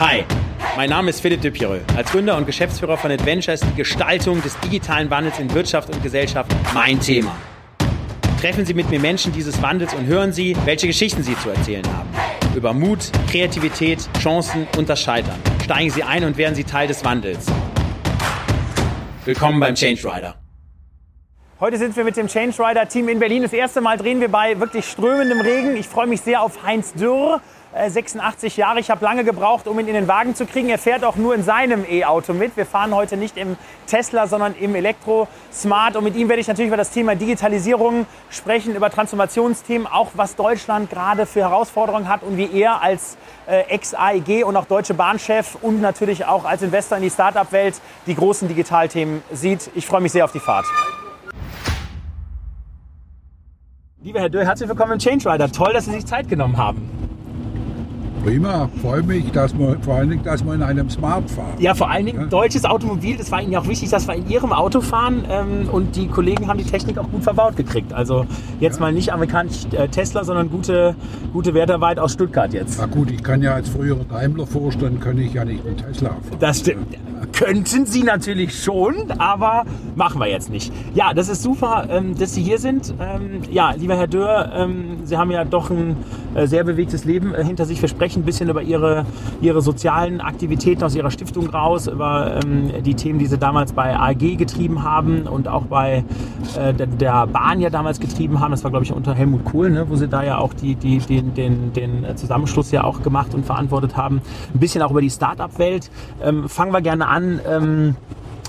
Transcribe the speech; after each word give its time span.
Hi, 0.00 0.24
mein 0.78 0.88
Name 0.88 1.10
ist 1.10 1.20
Philipp 1.20 1.42
de. 1.42 1.52
Als 1.94 2.10
Gründer 2.10 2.34
und 2.38 2.46
Geschäftsführer 2.46 2.96
von 2.96 3.10
Adventure 3.10 3.52
ist 3.52 3.66
die 3.70 3.74
Gestaltung 3.74 4.40
des 4.40 4.58
digitalen 4.60 5.10
Wandels 5.10 5.38
in 5.38 5.52
Wirtschaft 5.52 5.94
und 5.94 6.02
Gesellschaft 6.02 6.50
mein 6.72 6.98
Thema. 6.98 7.36
Treffen 8.40 8.64
Sie 8.64 8.72
mit 8.72 8.88
mir 8.88 8.98
Menschen 8.98 9.30
dieses 9.30 9.60
Wandels 9.60 9.92
und 9.92 10.06
hören 10.06 10.32
Sie, 10.32 10.56
welche 10.64 10.86
Geschichten 10.86 11.22
sie 11.22 11.36
zu 11.36 11.50
erzählen 11.50 11.84
haben. 11.94 12.08
Über 12.56 12.72
Mut, 12.72 13.10
Kreativität, 13.30 14.08
Chancen 14.18 14.66
und 14.78 14.88
das 14.88 15.02
Scheitern. 15.02 15.38
Steigen 15.62 15.90
Sie 15.90 16.02
ein 16.02 16.24
und 16.24 16.38
werden 16.38 16.54
Sie 16.54 16.64
Teil 16.64 16.88
des 16.88 17.04
Wandels. 17.04 17.44
Willkommen 19.26 19.60
beim 19.60 19.74
Change 19.74 20.02
Rider. 20.02 20.36
Heute 21.60 21.76
sind 21.76 21.94
wir 21.94 22.04
mit 22.04 22.16
dem 22.16 22.26
Change 22.26 22.56
Rider 22.58 22.88
Team 22.88 23.10
in 23.10 23.18
Berlin. 23.18 23.42
Das 23.42 23.52
erste 23.52 23.82
Mal 23.82 23.98
drehen 23.98 24.22
wir 24.22 24.30
bei 24.30 24.58
wirklich 24.58 24.86
strömendem 24.86 25.42
Regen. 25.42 25.76
Ich 25.76 25.86
freue 25.86 26.06
mich 26.06 26.22
sehr 26.22 26.40
auf 26.40 26.62
Heinz 26.62 26.94
Dürr. 26.94 27.42
86 27.72 28.56
äh, 28.56 28.60
Jahre. 28.60 28.80
Ich 28.80 28.90
habe 28.90 29.04
lange 29.04 29.24
gebraucht, 29.24 29.68
um 29.68 29.78
ihn 29.78 29.86
in 29.86 29.94
den 29.94 30.08
Wagen 30.08 30.34
zu 30.34 30.46
kriegen. 30.46 30.68
Er 30.68 30.78
fährt 30.78 31.04
auch 31.04 31.16
nur 31.16 31.34
in 31.34 31.42
seinem 31.42 31.84
E-Auto 31.88 32.32
mit. 32.32 32.56
Wir 32.56 32.66
fahren 32.66 32.94
heute 32.94 33.16
nicht 33.16 33.36
im 33.36 33.56
Tesla, 33.86 34.26
sondern 34.26 34.54
im 34.56 34.74
Elektro 34.74 35.28
Smart. 35.52 35.96
Und 35.96 36.04
mit 36.04 36.16
ihm 36.16 36.28
werde 36.28 36.40
ich 36.40 36.48
natürlich 36.48 36.68
über 36.68 36.76
das 36.76 36.90
Thema 36.90 37.14
Digitalisierung 37.14 38.06
sprechen, 38.30 38.74
über 38.74 38.90
Transformationsthemen, 38.90 39.86
auch 39.86 40.10
was 40.14 40.34
Deutschland 40.34 40.90
gerade 40.90 41.26
für 41.26 41.40
Herausforderungen 41.40 42.08
hat 42.08 42.22
und 42.22 42.36
wie 42.36 42.50
er 42.52 42.82
als 42.82 43.16
äh, 43.46 43.60
Ex-AEG 43.68 44.44
und 44.44 44.56
auch 44.56 44.66
Deutsche 44.66 44.94
Bahnchef 44.94 45.56
und 45.62 45.80
natürlich 45.80 46.24
auch 46.24 46.44
als 46.44 46.62
Investor 46.62 46.98
in 46.98 47.04
die 47.04 47.10
Startup-Welt 47.10 47.80
die 48.06 48.14
großen 48.14 48.48
Digitalthemen 48.48 49.22
sieht. 49.32 49.70
Ich 49.74 49.86
freue 49.86 50.00
mich 50.00 50.12
sehr 50.12 50.24
auf 50.24 50.32
die 50.32 50.40
Fahrt. 50.40 50.66
Lieber 54.02 54.20
Herr 54.20 54.30
Döll, 54.30 54.46
herzlich 54.46 54.68
willkommen 54.68 54.92
im 54.92 54.98
Change 54.98 55.30
Rider. 55.30 55.52
Toll, 55.52 55.72
dass 55.72 55.84
Sie 55.84 55.92
sich 55.92 56.06
Zeit 56.06 56.28
genommen 56.28 56.56
haben. 56.56 56.99
Prima, 58.24 58.68
freue 58.82 59.02
mich, 59.02 59.30
dass 59.32 59.54
man, 59.54 59.80
vor 59.82 59.94
allen 59.94 60.10
Dingen, 60.10 60.22
dass 60.22 60.44
man 60.44 60.56
in 60.56 60.62
einem 60.62 60.90
Smart 60.90 61.30
fahren. 61.30 61.54
Ja, 61.58 61.74
vor 61.74 61.90
allen 61.90 62.06
Dingen 62.06 62.20
ja? 62.20 62.26
deutsches 62.26 62.64
Automobil. 62.64 63.16
Das 63.16 63.32
war 63.32 63.40
Ihnen 63.40 63.52
ja 63.52 63.60
auch 63.60 63.68
wichtig, 63.68 63.88
dass 63.88 64.06
wir 64.06 64.14
in 64.14 64.28
Ihrem 64.28 64.52
Auto 64.52 64.80
fahren. 64.80 65.24
Ähm, 65.30 65.68
und 65.70 65.96
die 65.96 66.06
Kollegen 66.06 66.46
haben 66.46 66.58
die 66.58 66.64
Technik 66.64 66.98
auch 66.98 67.10
gut 67.10 67.22
verbaut 67.22 67.56
gekriegt. 67.56 67.92
Also 67.92 68.26
jetzt 68.60 68.76
ja. 68.76 68.82
mal 68.82 68.92
nicht 68.92 69.12
amerikanisch 69.12 69.66
äh, 69.72 69.88
Tesla, 69.88 70.24
sondern 70.24 70.50
gute, 70.50 70.94
gute 71.32 71.54
Wertarbeit 71.54 71.98
aus 71.98 72.12
Stuttgart 72.12 72.52
jetzt. 72.52 72.78
Na 72.78 72.86
gut, 72.86 73.10
ich 73.10 73.22
kann 73.22 73.42
ja 73.42 73.54
als 73.54 73.68
früherer 73.68 74.04
Daimler-Vorstand, 74.04 75.00
kann 75.00 75.16
ich 75.18 75.32
ja 75.32 75.44
nicht 75.44 75.64
einen 75.66 75.76
Tesla 75.76 76.10
fahren. 76.10 76.38
Das 76.38 76.60
stimmt. 76.60 76.98
Könnten 77.32 77.86
Sie 77.86 78.02
natürlich 78.02 78.62
schon, 78.62 79.12
aber 79.18 79.64
machen 79.94 80.20
wir 80.20 80.28
jetzt 80.28 80.50
nicht. 80.50 80.72
Ja, 80.94 81.14
das 81.14 81.28
ist 81.28 81.42
super, 81.42 81.86
ähm, 81.88 82.18
dass 82.18 82.34
Sie 82.34 82.42
hier 82.42 82.58
sind. 82.58 82.92
Ähm, 83.00 83.42
ja, 83.50 83.72
lieber 83.72 83.96
Herr 83.96 84.08
Dörr, 84.08 84.52
ähm, 84.54 84.98
Sie 85.04 85.16
haben 85.16 85.30
ja 85.30 85.44
doch 85.44 85.70
ein 85.70 85.96
äh, 86.34 86.46
sehr 86.46 86.64
bewegtes 86.64 87.04
Leben 87.04 87.34
äh, 87.34 87.44
hinter 87.44 87.64
sich. 87.64 87.80
Wir 87.80 87.88
sprechen 88.10 88.22
ein 88.22 88.24
bisschen 88.24 88.48
über 88.48 88.62
Ihre, 88.62 89.06
Ihre 89.40 89.62
sozialen 89.62 90.20
Aktivitäten 90.20 90.82
aus 90.82 90.94
Ihrer 90.96 91.10
Stiftung 91.10 91.48
raus, 91.48 91.86
über 91.86 92.40
die 92.84 92.94
Themen, 92.94 93.18
die 93.18 93.26
Sie 93.26 93.38
damals 93.38 93.72
bei 93.72 93.96
AG 93.96 94.36
getrieben 94.36 94.82
haben 94.82 95.22
und 95.22 95.46
auch 95.46 95.64
bei 95.64 96.04
äh, 96.58 96.74
der 96.74 97.26
Bahn 97.26 97.60
ja 97.60 97.70
damals 97.70 98.00
getrieben 98.00 98.40
haben. 98.40 98.50
Das 98.50 98.64
war, 98.64 98.70
glaube 98.70 98.84
ich, 98.84 98.92
unter 98.92 99.14
Helmut 99.14 99.44
Kohl, 99.44 99.70
ne, 99.70 99.88
wo 99.88 99.96
Sie 99.96 100.08
da 100.08 100.24
ja 100.24 100.38
auch 100.38 100.54
die, 100.54 100.74
die, 100.74 100.98
den, 100.98 101.34
den, 101.34 101.72
den 101.72 102.16
Zusammenschluss 102.16 102.72
ja 102.72 102.84
auch 102.84 103.02
gemacht 103.02 103.34
und 103.34 103.46
verantwortet 103.46 103.96
haben. 103.96 104.20
Ein 104.54 104.60
bisschen 104.60 104.82
auch 104.82 104.90
über 104.90 105.00
die 105.00 105.10
Start-up-Welt. 105.10 105.90
fangen 106.46 106.72
wir 106.72 106.80
gerne 106.80 107.06
an 107.06 107.40
ähm, 107.48 107.96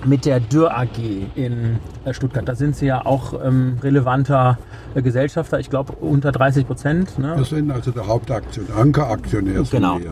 mit 0.06 0.26
der 0.26 0.40
Dürr 0.40 0.76
AG 0.76 0.98
in 1.36 1.78
äh, 2.06 2.14
Stuttgart. 2.14 2.48
Da 2.48 2.56
sind 2.56 2.76
Sie 2.76 2.88
ja 2.88 3.06
auch 3.06 3.34
ähm, 3.44 3.78
relevanter 3.82 4.58
äh, 4.96 5.02
Gesellschafter, 5.02 5.60
ich 5.60 5.70
glaube 5.70 5.94
unter 5.94 6.32
30 6.32 6.68
Prozent. 6.68 7.20
Ne? 7.20 7.34
Wir 7.36 7.46
sind 7.46 7.72
also 7.72 7.92
der 7.92 8.08
Hauptaktionär, 8.08 8.76
Ankeraktionär. 8.76 9.64
Genau. 9.70 10.00
Ja. 10.00 10.12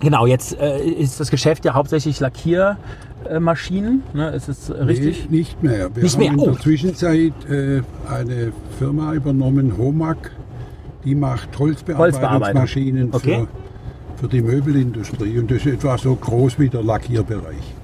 Genau, 0.00 0.26
jetzt 0.26 0.58
äh, 0.60 0.78
ist 0.78 1.18
das 1.18 1.30
Geschäft 1.30 1.64
ja 1.64 1.74
hauptsächlich 1.74 2.20
Lackiermaschinen. 2.20 4.02
Ne? 4.14 4.30
Ist 4.30 4.48
es 4.48 4.70
richtig? 4.70 5.26
Nee, 5.28 5.38
nicht 5.38 5.62
mehr. 5.62 5.94
Wir 5.94 6.02
nicht 6.04 6.14
haben 6.14 6.22
mehr. 6.22 6.32
in 6.32 6.38
oh. 6.38 6.44
der 6.50 6.60
Zwischenzeit 6.60 7.32
äh, 7.50 7.82
eine 8.08 8.52
Firma 8.78 9.12
übernommen, 9.14 9.76
Homag, 9.76 10.16
die 11.04 11.14
macht 11.14 11.58
Holzbearbeitungsmaschinen 11.58 13.08
okay. 13.12 13.46
für, 14.16 14.22
für 14.22 14.28
die 14.28 14.42
Möbelindustrie. 14.42 15.38
Und 15.38 15.50
das 15.50 15.58
ist 15.58 15.66
etwa 15.66 15.98
so 15.98 16.14
groß 16.14 16.60
wie 16.60 16.68
der 16.68 16.82
Lackierbereich. 16.82 17.77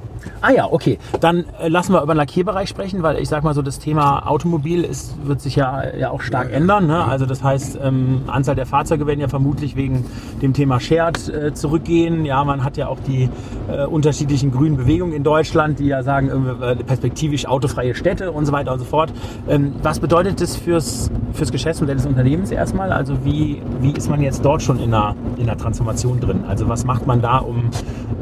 Ah 0.47 0.51
ja, 0.51 0.71
okay. 0.71 0.99
Dann 1.23 1.47
äh, 1.59 1.69
lassen 1.69 1.95
wir 1.95 2.03
über 2.03 2.13
den 2.13 2.19
Lackierbereich 2.19 2.69
sprechen, 2.69 3.03
weil 3.03 3.19
ich 3.19 3.31
sag 3.31 3.45
mal 3.45 3.55
so, 3.55 3.63
das 3.63 3.79
Thema 3.79 4.29
Automobil 4.29 4.85
ist, 4.85 5.15
wird 5.27 5.41
sich 5.41 5.57
ja, 5.57 5.97
ja 5.97 6.11
auch 6.11 6.21
stark 6.21 6.51
ja, 6.51 6.57
ändern. 6.57 6.87
Ne? 6.87 7.03
Also 7.03 7.25
das 7.25 7.43
heißt, 7.43 7.79
ähm, 7.83 8.21
Anzahl 8.27 8.55
der 8.55 8.67
Fahrzeuge 8.67 9.07
werden 9.07 9.21
ja 9.21 9.29
vermutlich 9.29 9.75
wegen 9.75 10.05
dem 10.43 10.53
Thema 10.53 10.81
Shared 10.81 11.31
äh, 11.31 11.55
zurückgehen. 11.55 12.27
Ja, 12.27 12.45
man 12.45 12.63
hat 12.63 12.77
ja 12.77 12.89
auch 12.89 12.99
die 13.01 13.31
äh, 13.71 13.87
unterschiedlichen 13.87 14.53
grünen 14.53 14.77
Bewegungen 14.77 15.15
in 15.15 15.25
Deutschland, 15.25 15.79
die 15.79 15.87
ja 15.87 16.03
sagen, 16.03 16.29
äh, 16.61 16.77
perspektivisch 16.77 17.47
autofreie 17.47 17.95
Städte 17.95 18.31
und 18.31 18.45
so 18.45 18.53
weiter 18.53 18.75
und 18.75 18.81
so 18.81 18.85
fort. 18.85 19.15
Ähm, 19.49 19.73
was 19.83 19.99
bedeutet 19.99 20.43
das 20.43 20.57
fürs, 20.57 21.11
fürs 21.33 21.53
Geschäftsmodell 21.53 21.97
des 21.97 22.05
Unternehmens 22.05 22.51
erstmal? 22.51 22.93
Also 22.93 23.25
wie, 23.25 23.63
wie 23.81 23.93
ist 23.93 24.11
man 24.11 24.21
jetzt 24.21 24.45
dort 24.45 24.63
schon 24.63 24.79
in 24.79 24.93
einer, 24.93 25.17
in 25.39 25.45
einer 25.49 25.57
Transformation 25.57 26.21
drin? 26.21 26.45
Also 26.47 26.69
was 26.69 26.85
macht 26.85 27.07
man 27.07 27.23
da, 27.23 27.39
um, 27.39 27.71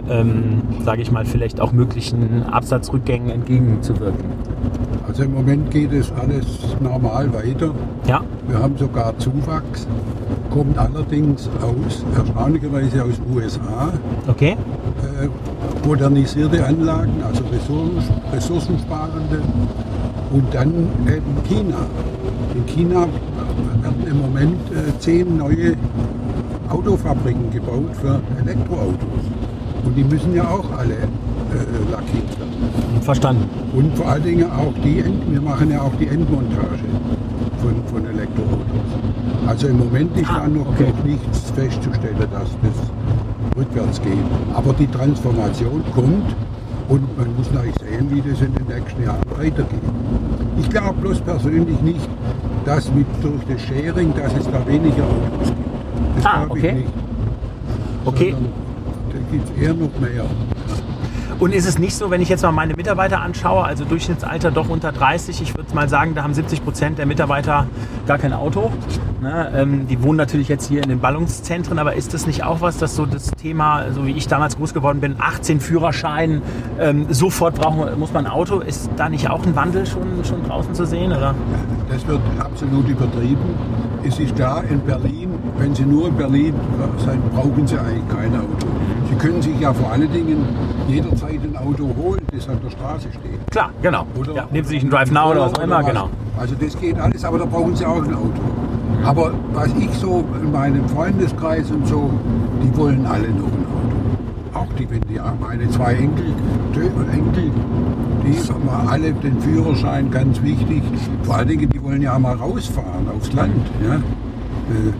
ähm, 0.08 0.62
sage 0.84 1.02
ich 1.02 1.10
mal, 1.10 1.24
vielleicht 1.24 1.60
auch 1.60 1.72
möglichst 1.72 2.11
möglichen 2.16 2.46
Absatzrückgängen 2.52 3.30
entgegenzuwirken? 3.30 4.24
Also 5.06 5.24
im 5.24 5.34
Moment 5.34 5.70
geht 5.70 5.92
es 5.92 6.10
alles 6.12 6.46
normal 6.80 7.32
weiter. 7.34 7.74
Ja. 8.06 8.22
Wir 8.48 8.58
haben 8.58 8.76
sogar 8.78 9.16
Zuwachs, 9.18 9.86
kommt 10.50 10.78
allerdings 10.78 11.48
aus, 11.60 12.04
erstaunlicherweise 12.16 13.04
aus 13.04 13.20
USA. 13.34 13.92
Okay. 14.26 14.52
Äh, 14.52 15.28
modernisierte 15.86 16.64
Anlagen, 16.64 17.12
also 17.26 17.44
ressourcensparende. 18.32 19.40
Und 20.32 20.54
dann 20.54 20.88
eben 21.06 21.42
China. 21.46 21.76
In 22.54 22.66
China 22.66 23.06
werden 23.82 24.06
im 24.06 24.18
Moment 24.18 24.60
äh, 24.70 24.98
zehn 24.98 25.36
neue 25.36 25.74
Autofabriken 26.68 27.50
gebaut 27.50 27.94
für 28.00 28.20
Elektroautos. 28.40 29.24
Und 29.84 29.94
die 29.94 30.04
müssen 30.04 30.34
ja 30.34 30.48
auch 30.48 30.70
alle 30.78 30.96
äh, 31.52 31.90
lackiert 31.90 32.38
werden. 32.38 33.02
Verstanden. 33.02 33.48
Und 33.72 33.96
vor 33.96 34.08
allen 34.08 34.22
Dingen 34.22 34.50
auch 34.50 34.72
die, 34.84 35.00
End 35.00 35.30
wir 35.30 35.40
machen 35.40 35.70
ja 35.70 35.82
auch 35.82 35.94
die 36.00 36.06
Endmontage 36.06 36.84
von, 37.58 37.74
von 37.86 38.06
Elektroautos. 38.06 38.66
Also 39.46 39.68
im 39.68 39.78
Moment 39.78 40.16
ist 40.16 40.30
ah, 40.30 40.40
da 40.40 40.48
noch, 40.48 40.68
okay. 40.68 40.86
noch 40.96 41.04
nichts 41.04 41.50
festzustellen, 41.50 42.16
dass 42.18 42.50
das 42.62 43.56
rückwärts 43.56 44.00
geht. 44.02 44.12
Aber 44.54 44.72
die 44.72 44.86
Transformation 44.86 45.82
kommt 45.94 46.34
und 46.88 47.16
man 47.16 47.34
muss 47.36 47.50
natürlich 47.52 47.76
sehen, 47.78 48.10
wie 48.10 48.20
das 48.28 48.40
in 48.40 48.54
den 48.54 48.66
nächsten 48.66 49.02
Jahren 49.02 49.22
weitergeht. 49.36 49.80
Ich 50.58 50.68
glaube 50.68 50.94
bloß 51.00 51.20
persönlich 51.20 51.80
nicht, 51.82 52.08
dass 52.64 52.92
mit 52.92 53.06
durch 53.22 53.42
das 53.48 53.60
Sharing, 53.62 54.12
dass 54.14 54.32
es 54.34 54.44
da 54.50 54.66
weniger 54.66 55.04
Autos 55.04 55.48
gibt. 55.48 56.16
Das 56.16 56.26
ah, 56.26 56.46
okay. 56.48 56.68
ich 56.68 56.74
nicht. 56.74 56.92
Okay. 58.04 58.30
Sondern 58.32 58.52
da 59.10 59.18
gibt 59.30 59.48
es 59.48 59.62
eher 59.62 59.74
noch 59.74 60.00
mehr. 60.00 60.24
Und 61.42 61.52
ist 61.52 61.66
es 61.66 61.76
nicht 61.76 61.96
so, 61.96 62.08
wenn 62.12 62.22
ich 62.22 62.28
jetzt 62.28 62.44
mal 62.44 62.52
meine 62.52 62.74
Mitarbeiter 62.74 63.20
anschaue, 63.20 63.64
also 63.64 63.84
Durchschnittsalter 63.84 64.52
doch 64.52 64.68
unter 64.68 64.92
30, 64.92 65.42
ich 65.42 65.56
würde 65.56 65.74
mal 65.74 65.88
sagen, 65.88 66.14
da 66.14 66.22
haben 66.22 66.34
70 66.34 66.62
Prozent 66.62 66.98
der 66.98 67.06
Mitarbeiter 67.06 67.66
gar 68.06 68.18
kein 68.18 68.32
Auto. 68.32 68.70
Ne? 69.20 69.50
Ähm, 69.52 69.88
die 69.88 70.00
wohnen 70.04 70.18
natürlich 70.18 70.46
jetzt 70.46 70.68
hier 70.68 70.84
in 70.84 70.88
den 70.88 71.00
Ballungszentren, 71.00 71.80
aber 71.80 71.96
ist 71.96 72.14
das 72.14 72.28
nicht 72.28 72.44
auch 72.44 72.60
was, 72.60 72.78
dass 72.78 72.94
so 72.94 73.06
das 73.06 73.32
Thema, 73.32 73.90
so 73.90 74.06
wie 74.06 74.12
ich 74.12 74.28
damals 74.28 74.56
groß 74.56 74.72
geworden 74.72 75.00
bin, 75.00 75.16
18 75.18 75.58
Führerschein, 75.58 76.42
ähm, 76.78 77.06
sofort 77.10 77.56
brauchen, 77.56 77.98
muss 77.98 78.12
man 78.12 78.26
ein 78.26 78.30
Auto, 78.30 78.60
ist 78.60 78.88
da 78.96 79.08
nicht 79.08 79.28
auch 79.28 79.44
ein 79.44 79.56
Wandel 79.56 79.84
schon, 79.84 80.24
schon 80.24 80.44
draußen 80.44 80.76
zu 80.76 80.86
sehen? 80.86 81.10
Oder? 81.10 81.34
Das 81.88 82.06
wird 82.06 82.20
absolut 82.38 82.88
übertrieben. 82.88 83.56
Es 84.04 84.16
ist 84.20 84.36
klar, 84.36 84.62
in 84.70 84.78
Berlin, 84.78 85.30
wenn 85.58 85.74
Sie 85.74 85.86
nur 85.86 86.06
in 86.06 86.16
Berlin 86.16 86.54
sind, 86.98 87.34
brauchen 87.34 87.66
Sie 87.66 87.76
eigentlich 87.76 88.08
kein 88.08 88.32
Auto. 88.36 88.61
Sie 89.12 89.18
können 89.18 89.42
sich 89.42 89.60
ja 89.60 89.74
vor 89.74 89.92
allen 89.92 90.10
Dingen 90.10 90.38
jederzeit 90.88 91.38
ein 91.42 91.54
Auto 91.54 91.94
holen, 92.02 92.22
das 92.34 92.48
an 92.48 92.58
der 92.64 92.70
Straße 92.70 93.08
steht. 93.10 93.50
Klar, 93.50 93.68
genau. 93.82 94.06
Oder, 94.18 94.34
ja, 94.34 94.46
nehmen 94.50 94.64
Sie 94.64 94.74
sich 94.74 94.82
einen 94.82 94.90
Drive 94.90 95.10
Now 95.10 95.32
oder 95.32 95.40
was 95.42 95.54
auch 95.54 95.62
immer, 95.64 95.82
genau. 95.82 96.08
Also 96.38 96.54
das 96.58 96.80
geht 96.80 96.98
alles, 96.98 97.22
aber 97.22 97.38
da 97.38 97.44
brauchen 97.44 97.76
Sie 97.76 97.84
auch 97.84 98.02
ein 98.02 98.14
Auto. 98.14 98.40
Mhm. 98.40 99.04
Aber 99.04 99.34
was 99.52 99.68
ich 99.78 99.90
so 99.98 100.24
in 100.42 100.50
meinem 100.50 100.88
Freundeskreis 100.88 101.70
und 101.70 101.86
so, 101.86 102.10
die 102.62 102.74
wollen 102.74 103.04
alle 103.04 103.28
noch 103.28 103.48
ein 103.48 103.66
Auto. 103.66 104.58
Auch 104.58 104.72
die, 104.78 104.88
wenn 104.88 105.02
die 105.02 105.20
meine 105.38 105.68
zwei 105.68 105.92
Enkel, 105.92 106.32
Enkel, 107.12 107.50
die 108.24 108.50
haben 108.50 108.88
alle 108.88 109.12
den 109.12 109.38
Führerschein 109.42 110.10
ganz 110.10 110.42
wichtig. 110.42 110.82
Vor 111.24 111.36
allen 111.36 111.48
Dingen, 111.48 111.68
die 111.68 111.82
wollen 111.82 112.00
ja 112.00 112.18
mal 112.18 112.36
rausfahren 112.36 113.06
aufs 113.14 113.30
Land. 113.34 113.52
Ja? 113.86 113.96
Äh, 113.96 114.92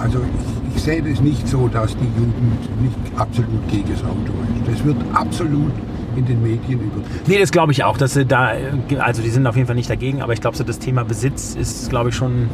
also 0.00 0.18
ich, 0.18 0.61
ich 0.74 0.82
sehe 0.82 1.02
das 1.02 1.20
nicht 1.20 1.46
so, 1.48 1.68
dass 1.68 1.96
die 1.96 2.04
Jugend 2.16 2.82
nicht 2.82 2.96
absolut 3.16 3.68
gegen 3.68 3.90
das 3.90 4.02
Auto 4.02 4.32
ist. 4.56 4.72
Das 4.72 4.84
wird 4.84 4.96
absolut 5.12 5.72
in 6.16 6.26
den 6.26 6.42
Medien 6.42 6.80
über. 6.80 7.02
Nee, 7.26 7.38
das 7.38 7.50
glaube 7.50 7.72
ich 7.72 7.84
auch, 7.84 7.96
dass 7.96 8.14
sie 8.14 8.26
da, 8.26 8.52
also 8.98 9.22
die 9.22 9.30
sind 9.30 9.46
auf 9.46 9.56
jeden 9.56 9.66
Fall 9.66 9.76
nicht 9.76 9.90
dagegen, 9.90 10.22
aber 10.22 10.32
ich 10.32 10.40
glaube, 10.40 10.56
so 10.56 10.64
das 10.64 10.78
Thema 10.78 11.04
Besitz 11.04 11.54
ist, 11.54 11.88
glaube 11.90 12.10
ich, 12.10 12.14
schon, 12.14 12.48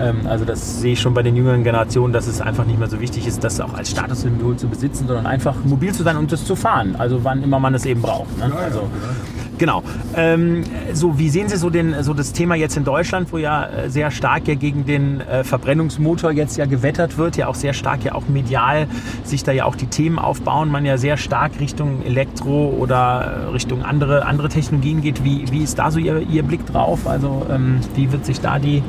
ähm, 0.00 0.26
also 0.26 0.44
das 0.44 0.80
sehe 0.80 0.94
ich 0.94 1.00
schon 1.00 1.14
bei 1.14 1.22
den 1.22 1.36
jüngeren 1.36 1.64
Generationen, 1.64 2.12
dass 2.12 2.26
es 2.26 2.40
einfach 2.40 2.64
nicht 2.64 2.78
mehr 2.78 2.88
so 2.88 3.00
wichtig 3.00 3.26
ist, 3.26 3.44
das 3.44 3.60
auch 3.60 3.74
als 3.74 3.90
Statussymbol 3.90 4.56
zu 4.56 4.68
besitzen, 4.68 5.06
sondern 5.06 5.26
einfach 5.26 5.56
mobil 5.64 5.92
zu 5.92 6.02
sein 6.02 6.16
und 6.16 6.32
das 6.32 6.44
zu 6.44 6.56
fahren. 6.56 6.96
Also 6.96 7.24
wann 7.24 7.42
immer 7.42 7.60
man 7.60 7.74
es 7.74 7.84
eben 7.84 8.02
braucht. 8.02 8.36
Ne? 8.38 8.48
Ja, 8.48 8.60
ja, 8.60 8.64
also, 8.64 8.80
ja. 8.80 9.35
Genau. 9.58 9.82
Ähm, 10.14 10.64
so, 10.92 11.18
wie 11.18 11.30
sehen 11.30 11.48
Sie 11.48 11.56
so, 11.56 11.70
den, 11.70 12.02
so 12.02 12.12
das 12.12 12.32
Thema 12.32 12.56
jetzt 12.56 12.76
in 12.76 12.84
Deutschland, 12.84 13.32
wo 13.32 13.38
ja 13.38 13.66
äh, 13.66 13.90
sehr 13.90 14.10
stark 14.10 14.48
ja 14.48 14.54
gegen 14.54 14.84
den 14.84 15.20
äh, 15.20 15.44
Verbrennungsmotor 15.44 16.30
jetzt 16.32 16.56
ja 16.56 16.66
gewettert 16.66 17.16
wird, 17.16 17.36
ja 17.36 17.48
auch 17.48 17.54
sehr 17.54 17.72
stark 17.72 18.04
ja 18.04 18.14
auch 18.14 18.28
medial 18.28 18.86
sich 19.24 19.44
da 19.44 19.52
ja 19.52 19.64
auch 19.64 19.74
die 19.74 19.86
Themen 19.86 20.18
aufbauen, 20.18 20.70
man 20.70 20.84
ja 20.84 20.98
sehr 20.98 21.16
stark 21.16 21.58
Richtung 21.58 22.04
Elektro 22.04 22.74
oder 22.78 23.46
äh, 23.46 23.50
Richtung 23.52 23.82
andere, 23.82 24.26
andere 24.26 24.48
Technologien 24.48 25.00
geht. 25.00 25.24
Wie, 25.24 25.50
wie 25.50 25.62
ist 25.62 25.78
da 25.78 25.90
so 25.90 25.98
Ihr, 25.98 26.20
Ihr 26.20 26.42
Blick 26.42 26.66
drauf? 26.66 27.06
Also 27.06 27.46
ähm, 27.50 27.80
wie 27.94 28.12
wird 28.12 28.26
sich 28.26 28.40
da 28.40 28.58
die, 28.58 28.82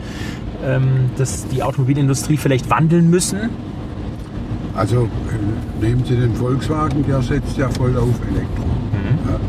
ähm, 0.65 1.11
das, 1.17 1.47
die 1.47 1.63
Automobilindustrie 1.63 2.37
vielleicht 2.37 2.69
wandeln 2.69 3.09
müssen? 3.09 3.49
Also 4.75 5.03
äh, 5.05 5.85
nehmen 5.85 6.03
Sie 6.03 6.15
den 6.15 6.35
Volkswagen, 6.35 7.05
der 7.07 7.21
setzt 7.21 7.57
ja 7.57 7.69
voll 7.69 7.97
auf 7.97 8.19
Elektro. 8.29 8.65
Ja. 9.27 9.39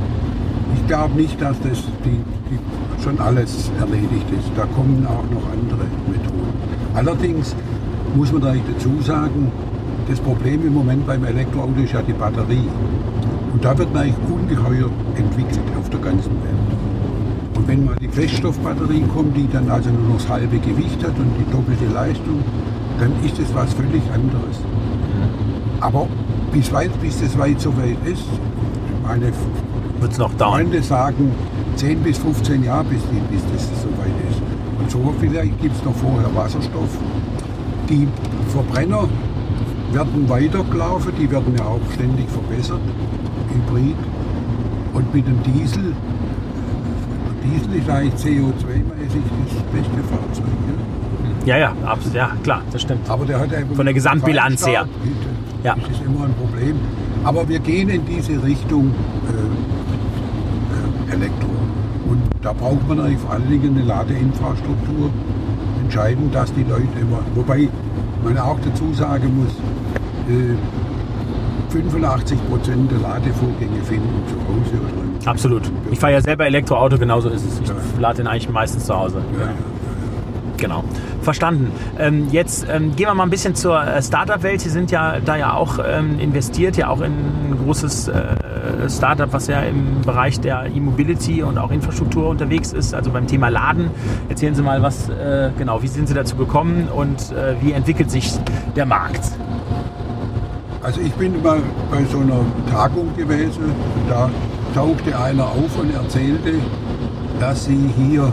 Ich 0.88 0.94
glaube 0.94 1.20
nicht, 1.20 1.38
dass 1.38 1.54
das 1.60 1.84
die, 2.02 2.18
die 2.50 3.02
schon 3.04 3.20
alles 3.20 3.70
erledigt 3.78 4.24
ist. 4.32 4.48
Da 4.56 4.64
kommen 4.74 5.06
auch 5.06 5.22
noch 5.30 5.44
andere 5.52 5.84
Methoden. 6.08 6.48
Allerdings 6.94 7.54
muss 8.16 8.32
man 8.32 8.42
eigentlich 8.44 8.74
dazu 8.74 9.02
sagen, 9.02 9.52
das 10.08 10.18
Problem 10.18 10.66
im 10.66 10.72
Moment 10.72 11.06
beim 11.06 11.22
Elektroauto 11.24 11.78
ist 11.82 11.92
ja 11.92 12.00
die 12.00 12.14
Batterie. 12.14 12.66
Und 13.52 13.62
da 13.62 13.76
wird 13.76 13.94
eigentlich 13.94 14.14
ungeheuer 14.32 14.88
entwickelt 15.14 15.60
auf 15.78 15.90
der 15.90 16.00
ganzen 16.00 16.30
Welt. 16.30 16.70
Und 17.54 17.68
wenn 17.68 17.84
mal 17.84 17.96
die 18.00 18.08
Feststoffbatterie 18.08 19.02
kommt, 19.14 19.36
die 19.36 19.46
dann 19.46 19.68
also 19.68 19.90
nur 19.90 20.08
noch 20.08 20.16
das 20.16 20.28
halbe 20.30 20.58
Gewicht 20.58 21.04
hat 21.04 21.18
und 21.18 21.32
die 21.38 21.52
doppelte 21.52 21.84
Leistung, 21.92 22.42
dann 22.98 23.12
ist 23.26 23.38
es 23.38 23.54
was 23.54 23.74
völlig 23.74 24.04
anderes. 24.10 24.56
Aber 25.80 26.08
bis, 26.50 26.72
weit, 26.72 26.98
bis 27.02 27.20
das 27.20 27.36
weit 27.36 27.60
so 27.60 27.76
weit 27.76 27.98
ist, 28.06 28.24
meine 29.06 29.32
Wird 30.00 30.12
es 30.12 30.18
noch 30.18 30.32
dauern? 30.34 30.60
Freunde 30.62 30.82
sagen 30.82 31.32
10 31.76 32.00
bis 32.00 32.18
15 32.18 32.64
Jahre, 32.64 32.84
bis, 32.84 33.00
bis 33.30 33.42
das 33.52 33.82
so 33.82 33.88
weit 33.98 34.14
ist. 34.30 34.40
Und 34.78 34.90
so 34.90 35.14
vielleicht 35.20 35.60
gibt 35.60 35.76
es 35.76 35.84
noch 35.84 35.94
vorher 35.94 36.32
Wasserstoff. 36.34 36.88
Die 37.88 38.06
Verbrenner 38.48 39.08
werden 39.92 40.28
weitergelaufen, 40.28 41.12
die 41.18 41.30
werden 41.30 41.54
ja 41.58 41.64
auch 41.64 41.80
ständig 41.94 42.26
verbessert, 42.28 42.80
Hybrid. 43.52 43.96
Und 44.94 45.14
mit 45.14 45.26
dem 45.26 45.42
Diesel, 45.42 45.94
Diesel 47.44 47.74
ist 47.76 47.88
eigentlich 47.88 48.14
CO2-mäßig 48.14 49.22
das 49.48 49.62
beste 49.72 50.02
Fahrzeug. 50.10 50.44
Ja? 51.46 51.56
Ja, 51.56 51.56
ja, 51.56 51.72
abs- 51.86 52.12
ja, 52.12 52.30
klar, 52.42 52.62
das 52.70 52.82
stimmt. 52.82 53.08
Aber 53.08 53.24
der 53.24 53.40
hat 53.40 53.48
Von 53.74 53.86
der 53.86 53.94
Gesamtbilanz 53.94 54.66
her. 54.66 54.86
Ja. 55.64 55.74
Das 55.74 55.90
ist 55.90 56.04
immer 56.04 56.24
ein 56.24 56.34
Problem. 56.34 56.76
Aber 57.24 57.48
wir 57.48 57.58
gehen 57.58 57.88
in 57.88 58.04
diese 58.06 58.42
Richtung 58.42 58.88
äh, 58.88 59.30
äh, 59.30 59.47
Elektro. 61.12 61.48
Und 62.08 62.22
da 62.42 62.52
braucht 62.52 62.86
man 62.88 63.00
eigentlich 63.00 63.18
vor 63.18 63.32
allen 63.32 63.48
Dingen 63.48 63.76
eine 63.76 63.84
Ladeinfrastruktur. 63.84 65.10
Entscheidend, 65.82 66.34
dass 66.34 66.52
die 66.54 66.62
Leute 66.62 66.98
immer, 67.00 67.20
wobei 67.34 67.68
man 68.24 68.38
auch 68.38 68.58
dazu 68.64 68.92
sagen 68.92 69.32
muss, 69.36 69.52
äh, 70.28 70.54
85 71.70 72.38
Prozent 72.48 72.90
der 72.90 72.98
Ladevorgänge 72.98 73.82
finden 73.84 74.22
zu 74.26 74.34
Hause 74.34 74.80
oder 74.82 75.30
Absolut. 75.30 75.62
Ich 75.90 75.98
fahre 75.98 76.14
ja 76.14 76.20
selber 76.20 76.46
Elektroauto, 76.46 76.98
genauso 76.98 77.28
ist 77.28 77.44
es. 77.44 77.60
Ich 77.60 78.00
lade 78.00 78.18
den 78.18 78.26
eigentlich 78.26 78.48
meistens 78.48 78.86
zu 78.86 78.96
Hause. 78.96 79.20
Ja, 79.38 79.46
ja. 79.46 79.52
Genau. 80.56 80.82
Verstanden. 81.22 81.70
Ähm, 81.98 82.28
jetzt 82.30 82.66
ähm, 82.70 82.96
gehen 82.96 83.06
wir 83.06 83.14
mal 83.14 83.24
ein 83.24 83.30
bisschen 83.30 83.54
zur 83.54 83.80
äh, 83.82 84.02
Startup-Welt. 84.02 84.60
Sie 84.60 84.70
sind 84.70 84.90
ja 84.90 85.20
da 85.20 85.36
ja 85.36 85.54
auch 85.54 85.78
ähm, 85.86 86.18
investiert, 86.18 86.76
ja 86.76 86.88
auch 86.88 87.00
in 87.00 87.12
ein 87.12 87.58
großes 87.64 88.08
äh, 88.08 88.14
Startup, 88.88 89.32
was 89.32 89.46
ja 89.46 89.60
im 89.60 90.00
Bereich 90.02 90.40
der 90.40 90.66
E-Mobility 90.66 91.42
und 91.42 91.58
auch 91.58 91.70
Infrastruktur 91.70 92.28
unterwegs 92.28 92.72
ist, 92.72 92.94
also 92.94 93.10
beim 93.10 93.26
Thema 93.26 93.48
Laden. 93.48 93.90
Erzählen 94.28 94.54
Sie 94.54 94.62
mal, 94.62 94.82
was 94.82 95.08
äh, 95.08 95.50
genau, 95.56 95.82
wie 95.82 95.88
sind 95.88 96.08
Sie 96.08 96.14
dazu 96.14 96.36
gekommen 96.36 96.88
und 96.94 97.32
äh, 97.32 97.56
wie 97.60 97.72
entwickelt 97.72 98.10
sich 98.10 98.32
der 98.76 98.86
Markt? 98.86 99.22
Also 100.82 101.00
ich 101.00 101.12
bin 101.14 101.42
mal 101.42 101.60
bei 101.90 102.04
so 102.04 102.18
einer 102.20 102.40
Tagung 102.70 103.14
gewesen, 103.16 103.72
da 104.08 104.30
tauchte 104.74 105.18
einer 105.18 105.44
auf 105.44 105.78
und 105.78 105.92
erzählte, 105.94 106.54
dass 107.40 107.64
sie 107.64 107.90
hier 107.96 108.32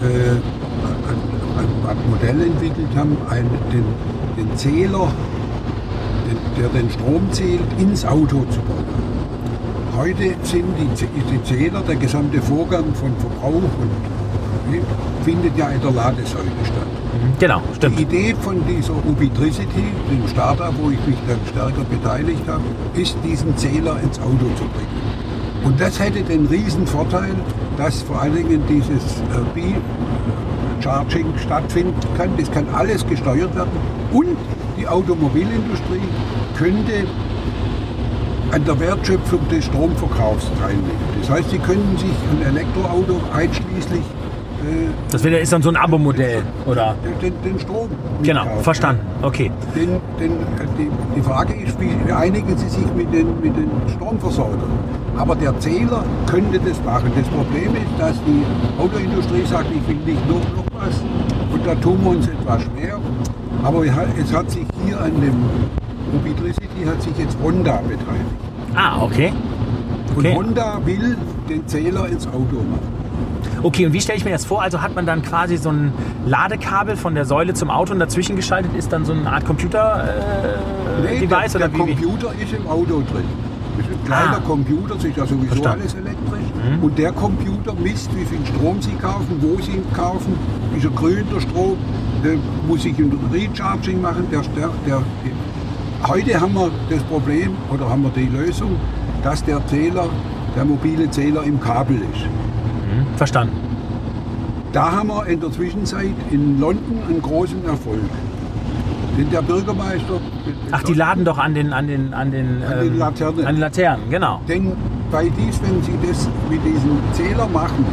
äh, 0.00 0.30
ein, 0.30 1.88
ein, 1.88 2.10
Modell 2.10 2.40
entwickelt 2.42 2.96
haben, 2.96 3.16
ein, 3.28 3.48
den, 3.72 3.84
den 4.36 4.56
Zähler, 4.56 5.08
den, 6.26 6.62
der 6.62 6.68
den 6.68 6.90
Strom 6.90 7.30
zählt, 7.32 7.60
ins 7.78 8.04
Auto 8.04 8.44
zu 8.50 8.60
bauen. 8.60 9.13
Heute 9.96 10.34
sind 10.42 10.64
die, 10.76 11.06
die 11.06 11.42
Zähler, 11.44 11.80
der 11.82 11.94
gesamte 11.96 12.42
Vorgang 12.42 12.84
von 12.94 13.12
Verbrauch 13.18 13.62
und 13.62 14.72
ne, 14.72 14.80
findet 15.24 15.56
ja 15.56 15.68
in 15.68 15.80
der 15.80 15.92
Ladesäule 15.92 16.50
statt. 16.64 16.86
Genau, 17.38 17.62
Die 17.70 17.76
stimmt. 17.76 18.00
Idee 18.00 18.34
von 18.40 18.60
dieser 18.66 18.94
Ubitricity, 19.06 19.84
dem 20.10 20.26
Startup, 20.28 20.74
wo 20.80 20.90
ich 20.90 20.98
mich 21.06 21.16
dann 21.28 21.38
stärker 21.48 21.84
beteiligt 21.84 22.42
habe, 22.48 22.64
ist, 23.00 23.16
diesen 23.24 23.56
Zähler 23.56 23.96
ins 24.02 24.18
Auto 24.18 24.46
zu 24.56 24.64
bringen. 24.64 25.04
Und 25.64 25.80
das 25.80 25.98
hätte 26.00 26.22
den 26.22 26.46
riesen 26.46 26.86
Vorteil, 26.86 27.32
dass 27.78 28.02
vor 28.02 28.20
allen 28.20 28.34
Dingen 28.34 28.62
dieses 28.68 29.20
äh, 29.20 29.44
B-Charging 29.54 31.26
stattfinden 31.38 31.94
kann. 32.16 32.30
Das 32.36 32.50
kann 32.50 32.66
alles 32.74 33.06
gesteuert 33.06 33.54
werden. 33.54 33.70
Und 34.12 34.36
die 34.78 34.86
Automobilindustrie 34.86 36.00
könnte 36.56 37.06
an 38.54 38.64
der 38.64 38.78
Wertschöpfung 38.78 39.40
des 39.48 39.64
Stromverkaufs 39.64 40.48
teilnehmen. 40.60 40.90
Das 41.20 41.30
heißt, 41.30 41.50
sie 41.50 41.58
könnten 41.58 41.96
sich 41.98 42.10
ein 42.30 42.46
Elektroauto 42.54 43.16
einschließlich 43.36 44.00
äh, 44.00 44.86
Das 45.10 45.24
wäre- 45.24 45.38
ist 45.38 45.52
dann 45.52 45.60
so 45.62 45.70
ein 45.70 45.76
Abo-Modell, 45.76 46.42
oder? 46.64 46.94
den, 47.20 47.32
den 47.42 47.58
Strom. 47.58 47.88
Genau, 48.22 48.42
mitkaufen. 48.42 48.62
verstanden. 48.64 49.02
Okay. 49.22 49.50
Denn, 49.74 49.88
denn 50.20 50.30
äh, 50.32 50.66
die, 50.78 50.88
die 51.16 51.20
Frage 51.22 51.52
ist, 51.54 51.76
wie 51.80 52.12
einigen 52.12 52.56
Sie 52.56 52.68
sich 52.68 52.86
mit 52.94 53.12
den, 53.12 53.26
mit 53.40 53.56
den 53.56 53.68
Stromversorgern? 53.96 54.70
Aber 55.16 55.34
der 55.34 55.58
Zähler 55.58 56.04
könnte 56.30 56.60
das 56.60 56.80
machen. 56.84 57.10
Das 57.16 57.26
Problem 57.28 57.74
ist, 57.74 57.98
dass 57.98 58.14
die 58.24 58.42
Autoindustrie 58.80 59.44
sagt, 59.46 59.66
ich 59.74 59.86
will 59.88 59.96
nicht 60.14 60.28
noch, 60.28 60.36
noch 60.56 60.80
was. 60.80 60.94
Und 61.52 61.66
da 61.66 61.74
tun 61.74 61.98
wir 62.04 62.10
uns 62.10 62.28
etwas 62.28 62.62
schwer. 62.62 62.98
Aber 63.64 63.84
es 63.84 64.32
hat 64.32 64.48
sich 64.50 64.66
hier 64.86 65.00
an 65.00 65.12
dem 65.20 65.34
Ubitricity 66.16 66.84
hat 66.86 67.02
sich 67.02 67.16
jetzt 67.18 67.36
Honda 67.42 67.76
beteiligt. 67.78 68.30
Ah, 68.74 69.02
okay. 69.02 69.32
Und 70.16 70.18
Okay. 70.18 70.34
Honda 70.36 70.78
will 70.84 71.16
den 71.48 71.66
Zähler 71.66 72.06
ins 72.08 72.26
Auto 72.28 72.38
machen. 72.70 73.04
Okay, 73.64 73.86
und 73.86 73.92
wie 73.92 74.00
stelle 74.00 74.18
ich 74.18 74.24
mir 74.24 74.30
das 74.30 74.44
vor? 74.44 74.62
Also 74.62 74.80
hat 74.80 74.94
man 74.94 75.06
dann 75.06 75.22
quasi 75.22 75.56
so 75.56 75.70
ein 75.70 75.92
Ladekabel 76.26 76.96
von 76.96 77.14
der 77.16 77.24
Säule 77.24 77.52
zum 77.54 77.68
Auto 77.70 77.92
und 77.92 77.98
dazwischen 77.98 78.36
geschaltet 78.36 78.72
ist 78.76 78.92
dann 78.92 79.04
so 79.04 79.12
eine 79.12 79.28
Art 79.30 79.44
Computer-Device 79.44 81.20
Nee, 81.20 81.26
der, 81.26 81.38
oder 81.56 81.58
der 81.58 81.72
wie? 81.72 81.74
wie? 81.74 81.94
Computer 81.94 82.32
ist 82.40 82.52
im 82.52 82.66
Auto 82.68 83.02
drin. 83.10 83.24
Das 83.76 83.86
ist 83.86 83.92
ein 83.92 84.04
kleiner 84.04 84.36
Ah. 84.36 84.40
Computer, 84.46 84.94
das 84.94 85.04
ist 85.04 85.16
ja 85.16 85.26
sowieso 85.26 85.46
Verstanden. 85.46 85.80
alles 85.80 85.94
elektrisch. 85.94 86.48
Mhm. 86.78 86.84
Und 86.84 86.96
der 86.98 87.10
Computer 87.12 87.74
misst, 87.74 88.14
wie 88.16 88.24
viel 88.24 88.38
Strom 88.46 88.80
Sie 88.80 88.92
kaufen, 88.92 89.36
wo 89.40 89.60
Sie 89.60 89.72
ihn 89.72 89.92
kaufen. 89.92 90.34
Ist 90.76 90.84
er 90.84 90.90
grün, 90.90 91.24
der 91.34 91.40
Strom? 91.40 91.76
Der 92.22 92.34
muss 92.68 92.84
ich 92.84 92.96
ein 92.98 93.12
Recharging 93.32 94.00
machen. 94.00 94.26
Der, 94.30 94.42
der, 94.56 94.70
der, 94.86 95.02
heute 96.08 96.40
haben 96.40 96.54
wir 96.54 96.70
das 96.90 97.02
Problem, 97.04 97.56
oder 97.72 97.88
haben 97.88 98.02
wir 98.02 98.10
die 98.10 98.26
Lösung, 98.28 98.76
dass 99.22 99.42
der 99.44 99.64
Zähler, 99.66 100.06
der 100.56 100.64
mobile 100.64 101.10
Zähler 101.10 101.42
im 101.44 101.60
Kabel 101.60 101.96
ist. 101.96 102.24
Mhm, 102.24 103.16
Verstanden. 103.16 103.56
Da 104.72 104.90
haben 104.92 105.08
wir 105.08 105.26
in 105.26 105.40
der 105.40 105.50
Zwischenzeit 105.52 106.14
in 106.30 106.58
London 106.60 106.98
einen 107.08 107.22
großen 107.22 107.64
Erfolg. 107.64 108.00
Denn 109.16 109.30
der 109.30 109.42
Bürgermeister... 109.42 110.20
Ach, 110.72 110.82
die 110.82 110.94
laden 110.94 111.24
doch 111.24 111.38
an 111.38 111.54
den, 111.54 111.72
an 111.72 111.86
den, 111.86 112.12
an 112.12 112.32
den, 112.32 112.56
ähm, 112.56 112.62
An 112.72 112.80
den 112.80 112.98
Laternen. 112.98 113.46
An 113.46 113.54
den 113.54 113.60
Laternen, 113.60 114.10
genau. 114.10 114.40
Denn 114.48 114.72
bei 115.12 115.28
dies, 115.38 115.60
wenn 115.62 115.80
Sie 115.82 115.92
das 116.06 116.28
mit 116.50 116.58
diesem 116.64 116.98
Zähler 117.12 117.46
machen, 117.46 117.84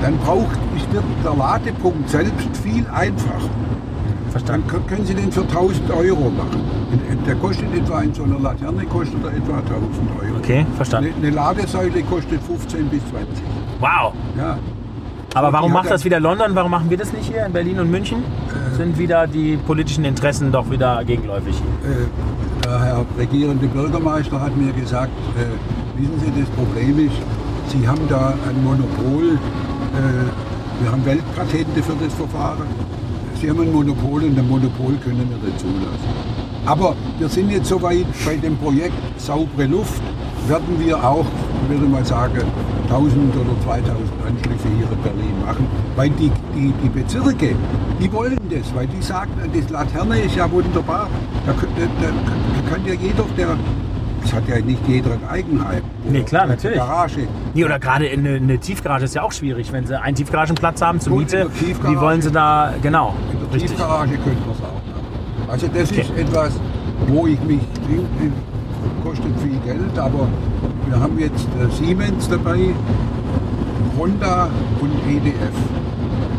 dann 0.00 0.16
braucht, 0.18 0.56
wird 0.92 1.02
der 1.24 1.34
Ladepunkt 1.36 2.08
selbst 2.08 2.56
viel 2.62 2.86
einfacher. 2.94 3.40
Dann 3.50 4.30
Verstanden. 4.30 4.70
kö- 4.70 4.86
können 4.86 5.04
Sie 5.04 5.14
den 5.14 5.32
für 5.32 5.40
1000 5.42 5.90
Euro 5.90 6.30
machen. 6.30 6.60
Der 7.26 7.34
kostet 7.36 7.74
etwa 7.74 8.00
in 8.00 8.14
so 8.14 8.24
einer 8.24 8.38
Laterne 8.38 8.84
kostet 8.86 9.22
er 9.22 9.30
etwa 9.30 9.58
1000 9.58 9.70
Euro. 10.22 10.38
Okay, 10.38 10.64
verstanden. 10.76 11.12
Eine, 11.16 11.26
eine 11.26 11.36
Ladesäule 11.36 12.02
kostet 12.02 12.42
15 12.42 12.88
bis 12.88 13.00
20. 13.10 13.44
Wow. 13.80 14.14
Ja. 14.36 14.58
Aber 15.34 15.52
warum 15.52 15.72
macht 15.72 15.90
das 15.90 16.04
wieder 16.04 16.18
London? 16.20 16.54
Warum 16.54 16.70
machen 16.70 16.88
wir 16.88 16.96
das 16.96 17.12
nicht 17.12 17.30
hier 17.30 17.44
in 17.44 17.52
Berlin 17.52 17.80
und 17.80 17.90
München? 17.90 18.24
Sind 18.76 18.98
wieder 18.98 19.26
die 19.26 19.56
politischen 19.56 20.04
Interessen 20.04 20.50
doch 20.50 20.70
wieder 20.70 21.04
gegenläufig? 21.04 21.56
Äh, 21.84 22.64
der 22.64 22.80
Herr 22.80 23.04
regierende 23.18 23.66
Bürgermeister 23.66 24.40
hat 24.40 24.56
mir 24.56 24.72
gesagt, 24.72 25.12
äh, 25.36 25.44
Wissen 25.98 26.20
Sie, 26.20 26.40
das 26.40 26.48
Problem 26.50 27.06
ist, 27.06 27.16
Sie 27.72 27.88
haben 27.88 28.08
da 28.08 28.32
ein 28.48 28.62
Monopol. 28.62 29.34
Äh, 29.34 30.80
wir 30.80 30.92
haben 30.92 31.04
Weltpatente 31.04 31.82
für 31.82 31.96
das 32.00 32.14
Verfahren. 32.14 32.68
Sie 33.34 33.50
haben 33.50 33.60
ein 33.60 33.72
Monopol 33.72 34.22
und 34.22 34.38
ein 34.38 34.48
Monopol 34.48 34.94
können 35.02 35.28
wir 35.28 35.38
nicht 35.44 35.58
zulassen. 35.58 36.37
Aber 36.68 36.94
wir 37.18 37.28
sind 37.30 37.50
jetzt 37.50 37.68
soweit 37.68 38.04
bei 38.26 38.36
dem 38.36 38.54
Projekt 38.58 38.92
saubere 39.16 39.66
Luft, 39.66 40.02
werden 40.48 40.78
wir 40.78 41.02
auch, 41.02 41.24
ich 41.62 41.70
würde 41.70 41.86
mal 41.86 42.04
sagen, 42.04 42.42
1000 42.84 43.34
oder 43.36 43.58
2000 43.64 43.88
Anschlüsse 44.26 44.68
hier 44.76 44.86
in 44.92 45.02
Berlin 45.02 45.34
machen. 45.46 45.66
Weil 45.96 46.10
die, 46.10 46.30
die, 46.54 46.74
die 46.82 46.88
Bezirke, 46.90 47.54
die 47.98 48.12
wollen 48.12 48.38
das, 48.50 48.74
weil 48.74 48.86
die 48.86 49.00
sagen, 49.00 49.30
das 49.50 49.70
Laterne 49.70 50.20
ist 50.20 50.36
ja 50.36 50.50
wunderbar. 50.50 51.08
Da, 51.46 51.52
da, 51.52 51.58
da 52.02 52.70
kann 52.70 52.84
ja 52.84 52.92
jeder, 52.92 53.24
der 53.36 53.56
es 54.24 54.32
hat 54.34 54.46
ja 54.46 54.60
nicht 54.60 54.86
jeder 54.86 55.12
ein 55.12 55.26
Eigenheim. 55.26 55.82
Nee, 56.06 56.22
klar, 56.22 56.46
natürlich. 56.46 56.76
Garage. 56.76 57.28
Nee, 57.54 57.64
oder 57.64 57.78
gerade 57.78 58.10
eine, 58.10 58.34
eine 58.34 58.58
Tiefgarage 58.58 59.06
ist 59.06 59.14
ja 59.14 59.22
auch 59.22 59.32
schwierig, 59.32 59.72
wenn 59.72 59.86
sie 59.86 59.98
einen 59.98 60.16
Tiefgaragenplatz 60.16 60.82
haben 60.82 61.00
zur 61.00 61.16
Miete. 61.16 61.48
Wie 61.60 61.98
wollen 61.98 62.20
sie 62.20 62.30
da, 62.30 62.74
genau. 62.82 63.14
In 63.32 63.38
der 63.38 63.54
richtig. 63.54 63.70
Tiefgarage 63.70 64.12
könnten 64.18 64.44
wir 64.44 64.52
es 64.52 64.60
auch. 64.60 64.77
Also 65.48 65.66
das 65.68 65.90
okay. 65.90 66.02
ist 66.02 66.10
etwas, 66.16 66.52
wo 67.06 67.26
ich 67.26 67.40
mich, 67.40 67.60
kostet 69.02 69.32
viel 69.40 69.58
Geld, 69.64 69.98
aber 69.98 70.28
wir 70.86 71.00
haben 71.00 71.18
jetzt 71.18 71.48
äh, 71.58 71.70
Siemens 71.70 72.28
dabei, 72.28 72.74
Honda 73.98 74.50
und 74.80 74.92
EDF. 75.08 75.34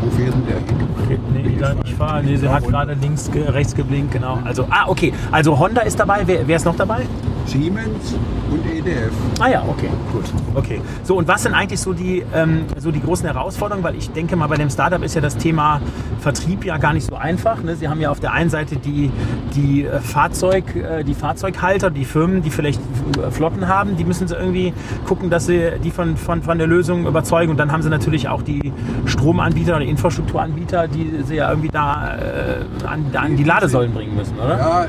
Wo 0.02 0.10
fährt 0.10 0.32
denn 0.32 0.46
der 0.46 0.56
hin? 0.56 1.20
Nee, 1.32 1.56
da 1.58 1.74
nicht 1.74 1.94
fahren. 1.94 2.24
Nee, 2.24 2.36
sie 2.36 2.48
hat 2.48 2.66
gerade 2.66 2.94
links, 2.94 3.28
rechts 3.34 3.74
geblinkt, 3.74 4.12
genau. 4.12 4.38
Also, 4.44 4.66
ah, 4.70 4.84
okay. 4.86 5.12
Also 5.32 5.58
Honda 5.58 5.82
ist 5.82 5.98
dabei. 5.98 6.22
Wer, 6.24 6.46
wer 6.46 6.56
ist 6.56 6.64
noch 6.64 6.76
dabei? 6.76 7.06
Siemens 7.46 8.14
und 8.50 8.66
EDF. 8.66 9.12
Ah 9.38 9.48
ja, 9.48 9.64
okay, 9.68 9.88
gut. 10.12 10.24
Okay. 10.54 10.80
So, 11.02 11.16
und 11.16 11.28
was 11.28 11.42
sind 11.42 11.54
eigentlich 11.54 11.80
so 11.80 11.92
die, 11.92 12.24
ähm, 12.34 12.64
so 12.78 12.90
die 12.90 13.00
großen 13.00 13.26
Herausforderungen? 13.26 13.84
Weil 13.84 13.96
ich 13.96 14.10
denke 14.10 14.36
mal, 14.36 14.46
bei 14.46 14.56
dem 14.56 14.70
Startup 14.70 15.02
ist 15.02 15.14
ja 15.14 15.20
das 15.20 15.36
Thema 15.36 15.80
Vertrieb 16.20 16.64
ja 16.64 16.76
gar 16.78 16.92
nicht 16.92 17.06
so 17.06 17.16
einfach. 17.16 17.62
Ne? 17.62 17.76
Sie 17.76 17.88
haben 17.88 18.00
ja 18.00 18.10
auf 18.10 18.20
der 18.20 18.32
einen 18.32 18.50
Seite 18.50 18.76
die, 18.76 19.10
die, 19.54 19.84
äh, 19.84 20.00
Fahrzeug, 20.00 20.64
äh, 20.76 21.04
die 21.04 21.14
Fahrzeughalter, 21.14 21.90
die 21.90 22.04
Firmen, 22.04 22.42
die 22.42 22.50
vielleicht 22.50 22.80
äh, 22.80 23.30
Flotten 23.30 23.68
haben, 23.68 23.96
die 23.96 24.04
müssen 24.04 24.28
sie 24.28 24.34
irgendwie 24.34 24.72
gucken, 25.06 25.30
dass 25.30 25.46
sie 25.46 25.72
die 25.82 25.90
von, 25.90 26.16
von, 26.16 26.42
von 26.42 26.58
der 26.58 26.66
Lösung 26.66 27.06
überzeugen. 27.06 27.50
Und 27.50 27.56
dann 27.56 27.72
haben 27.72 27.82
sie 27.82 27.90
natürlich 27.90 28.28
auch 28.28 28.42
die 28.42 28.72
Stromanbieter 29.06 29.76
oder 29.76 29.84
Infrastrukturanbieter, 29.84 30.88
die 30.88 31.22
sie 31.26 31.36
ja 31.36 31.48
irgendwie 31.48 31.68
da 31.68 32.16
äh, 32.16 32.86
an, 32.86 33.06
an 33.14 33.36
die 33.36 33.44
Ladesäulen 33.44 33.92
bringen 33.92 34.16
müssen, 34.16 34.38
oder? 34.38 34.58
Ja, 34.58 34.86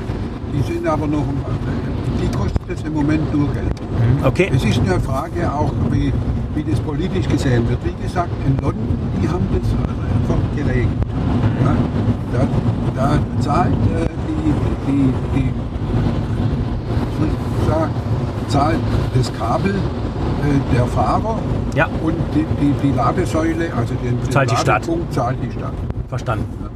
die 0.52 0.72
sind 0.72 0.86
aber 0.86 1.06
noch 1.06 1.24
die 2.22 2.28
kostet 2.36 2.62
jetzt 2.68 2.86
im 2.86 2.94
Moment 2.94 3.34
nur 3.34 3.52
Geld. 3.52 3.66
Mhm. 3.66 4.24
Okay. 4.24 4.50
Es 4.54 4.64
ist 4.64 4.80
eine 4.80 5.00
Frage 5.00 5.52
auch, 5.52 5.72
wie, 5.90 6.12
wie 6.54 6.64
das 6.70 6.80
politisch 6.80 7.28
gesehen 7.28 7.68
wird. 7.68 7.78
Wie 7.84 8.02
gesagt, 8.02 8.30
in 8.46 8.56
London, 8.58 8.98
die 9.20 9.28
haben 9.28 9.46
das 9.52 9.68
einfach 9.70 10.40
geregelt. 10.56 10.88
Ja, 11.64 11.76
da, 12.32 12.48
da 12.94 13.40
zahlt 13.40 13.72
äh, 13.72 14.08
die, 14.28 14.52
die, 14.86 15.12
die 15.34 15.50
sagen, 17.68 17.92
zahlt 18.48 18.78
das 19.14 19.32
Kabel 19.34 19.74
äh, 19.74 20.74
der 20.74 20.86
Fahrer 20.86 21.38
ja. 21.74 21.88
und 22.02 22.14
die, 22.34 22.46
die, 22.60 22.72
die 22.82 22.92
Ladesäule, 22.96 23.72
also 23.74 23.94
den, 23.94 24.20
den 24.20 24.30
zahlt 24.30 24.50
die 24.50 24.56
Stadt. 24.56 24.88
zahlt 25.10 25.38
die 25.42 25.52
Stadt. 25.52 25.72
Verstanden. 26.08 26.46
Ja. 26.62 26.71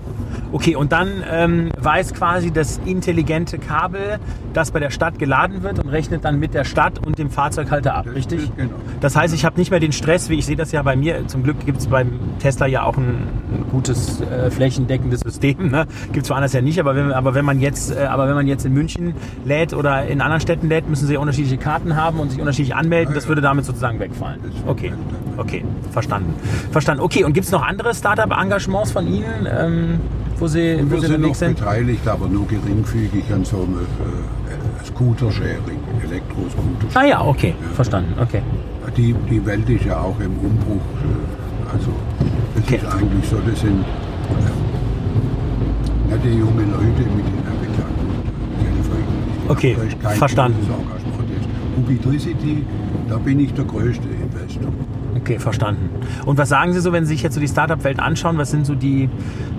Okay, 0.57 0.75
und 0.75 0.91
dann 0.91 1.23
ähm, 1.31 1.69
weiß 1.79 2.15
quasi 2.15 2.51
das 2.51 2.81
intelligente 2.87 3.59
Kabel, 3.59 4.19
das 4.55 4.71
bei 4.71 4.81
der 4.81 4.89
Stadt 4.89 5.19
geladen 5.19 5.63
wird 5.63 5.79
und 5.79 5.91
rechnet 5.91 6.25
dann 6.25 6.39
mit 6.39 6.55
der 6.55 6.65
Stadt 6.65 6.99
und 7.07 7.19
dem 7.19 7.29
Fahrzeughalter 7.29 7.95
ab, 7.95 8.07
richtig? 8.15 8.51
Genau. 8.57 8.73
Das 9.03 9.17
heißt, 9.17 9.35
ich 9.35 9.45
habe 9.45 9.59
nicht 9.59 9.71
mehr 9.71 9.81
den 9.81 9.93
Stress, 9.93 10.31
wie 10.31 10.37
ich 10.37 10.47
sehe 10.47 10.57
das 10.57 10.73
ja 10.73 10.81
bei 10.83 10.97
mir. 10.97 11.27
Zum 11.27 11.43
Glück 11.43 11.67
gibt 11.67 11.81
es 11.81 11.89
beim 11.89 12.19
Tesla 12.39 12.65
ja 12.65 12.85
auch 12.85 12.97
ein, 12.97 13.29
ein 13.53 13.67
gutes 13.71 14.23
äh, 14.23 14.51
flächendeckendes 14.51 15.21
System. 15.21 15.71
Ne? 15.71 15.87
Gibt 16.13 16.25
es 16.25 16.31
woanders 16.31 16.55
ja 16.55 16.63
nicht, 16.63 16.81
aber 16.81 16.97
wenn, 16.97 17.13
aber 17.13 17.35
wenn 17.35 17.45
man 17.45 17.61
jetzt, 17.61 17.95
äh, 17.95 18.07
aber 18.07 18.27
wenn 18.27 18.35
man 18.35 18.47
jetzt 18.47 18.65
in 18.65 18.73
München 18.73 19.13
lädt 19.45 19.75
oder 19.75 20.07
in 20.07 20.23
anderen 20.23 20.41
Städten 20.41 20.71
lädt, 20.71 20.89
müssen 20.89 21.07
sie 21.07 21.19
unterschiedliche 21.19 21.59
Karten 21.59 21.97
haben 21.97 22.19
und 22.19 22.31
sich 22.31 22.41
unterschiedlich 22.41 22.75
anmelden. 22.75 23.15
Das 23.15 23.29
würde 23.29 23.43
damit 23.43 23.67
sozusagen 23.67 24.01
wegfallen. 24.01 24.41
Okay, 24.67 24.95
okay, 25.37 25.67
verstanden, 25.91 26.33
verstanden. 26.73 27.03
Okay, 27.03 27.25
und 27.25 27.35
gibt 27.35 27.45
es 27.45 27.53
noch 27.53 27.63
andere 27.63 27.95
Startup-Engagements 27.95 28.93
von 28.93 29.07
Ihnen? 29.07 29.47
Ähm, 29.47 30.01
wo 30.39 30.47
Sie, 30.47 30.79
wo 30.83 30.91
wir 30.91 31.01
Sie 31.01 31.07
sind 31.07 31.21
noch 31.23 31.35
sind? 31.35 31.59
beteiligt, 31.59 32.07
aber 32.07 32.29
nur 32.29 32.47
geringfügig 32.47 33.25
an 33.33 33.45
so 33.45 33.57
einem 33.57 33.81
äh, 33.81 34.85
Scooter-Sharing, 34.87 35.81
Elektroscooter. 36.05 36.87
Ah 36.95 37.05
ja, 37.05 37.25
okay, 37.25 37.55
ja. 37.61 37.69
verstanden, 37.75 38.15
okay. 38.21 38.43
Die, 38.97 39.15
die 39.29 39.45
Welt 39.45 39.69
ist 39.69 39.85
ja 39.85 40.01
auch 40.01 40.19
im 40.21 40.39
Umbruch. 40.39 40.77
Äh, 40.77 41.73
also 41.73 41.91
das 42.55 42.65
okay. 42.65 42.77
ist 42.77 42.87
eigentlich 42.87 43.29
so, 43.29 43.37
das 43.49 43.61
sind 43.61 43.81
äh, 43.81 44.53
nette 46.11 46.29
junge 46.29 46.63
Leute 46.63 47.03
mit 47.17 47.27
den 47.27 47.47
Okay, 49.49 49.77
verstanden. 50.19 50.57
Ubitricity, 51.79 52.65
da 53.09 53.17
bin 53.19 53.39
ich 53.39 53.53
der 53.55 53.65
größte 53.65 54.09
Investor. 54.09 54.73
Okay, 55.27 55.41
verstanden. 55.41 55.91
Und 56.25 56.39
was 56.39 56.49
sagen 56.49 56.73
Sie 56.73 56.79
so, 56.79 56.93
wenn 56.93 57.05
Sie 57.05 57.15
sich 57.15 57.25
jetzt 57.25 57.35
so 57.35 57.41
die 57.41 57.49
Startup-Welt 57.49 57.99
anschauen? 57.99 58.39
Was 58.39 58.53
sind 58.53 58.65
so 58.65 58.77
die 58.77 59.11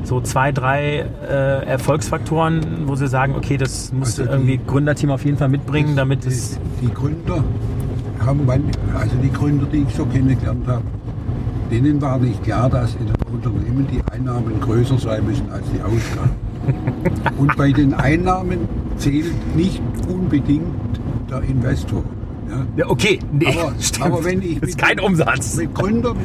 so 0.03 0.21
zwei, 0.21 0.53
drei 0.53 1.05
äh, 1.27 1.65
Erfolgsfaktoren, 1.65 2.87
wo 2.87 2.95
Sie 2.95 3.09
sagen, 3.09 3.35
okay, 3.35 3.57
das 3.57 3.91
muss 3.91 4.17
also 4.17 4.31
irgendwie 4.31 4.61
Gründerteam 4.65 5.09
auf 5.11 5.25
jeden 5.25 5.37
Fall 5.37 5.49
mitbringen, 5.49 5.87
das, 5.87 5.95
damit 5.97 6.25
es. 6.25 6.57
Die 6.81 6.93
Gründer 6.93 7.43
haben, 8.25 8.49
also 8.97 9.15
die 9.21 9.29
Gründer, 9.29 9.65
die 9.65 9.83
ich 9.85 9.93
so 9.93 10.05
kennengelernt 10.05 10.65
habe, 10.67 10.83
denen 11.69 12.01
war 12.01 12.17
nicht 12.17 12.41
klar, 12.45 12.69
dass 12.69 12.95
in 12.95 13.01
einem 13.01 13.33
Unternehmen 13.33 13.87
die 13.91 14.01
Einnahmen 14.09 14.61
größer 14.61 14.97
sein 14.97 15.25
müssen 15.25 15.51
als 15.51 15.65
die 15.73 15.81
Ausgaben. 15.81 16.31
Und 17.37 17.57
bei 17.57 17.73
den 17.73 17.93
Einnahmen 17.93 18.69
zählt 18.95 19.33
nicht 19.53 19.81
unbedingt 20.07 21.01
der 21.29 21.41
Investor. 21.41 22.05
Ja, 22.75 22.89
okay, 22.89 23.19
nee, 23.31 23.47
aber, 23.47 23.73
aber 24.05 24.23
wenn 24.23 24.41
ich 24.41 24.59
das 24.59 24.69
ist 24.69 24.77
kein 24.77 24.99
Umsatz. 24.99 25.55
Mit 25.55 25.73
Gründern, 25.73 26.17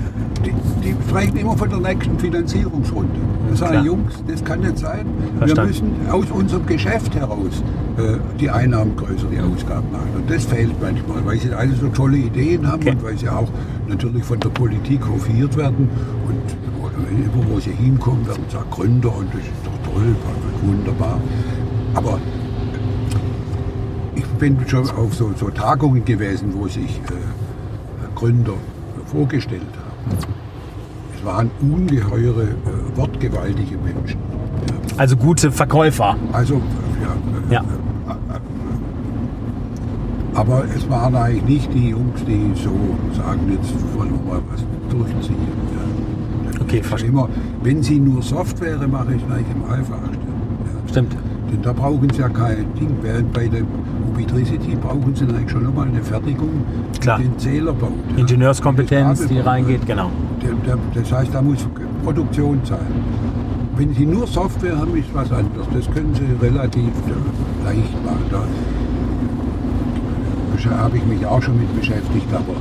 die, 0.45 0.52
die, 0.85 0.95
sprechen 1.09 1.37
immer 1.37 1.57
von 1.57 1.69
der 1.69 1.81
nächsten 1.81 2.19
Finanzierungsrunde. 2.19 3.21
Das 3.50 3.59
sagen 3.59 3.85
Jungs, 3.85 4.14
das 4.26 4.45
kann 4.45 4.61
nicht 4.61 4.79
sein. 4.79 5.07
Verstanden. 5.38 5.75
Wir 5.75 5.83
müssen 5.85 6.11
aus 6.11 6.31
unserem 6.31 6.67
Geschäft 6.67 7.14
heraus 7.14 7.62
äh, 7.99 8.17
die 8.41 8.49
Einnahmen 8.49 8.97
größer, 8.97 9.26
die 9.31 9.41
Ausgaben 9.41 9.91
machen. 9.93 10.09
Und 10.14 10.31
das 10.31 10.45
fehlt 10.45 10.81
manchmal, 10.81 11.25
weil 11.26 11.38
sie 11.38 11.52
alle 11.52 11.75
so 11.75 11.88
tolle 11.88 12.17
Ideen 12.17 12.67
haben 12.67 12.81
okay. 12.83 12.91
und 12.93 13.02
weil 13.02 13.19
sie 13.19 13.29
auch 13.29 13.49
natürlich 13.88 14.25
von 14.25 14.41
der 14.41 14.49
Politik 14.49 15.07
hofiert 15.07 15.57
werden. 15.57 15.88
Und 16.26 16.57
immer 17.11 17.55
wo 17.55 17.61
sie 17.61 17.73
hinkommen, 17.73 18.26
werden 18.26 18.45
sie 18.49 18.57
Gründer 18.71 19.14
und 19.14 19.29
das 19.35 19.41
ist 19.41 19.50
doch 19.64 19.93
toll, 19.93 20.17
wunderbar. 20.62 21.21
Aber 21.95 22.19
bin 24.38 24.57
schon 24.66 24.90
auf 24.90 25.14
so, 25.14 25.33
so 25.37 25.50
Tagungen 25.50 26.04
gewesen, 26.04 26.52
wo 26.54 26.66
sich 26.66 27.00
äh, 27.07 28.14
Gründer 28.14 28.54
vorgestellt 29.07 29.62
haben. 29.62 30.19
Es 31.16 31.25
waren 31.25 31.50
ungeheure, 31.61 32.42
äh, 32.42 32.97
wortgewaltige 32.97 33.76
Menschen. 33.76 34.19
Ja. 34.69 34.99
Also 34.99 35.16
gute 35.16 35.52
Verkäufer. 35.52 36.16
Also, 36.33 36.61
ja. 37.00 37.54
ja. 37.54 37.61
Äh, 37.61 37.62
äh, 37.62 38.40
aber 40.35 40.64
es 40.75 40.88
waren 40.88 41.14
eigentlich 41.14 41.45
nicht 41.45 41.75
die 41.75 41.90
Jungs, 41.90 42.25
die 42.26 42.50
so 42.54 42.71
sagen, 43.14 43.40
jetzt 43.52 43.75
wollen 43.95 44.11
wir 44.11 44.33
mal 44.33 44.42
was 44.50 44.64
durchziehen. 44.90 45.37
Ja. 45.75 46.61
Okay, 46.62 46.83
verstehe. 46.83 47.11
Immer, 47.11 47.28
wenn 47.62 47.83
sie 47.83 47.99
nur 47.99 48.23
Software 48.23 48.78
mache 48.88 49.14
ich 49.14 49.26
gleich 49.26 49.45
im 49.54 49.71
einfachsten. 49.71 50.19
Stimmt. 50.88 51.16
Denn 51.50 51.62
da 51.62 51.73
brauchen 51.73 52.09
sie 52.11 52.21
ja 52.21 52.28
kein 52.31 52.64
Ding. 52.81 52.97
Während 53.02 53.33
bei 53.33 53.47
dem 53.47 53.66
Ubitricity 54.12 54.76
brauchen 54.76 55.14
sie 55.14 55.25
eigentlich 55.25 55.50
schon 55.50 55.64
nochmal 55.64 55.88
eine 55.88 56.02
Fertigung, 56.02 56.64
Klar. 57.00 57.19
die 57.19 57.25
den 57.25 57.38
Zähler 57.38 57.73
baut. 57.73 57.92
Ja. 58.12 58.19
Ingenieurskompetenz, 58.19 59.26
die 59.26 59.40
reingeht, 59.40 59.87
genau. 59.87 60.11
Das 60.95 61.12
heißt, 61.12 61.35
da 61.35 61.40
muss 61.40 61.66
Produktion 62.04 62.61
sein. 62.64 62.78
Wenn 63.76 63.95
Sie 63.95 64.04
nur 64.04 64.26
Software 64.26 64.76
haben, 64.76 64.95
ist 64.97 65.14
was 65.14 65.33
anderes. 65.33 65.66
Das 65.73 65.90
können 65.90 66.14
Sie 66.14 66.47
relativ 66.47 66.83
äh, 66.85 67.64
leicht 67.64 68.04
machen. 68.04 68.25
Da 68.31 68.42
habe 70.78 70.97
ich 70.97 71.04
mich 71.04 71.26
auch 71.26 71.42
schon 71.42 71.59
mit 71.59 71.75
beschäftigt, 71.75 72.26
aber 72.33 72.54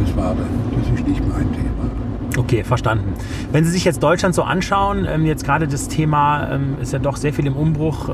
das 0.00 0.16
war 0.16 0.34
dann, 0.34 0.46
das 0.78 0.98
ist 0.98 1.08
nicht 1.08 1.26
mein 1.26 1.50
Thema. 1.52 2.38
Okay, 2.38 2.64
verstanden. 2.64 3.12
Wenn 3.50 3.64
Sie 3.64 3.70
sich 3.70 3.84
jetzt 3.84 4.02
Deutschland 4.02 4.34
so 4.34 4.42
anschauen, 4.42 5.06
ähm, 5.08 5.26
jetzt 5.26 5.44
gerade 5.44 5.66
das 5.66 5.88
Thema 5.88 6.50
ähm, 6.52 6.76
ist 6.80 6.92
ja 6.92 6.98
doch 6.98 7.16
sehr 7.16 7.32
viel 7.32 7.46
im 7.46 7.56
Umbruch. 7.56 8.10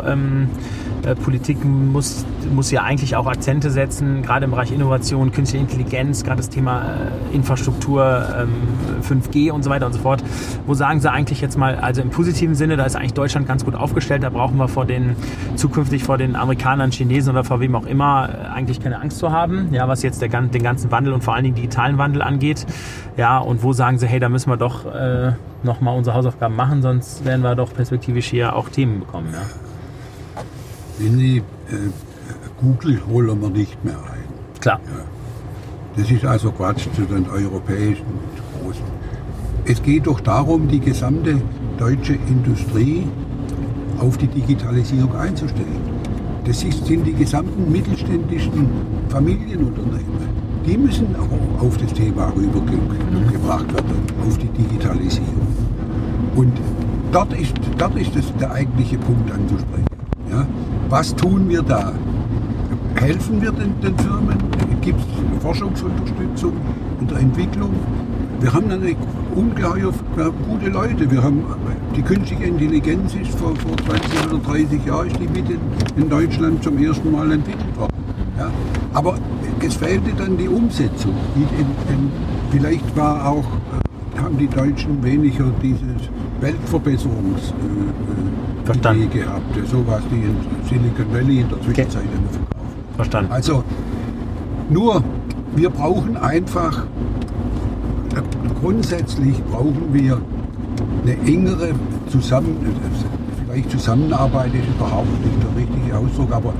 Ähm, 1.08 1.14
Äh, 1.14 1.14
Politik 1.14 1.64
muss, 1.64 2.24
muss 2.54 2.70
ja 2.70 2.82
eigentlich 2.82 3.16
auch 3.16 3.26
Akzente 3.26 3.70
setzen, 3.70 4.22
gerade 4.22 4.44
im 4.44 4.50
Bereich 4.50 4.72
Innovation, 4.72 5.32
künstliche 5.32 5.62
Intelligenz, 5.62 6.24
gerade 6.24 6.38
das 6.38 6.48
Thema 6.48 6.82
äh, 7.32 7.34
Infrastruktur, 7.34 8.24
ähm, 8.38 8.48
5G 9.02 9.50
und 9.50 9.62
so 9.62 9.70
weiter 9.70 9.86
und 9.86 9.92
so 9.92 10.00
fort. 10.00 10.22
Wo 10.66 10.74
sagen 10.74 11.00
Sie 11.00 11.10
eigentlich 11.10 11.40
jetzt 11.40 11.58
mal, 11.58 11.76
also 11.76 12.02
im 12.02 12.10
positiven 12.10 12.54
Sinne, 12.54 12.76
da 12.76 12.84
ist 12.84 12.96
eigentlich 12.96 13.14
Deutschland 13.14 13.46
ganz 13.46 13.64
gut 13.64 13.74
aufgestellt, 13.74 14.22
da 14.22 14.30
brauchen 14.30 14.56
wir 14.56 14.68
vor 14.68 14.84
den, 14.84 15.16
zukünftig 15.56 16.04
vor 16.04 16.18
den 16.18 16.36
Amerikanern, 16.36 16.90
Chinesen 16.90 17.32
oder 17.32 17.44
vor 17.44 17.60
wem 17.60 17.74
auch 17.74 17.86
immer 17.86 18.28
äh, 18.28 18.48
eigentlich 18.48 18.80
keine 18.80 19.00
Angst 19.00 19.18
zu 19.18 19.32
haben, 19.32 19.72
ja, 19.72 19.88
was 19.88 20.02
jetzt 20.02 20.22
der, 20.22 20.28
den 20.28 20.62
ganzen 20.62 20.90
Wandel 20.90 21.12
und 21.12 21.24
vor 21.24 21.34
allen 21.34 21.44
Dingen 21.44 21.56
digitalen 21.56 21.98
Wandel 21.98 22.22
angeht. 22.22 22.66
Ja, 23.16 23.38
und 23.38 23.62
wo 23.62 23.72
sagen 23.72 23.98
Sie, 23.98 24.06
hey, 24.06 24.20
da 24.20 24.28
müssen 24.28 24.50
wir 24.50 24.56
doch 24.56 24.86
äh, 24.86 25.32
nochmal 25.62 25.96
unsere 25.96 26.16
Hausaufgaben 26.16 26.54
machen, 26.54 26.82
sonst 26.82 27.24
werden 27.24 27.42
wir 27.42 27.54
doch 27.54 27.72
perspektivisch 27.74 28.26
hier 28.26 28.54
auch 28.54 28.68
Themen 28.68 29.00
bekommen. 29.00 29.28
Ja? 29.32 29.67
Wenn 30.98 31.18
Sie, 31.18 31.38
äh, 31.38 31.42
Google 32.60 33.00
holen 33.08 33.40
wir 33.40 33.50
nicht 33.50 33.84
mehr 33.84 33.98
ein. 33.98 34.60
Klar. 34.60 34.80
Ja. 34.86 35.04
Das 35.96 36.10
ist 36.10 36.24
also 36.24 36.50
Quatsch 36.52 36.86
zu 36.94 37.02
den 37.02 37.28
europäischen 37.28 38.06
Großen. 38.60 38.84
Es 39.64 39.82
geht 39.82 40.06
doch 40.06 40.20
darum, 40.20 40.68
die 40.68 40.80
gesamte 40.80 41.40
deutsche 41.76 42.14
Industrie 42.28 43.06
auf 43.98 44.16
die 44.16 44.28
Digitalisierung 44.28 45.14
einzustellen. 45.14 45.80
Das 46.44 46.60
sind 46.60 47.06
die 47.06 47.12
gesamten 47.12 47.70
mittelständischen 47.70 48.68
Familienunternehmen. 49.08 50.28
Die 50.66 50.78
müssen 50.78 51.14
auch 51.16 51.62
auf 51.62 51.76
das 51.78 51.92
Thema 51.92 52.32
rübergebracht 52.34 53.72
werden, 53.74 54.02
auf 54.26 54.38
die 54.38 54.48
Digitalisierung. 54.48 55.46
Und 56.36 56.52
dort 57.12 57.32
ist, 57.34 57.54
dort 57.76 57.96
ist 57.96 58.14
das 58.14 58.32
der 58.40 58.52
eigentliche 58.52 58.98
Punkt 58.98 59.30
anzusprechen. 59.30 59.86
Ja? 60.30 60.46
Was 60.88 61.14
tun 61.14 61.46
wir 61.50 61.62
da? 61.62 61.92
Helfen 62.94 63.42
wir 63.42 63.52
den, 63.52 63.78
den 63.82 63.98
Firmen? 63.98 64.38
Gibt 64.80 64.98
es 65.00 65.42
Forschungsunterstützung 65.42 66.54
und 66.98 67.12
Entwicklung? 67.12 67.74
Wir 68.40 68.54
haben 68.54 68.70
eine 68.70 68.96
ungeheuer 69.34 69.92
gute 70.48 70.70
Leute. 70.70 71.10
Wir 71.10 71.22
haben 71.22 71.44
die 71.94 72.00
künstliche 72.00 72.44
Intelligenz 72.44 73.14
ist 73.14 73.38
vor, 73.38 73.54
vor 73.56 73.76
20 73.76 74.32
oder 74.32 74.38
30 74.38 74.86
Jahren 74.86 75.08
ist 75.08 75.20
die 75.20 75.28
mit 75.28 75.50
in, 75.50 75.60
in 75.96 76.08
Deutschland 76.08 76.62
zum 76.64 76.82
ersten 76.82 77.12
Mal 77.12 77.32
entwickelt 77.32 77.76
worden. 77.76 77.92
Ja? 78.38 78.50
Aber 78.94 79.18
es 79.60 79.74
fehlte 79.74 80.12
dann 80.16 80.38
die 80.38 80.48
Umsetzung. 80.48 81.12
In, 81.36 81.42
in, 81.92 82.10
vielleicht 82.50 82.96
war 82.96 83.28
auch, 83.28 83.44
äh, 83.44 84.20
haben 84.20 84.38
die 84.38 84.48
Deutschen 84.48 85.02
weniger 85.04 85.50
dieses 85.62 86.08
Weltverbesserungs 86.40 87.52
Verstanden. 88.68 89.02
Idee 89.04 89.20
gehabt. 89.20 89.68
So 89.70 89.86
was 89.86 90.02
die 90.10 90.16
in 90.16 90.36
Silicon 90.68 91.12
Valley 91.12 91.40
in 91.40 91.48
der 91.48 91.60
Zwischenzeit 91.62 92.02
okay. 92.02 92.18
immer 92.18 92.30
verkaufen. 92.30 92.94
Verstanden. 92.96 93.32
Also 93.32 93.64
nur, 94.70 95.02
wir 95.56 95.70
brauchen 95.70 96.16
einfach, 96.16 96.84
äh, 98.14 98.22
grundsätzlich 98.60 99.42
brauchen 99.44 99.88
wir 99.92 100.20
eine 101.02 101.12
engere 101.26 101.70
Zusammen, 102.10 102.56
vielleicht 103.46 103.70
Zusammenarbeit 103.70 104.52
ist 104.54 104.68
überhaupt 104.76 105.08
nicht 105.24 105.36
der 105.42 105.56
richtige 105.56 105.96
Ausdruck, 105.96 106.32
aber 106.32 106.52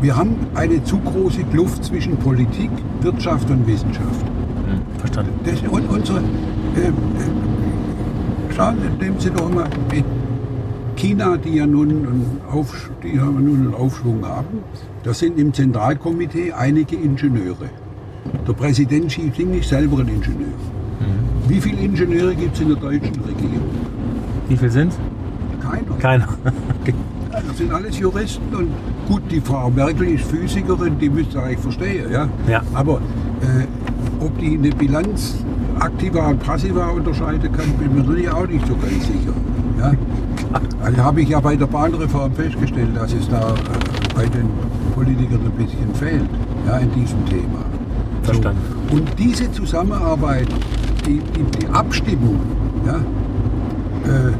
wir 0.00 0.16
haben 0.16 0.34
eine 0.54 0.82
zu 0.84 0.98
große 0.98 1.44
Kluft 1.44 1.84
zwischen 1.84 2.16
Politik, 2.16 2.70
Wirtschaft 3.02 3.50
und 3.50 3.66
Wissenschaft. 3.66 4.24
Hm, 4.66 4.80
verstanden. 4.98 5.32
Das, 5.44 5.60
und 5.70 5.90
unsere, 5.90 6.20
äh, 6.20 6.88
äh, 6.88 6.92
schauen, 8.56 8.76
nehmen 8.98 9.18
Sie 9.18 9.30
doch 9.30 9.50
mal 9.50 9.68
mit 9.90 10.04
China, 10.96 11.36
die 11.36 11.56
ja 11.56 11.66
nun 11.66 11.90
einen, 11.90 12.40
Auf, 12.50 12.90
die 13.02 13.16
ja 13.16 13.24
nun 13.24 13.60
einen 13.60 13.74
Aufschwung 13.74 14.24
haben, 14.24 14.58
da 15.02 15.14
sind 15.14 15.38
im 15.38 15.52
Zentralkomitee 15.52 16.52
einige 16.52 16.96
Ingenieure. 16.96 17.70
Der 18.46 18.52
Präsident 18.52 19.08
Xi 19.08 19.22
Jinping 19.22 19.58
ist 19.58 19.70
selber 19.70 20.00
ein 20.00 20.08
Ingenieur. 20.08 20.48
Mhm. 20.48 21.48
Wie 21.48 21.60
viele 21.60 21.80
Ingenieure 21.80 22.34
gibt 22.34 22.54
es 22.54 22.60
in 22.60 22.68
der 22.68 22.76
deutschen 22.76 23.22
Regierung? 23.24 23.70
Wie 24.48 24.56
viele 24.56 24.70
sind 24.70 24.92
Keiner. 25.60 25.96
Keiner. 25.98 26.28
okay. 26.80 26.94
Das 27.30 27.58
sind 27.58 27.72
alles 27.72 27.98
Juristen 27.98 28.54
und 28.54 28.68
gut, 29.08 29.22
die 29.30 29.40
Frau 29.40 29.70
Merkel 29.70 30.08
ist 30.08 30.24
Physikerin, 30.24 30.98
die 30.98 31.08
müsste 31.08 31.42
eigentlich 31.42 31.60
verstehen. 31.60 32.10
Ja? 32.12 32.28
Ja. 32.48 32.62
Aber 32.74 33.00
äh, 33.40 34.24
ob 34.24 34.36
die 34.38 34.54
eine 34.54 34.70
Bilanz 34.70 35.36
aktiver 35.78 36.28
und 36.28 36.40
passiver 36.40 36.92
unterscheiden 36.92 37.52
kann, 37.52 37.70
bin 37.78 37.94
mir 37.94 38.02
natürlich 38.02 38.30
auch 38.30 38.46
nicht 38.46 38.66
so 38.66 38.74
ganz 38.76 39.06
sicher. 39.06 39.34
Ja? 39.78 39.92
Also 40.82 40.98
habe 40.98 41.22
ich 41.22 41.28
ja 41.28 41.40
bei 41.40 41.56
der 41.56 41.66
Bahnreform 41.66 42.32
festgestellt, 42.32 42.96
dass 42.96 43.12
es 43.12 43.28
da 43.28 43.50
äh, 43.50 44.14
bei 44.14 44.26
den 44.26 44.48
Politikern 44.94 45.40
ein 45.44 45.52
bisschen 45.52 45.94
fehlt, 45.94 46.28
ja, 46.66 46.78
in 46.78 46.92
diesem 46.92 47.24
Thema. 47.26 47.64
Verstanden. 48.22 48.60
So. 48.88 48.96
Und 48.96 49.18
diese 49.18 49.50
Zusammenarbeit, 49.52 50.48
die, 51.06 51.20
die, 51.20 51.44
die 51.58 51.66
Abstimmung, 51.68 52.40
ja, 52.86 52.96
äh, 52.96 54.32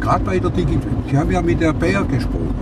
gerade 0.00 0.24
bei 0.24 0.38
der 0.38 0.50
Digitalisierung, 0.50 1.04
Sie 1.10 1.18
haben 1.18 1.30
ja 1.30 1.42
mit 1.42 1.60
der 1.60 1.72
Bär 1.72 2.02
gesprochen. 2.04 2.54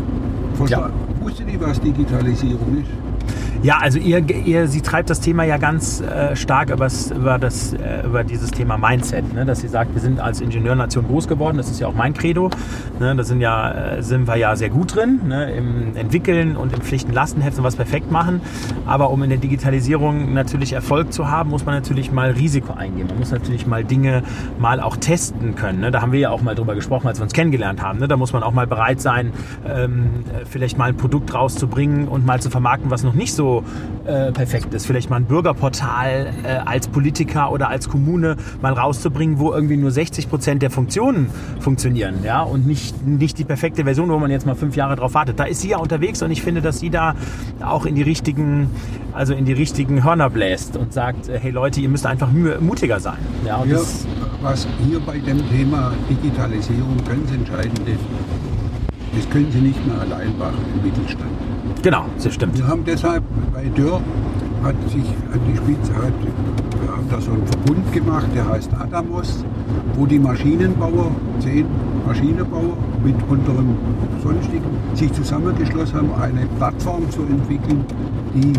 Versta 0.55 0.81
Ja. 0.81 0.91
Wusste 1.21 1.45
die, 1.45 1.61
was 1.61 1.81
Digitalisierung 1.81 2.79
ist? 2.79 3.08
Ja, 3.61 3.79
also 3.81 3.99
ihr, 3.99 4.21
ihr, 4.31 4.69
sie 4.69 4.83
treibt 4.83 5.11
das 5.11 5.21
Thema 5.21 5.43
ja 5.43 5.57
ganz 5.57 6.01
äh, 6.01 6.37
stark 6.37 6.71
übers, 6.71 7.11
über, 7.11 7.39
das, 7.41 7.73
äh, 7.73 8.07
über 8.07 8.23
dieses 8.23 8.53
Thema 8.53 8.79
Mindset, 8.79 9.35
ne? 9.35 9.45
dass 9.45 9.63
sie 9.63 9.69
sagt, 9.69 9.95
wir 9.95 10.01
sind 10.01 10.21
als 10.21 10.41
Ingenieurnation 10.41 11.09
groß 11.09 11.27
geworden, 11.27 11.57
das 11.57 11.69
ist 11.69 11.81
ja 11.81 11.89
auch 11.89 11.95
mein 11.95 12.15
Credo. 12.15 12.51
Ne? 13.01 13.17
Da 13.17 13.25
sind, 13.25 13.41
ja, 13.41 13.97
äh, 13.97 14.03
sind 14.05 14.29
wir 14.29 14.37
ja 14.37 14.55
sehr 14.55 14.71
gut 14.71 14.95
drin, 14.95 15.23
ne? 15.27 15.51
im 15.51 15.97
Entwickeln 15.97 16.57
und 16.57 16.73
im 16.73 16.83
Pflichten-Lastenheft 16.83 17.59
und 17.59 17.65
was 17.65 17.75
perfekt 17.75 18.13
machen. 18.13 18.43
Aber 18.87 19.11
um 19.11 19.25
in 19.25 19.31
der 19.31 19.41
Digitalisierung 19.41 20.35
natürlich 20.35 20.73
Erfolg 20.73 21.13
zu 21.13 21.29
haben, 21.29 21.51
muss 21.51 21.67
man 21.67 21.75
natürlich 21.75 22.13
mal 22.13 22.31
Risiko 22.31 22.75
eingehen. 22.75 23.09
Man 23.09 23.19
muss 23.19 23.33
natürlich 23.33 23.67
mal 23.67 23.83
Dinge 23.83 24.23
mal 24.61 24.79
auch 24.81 24.97
testen 24.97 25.57
können. 25.57 25.81
Ne? 25.81 25.91
Da 25.91 26.01
haben 26.01 26.13
wir 26.13 26.21
ja 26.21 26.31
auch 26.31 26.43
mal 26.43 26.55
drüber 26.55 26.77
gesprochen, 26.77 27.09
als 27.09 27.19
wir 27.19 27.25
uns 27.25 27.33
kennengelernt 27.33 27.83
haben. 27.83 27.99
Ne? 27.99 28.07
Da 28.07 28.17
muss 28.17 28.33
man 28.33 28.45
auch 28.45 28.53
mal 28.53 28.69
bereit 28.69 29.01
sein, 29.01 29.33
ähm, 29.67 30.11
vielleicht 30.49 30.79
mal 30.79 30.91
ein 30.91 30.97
Produkt 30.97 31.35
rauszubringen 31.35 32.07
und 32.07 32.25
mal 32.25 32.41
zu 32.41 32.51
vermarkten, 32.51 32.93
was 32.93 33.03
noch 33.03 33.15
nicht 33.15 33.35
so 33.35 33.48
äh, 34.07 34.33
perfekt 34.33 34.73
ist. 34.75 34.87
Vielleicht 34.87 35.11
mal 35.11 35.17
ein 35.17 35.25
Bürgerportal 35.25 36.33
äh, 36.45 36.49
als 36.65 36.89
Politiker 36.89 37.53
oder 37.53 37.69
als 37.69 37.89
Kommune 37.89 38.37
mal 38.63 38.73
rauszubringen, 38.73 39.39
wo 39.39 39.53
irgendwie 39.53 39.77
nur 39.77 39.91
60 39.91 40.29
Prozent 40.29 40.63
der 40.63 40.71
Funktionen 40.71 41.29
funktionieren, 41.61 42.17
ja, 42.25 42.43
und 42.43 42.67
nicht, 42.67 43.07
nicht 43.07 43.39
die 43.39 43.45
perfekte 43.45 43.85
Version, 43.85 44.09
wo 44.09 44.19
man 44.19 44.31
jetzt 44.31 44.47
mal 44.47 44.55
fünf 44.55 44.77
Jahre 44.77 44.97
drauf 44.97 45.15
wartet. 45.15 45.39
Da 45.39 45.45
ist 45.45 45.61
sie 45.61 45.71
ja 45.71 45.79
unterwegs 45.79 46.23
und 46.23 46.31
ich 46.31 46.43
finde, 46.43 46.63
dass 46.63 46.81
sie 46.81 46.91
da 46.91 47.15
auch 47.61 47.87
in 47.87 47.95
die 47.95 48.03
richtigen, 48.03 48.71
also 49.13 49.35
in 49.35 49.45
die 49.45 49.53
richtigen 49.53 50.05
Hörner 50.05 50.31
bläst 50.31 50.77
und 50.77 50.93
sagt, 50.93 51.29
äh, 51.29 51.39
hey 51.39 51.51
Leute, 51.51 51.81
ihr 51.81 51.89
müsst 51.89 52.07
einfach 52.07 52.31
mutiger 52.61 53.01
sein. 53.01 53.19
Ja, 53.45 53.59
Ja, 53.65 53.75
das, 53.75 54.07
was 54.43 54.67
hier 54.87 55.01
bei 55.01 55.19
dem 55.19 55.39
Thema 55.51 55.93
Digitalisierung 56.09 56.97
ganz 57.07 57.31
entscheidend 57.33 57.81
ist, 57.89 58.01
das 59.15 59.29
können 59.31 59.51
Sie 59.51 59.61
nicht 59.61 59.87
mehr 59.87 60.01
allein 60.01 60.37
machen 60.39 60.65
im 60.75 60.83
Mittelstand. 60.83 61.31
Genau, 61.83 62.05
das 62.23 62.35
stimmt. 62.35 62.57
Wir 62.59 62.67
haben 62.67 62.85
deshalb 62.85 63.23
bei 63.53 63.65
Dörr 63.75 64.01
hat 64.65 64.75
sich 64.91 65.05
hat 65.33 65.41
die 65.49 65.57
Spitze 65.57 65.95
hat, 65.95 66.13
wir 66.83 66.91
haben 66.93 67.09
da 67.11 67.21
so 67.21 67.31
einen 67.31 67.47
Verbund 67.47 67.93
gemacht, 67.93 68.27
der 68.35 68.49
heißt 68.49 68.71
Adamos, 68.79 69.45
wo 69.95 70.07
die 70.07 70.19
Maschinenbauer, 70.19 71.11
zehn 71.39 71.67
Maschinenbauer 72.07 72.77
mit 73.05 73.15
unterem 73.29 73.77
sonstigen 74.23 74.65
sich 74.95 75.13
zusammengeschlossen 75.13 75.97
haben, 75.99 76.11
eine 76.21 76.47
Plattform 76.59 77.09
zu 77.11 77.21
entwickeln, 77.23 77.85
die 78.35 78.53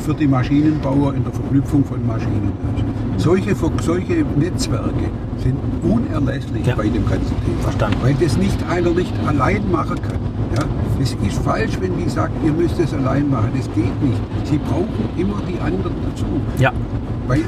für 0.00 0.14
die 0.14 0.26
Maschinenbauer 0.26 1.14
in 1.14 1.24
der 1.24 1.32
Verknüpfung 1.32 1.84
von 1.84 2.06
Maschinen 2.06 2.52
ist. 2.76 3.22
Solche, 3.22 3.54
solche 3.82 4.24
Netzwerke 4.36 5.10
sind 5.42 5.56
unerlässlich 5.82 6.66
Ja. 6.66 6.74
bei 6.74 6.84
dem 6.84 7.06
ganzen 7.06 7.34
Thema. 7.44 7.60
Verstanden. 7.62 7.96
Weil 8.02 8.14
das 8.14 8.36
nicht 8.38 8.58
einer 8.70 8.90
nicht 8.90 9.12
allein 9.26 9.70
machen 9.70 9.96
kann. 10.00 10.18
Ja? 10.56 10.64
Das 10.98 11.12
ist 11.14 11.42
falsch, 11.42 11.78
wenn 11.80 11.96
die 11.96 12.08
sagt, 12.08 12.32
ihr 12.44 12.52
müsst 12.52 12.78
es 12.78 12.92
allein 12.92 13.28
machen. 13.30 13.50
Das 13.56 13.66
geht 13.74 14.02
nicht. 14.02 14.20
Sie 14.44 14.58
brauchen 14.58 14.88
immer 15.16 15.36
die 15.48 15.58
anderen 15.60 15.94
dazu. 16.08 16.24
Ja. 16.58 16.72
Bei, 17.28 17.38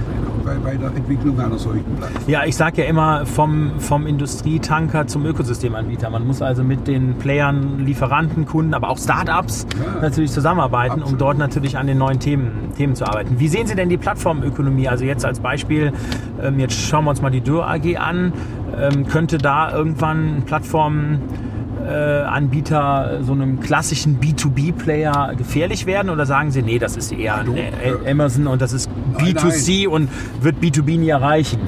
bei, 0.45 0.55
bei 0.57 0.77
der 0.77 0.89
Entwicklung 0.95 1.39
einer 1.41 1.59
solchen 1.59 1.85
Plattform. 1.97 2.23
Ja, 2.29 2.45
ich 2.45 2.57
sage 2.57 2.83
ja 2.83 2.89
immer 2.89 3.27
vom, 3.27 3.73
vom 3.79 4.07
Industrietanker 4.07 5.07
zum 5.09 5.27
Ökosystemanbieter. 5.27 6.09
Man 6.11 6.25
muss 6.27 6.41
also 6.41 6.63
mit 6.63 6.87
den 6.87 7.15
Playern, 7.17 7.81
Lieferanten, 7.85 8.47
Kunden, 8.47 8.75
aber 8.75 8.89
auch 8.91 8.99
Startups 8.99 9.67
Ja. 9.85 10.01
natürlich 10.03 10.31
zusammenarbeiten, 10.31 10.95
um 10.95 11.01
Absolut. 11.03 11.21
dort 11.21 11.39
natürlich 11.39 11.77
an 11.77 11.89
den 11.89 11.99
neuen 11.99 12.21
Themen, 12.21 12.53
Themen 12.77 12.95
zu 12.95 13.05
arbeiten. 13.05 13.41
Wie 13.41 13.49
sehen 13.49 13.67
Sie 13.67 13.75
denn 13.75 13.89
die 13.89 13.99
Plattformökonomie? 13.99 14.89
Also 14.89 15.05
jetzt 15.05 15.25
als 15.25 15.41
Beispiel, 15.41 15.93
ähm, 16.41 16.59
jetzt 16.61 16.75
schauen 16.75 17.05
wir 17.05 17.11
uns 17.11 17.21
mal 17.21 17.31
die 17.31 17.41
Dürr 17.41 17.67
AG 17.69 17.97
an. 17.99 18.33
Ähm, 18.81 19.07
könnte 19.09 19.39
da 19.39 19.73
irgendwann 19.73 20.37
ein 20.39 20.43
Plattform 20.45 21.15
äh, 21.15 21.52
Anbieter 21.89 23.21
so 23.23 23.33
einem 23.33 23.61
klassischen 23.61 24.21
B2B-Player 24.21 25.35
gefährlich 25.37 25.87
werden 25.87 26.11
oder 26.11 26.27
sagen 26.27 26.51
Sie, 26.51 26.63
nee, 26.63 26.79
das 26.79 26.97
ist 26.97 27.13
eher 27.13 27.37
Hallo? 27.37 27.55
äh, 27.55 28.11
Amazon 28.11 28.47
und 28.47 28.63
das 28.63 28.73
ist 28.73 28.91
Nein, 29.19 29.35
B2C 29.35 29.87
und 29.89 30.09
wird 30.41 30.57
B2B 30.63 30.99
nie 30.99 31.09
erreichen? 31.09 31.59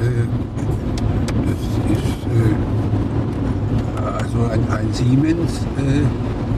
Äh, 0.00 0.26
das 1.46 1.60
ist, 1.98 2.26
äh, 2.26 2.68
also 4.06 4.52
ein, 4.52 4.60
ein 4.70 4.92
Siemens, 4.92 5.60
äh, 5.76 6.02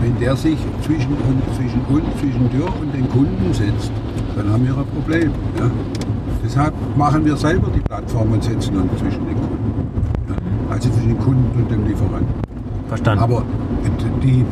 wenn 0.02 0.18
der 0.18 0.36
sich 0.36 0.58
zwischen 0.82 1.12
uns, 1.12 1.56
zwischen 1.56 1.80
uns, 1.86 2.04
zwischen 2.20 2.50
Dürr 2.50 2.72
und 2.80 2.92
den 2.94 3.08
Kunden 3.08 3.52
setzt, 3.52 3.92
dann 4.36 4.50
haben 4.50 4.66
wir 4.66 4.76
ein 4.76 4.86
Problem. 4.86 5.30
Ja? 5.58 5.70
Deshalb 6.44 6.74
machen 6.96 7.24
wir 7.24 7.36
selber 7.36 7.68
die 7.74 7.80
Plattform 7.80 8.32
und 8.32 8.42
setzen 8.42 8.76
uns 8.76 8.98
zwischen 8.98 9.26
den 9.26 9.36
Kunden. 9.36 9.90
Ja? 10.28 10.34
Also 10.70 10.90
zwischen 10.90 11.08
den 11.08 11.18
Kunden 11.18 11.62
und 11.62 11.70
dem 11.70 11.86
Lieferanten. 11.86 12.49
Verstanden. 12.90 13.22
Aber 13.22 13.44
die, 14.20 14.44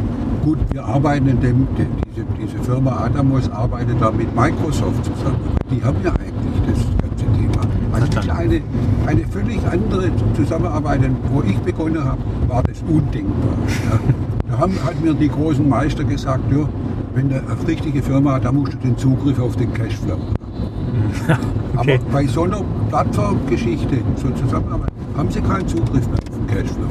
gut, 0.45 0.59
wir 0.71 0.85
arbeiten 0.85 1.27
in 1.27 1.41
dem, 1.41 1.67
diese, 1.77 2.25
diese 2.41 2.63
Firma 2.63 2.93
Adamos 3.05 3.51
arbeitet 3.51 4.01
da 4.01 4.13
mit 4.13 4.33
Microsoft 4.35 5.05
zusammen. 5.05 5.41
Die 5.69 5.83
haben 5.83 5.97
ja 6.05 6.13
eigentlich 6.13 6.63
das 6.69 6.79
ganze 7.03 7.25
Thema. 7.37 7.61
Also 7.93 8.31
eine, 8.31 8.61
eine 9.07 9.27
völlig 9.27 9.59
andere 9.67 10.11
Zusammenarbeit, 10.35 11.01
wo 11.33 11.43
ich 11.43 11.59
begonnen 11.59 12.05
habe, 12.05 12.21
war 12.47 12.63
das 12.63 12.81
undenkbar. 12.89 13.59
Ja. 13.91 13.99
Da 14.49 14.59
haben 14.59 14.75
halt 14.85 15.03
mir 15.03 15.15
die 15.15 15.29
großen 15.29 15.69
Meister 15.69 16.05
gesagt, 16.05 16.45
ja, 16.53 16.69
wenn 17.15 17.29
du 17.31 17.35
eine 17.35 17.67
richtige 17.67 18.01
Firma 18.01 18.35
hast, 18.35 18.45
da 18.45 18.53
musst 18.53 18.75
du 18.75 18.77
den 18.77 18.97
Zugriff 18.97 19.41
auf 19.41 19.57
den 19.57 19.73
Cashflow 19.75 20.13
haben. 20.13 21.39
Okay. 21.79 22.01
Aber 22.01 22.13
bei 22.13 22.27
so 22.27 22.43
einer 22.43 22.61
Plattformgeschichte, 22.89 23.99
so 24.17 24.31
Zusammenarbeit, 24.31 24.91
haben 25.17 25.31
sie 25.31 25.41
keinen 25.41 25.69
Zugriff 25.69 26.09
mehr 26.09 26.28
Cashflow. 26.49 26.83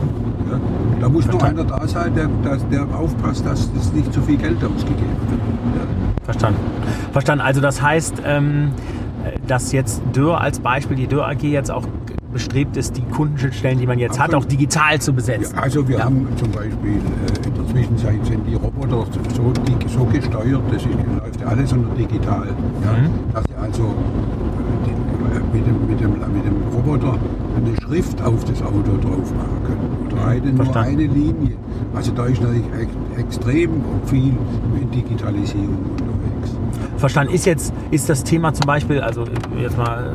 Ja. 0.49 0.59
Da 1.01 1.09
muss 1.09 1.25
nur 1.25 1.39
Verstanden. 1.39 1.71
einer 1.71 1.79
da 1.81 1.87
sein, 1.87 2.13
der, 2.15 2.27
der, 2.43 2.57
der 2.85 2.95
aufpasst, 2.97 3.45
dass 3.45 3.71
das 3.73 3.91
nicht 3.93 4.13
zu 4.13 4.21
viel 4.21 4.37
Geld 4.37 4.57
ausgegeben 4.63 5.17
wird. 5.29 5.39
Ja. 5.75 6.23
Verstanden. 6.23 6.59
Verstanden. 7.11 7.41
Also 7.43 7.61
das 7.61 7.81
heißt, 7.81 8.21
ähm, 8.25 8.71
dass 9.47 9.71
jetzt 9.71 10.01
Dürr 10.15 10.39
als 10.39 10.59
Beispiel, 10.59 10.95
die 10.97 11.07
Dürr 11.07 11.27
AG 11.27 11.41
jetzt 11.43 11.71
auch 11.71 11.83
bestrebt 12.31 12.77
ist, 12.77 12.97
die 12.97 13.01
Kundenschnittstellen, 13.01 13.79
die 13.79 13.87
man 13.87 13.97
jetzt 13.99 14.19
hat, 14.19 14.25
Absolut. 14.27 14.45
auch 14.45 14.49
digital 14.49 14.99
zu 14.99 15.13
besetzen. 15.13 15.55
Ja, 15.55 15.61
also 15.63 15.87
wir 15.87 15.97
Ja. 15.99 16.05
haben 16.05 16.27
zum 16.35 16.51
Beispiel 16.51 16.97
äh, 16.97 17.47
in 17.47 17.53
der 17.55 17.67
Zwischenzeit 17.73 18.25
sind 18.25 18.45
die 18.45 18.53
Roboter 18.55 19.05
so, 19.35 19.51
die, 19.65 19.89
so 19.89 20.03
gesteuert, 20.05 20.61
das 20.71 20.81
ist, 20.83 20.87
läuft 21.19 21.45
alles 21.45 21.73
unter 21.73 21.95
digital. 21.95 22.47
Ja, 22.47 22.91
Mhm. 22.91 23.33
Dass 23.33 23.43
sie 23.45 23.55
also 23.61 23.83
äh, 23.83 24.85
die, 24.85 24.91
äh, 24.91 25.57
mit, 25.57 25.67
dem, 25.67 25.87
mit, 25.87 25.99
dem, 26.01 26.11
mit 26.11 26.45
dem 26.45 26.55
Roboter 26.75 27.15
eine 27.57 27.75
Schrift 27.81 28.21
auf 28.21 28.43
das 28.45 28.61
Auto 28.61 28.97
drauf 29.01 29.33
machen 29.33 29.57
können. 29.65 30.07
Oder 30.11 30.25
eine, 30.27 30.51
nur 30.53 30.75
eine 30.75 31.03
Linie. 31.03 31.55
Also 31.95 32.11
da 32.11 32.25
ist 32.25 32.41
natürlich 32.41 32.65
extrem 33.17 33.69
viel 34.05 34.33
in 34.81 34.91
Digitalisierung 34.91 35.77
unterwegs. 35.91 36.57
Verstanden. 36.97 37.33
Ist 37.33 37.45
jetzt, 37.45 37.73
ist 37.91 38.09
das 38.09 38.23
Thema 38.23 38.53
zum 38.53 38.65
Beispiel, 38.65 38.99
also 39.01 39.25
jetzt 39.59 39.77
mal, 39.77 40.13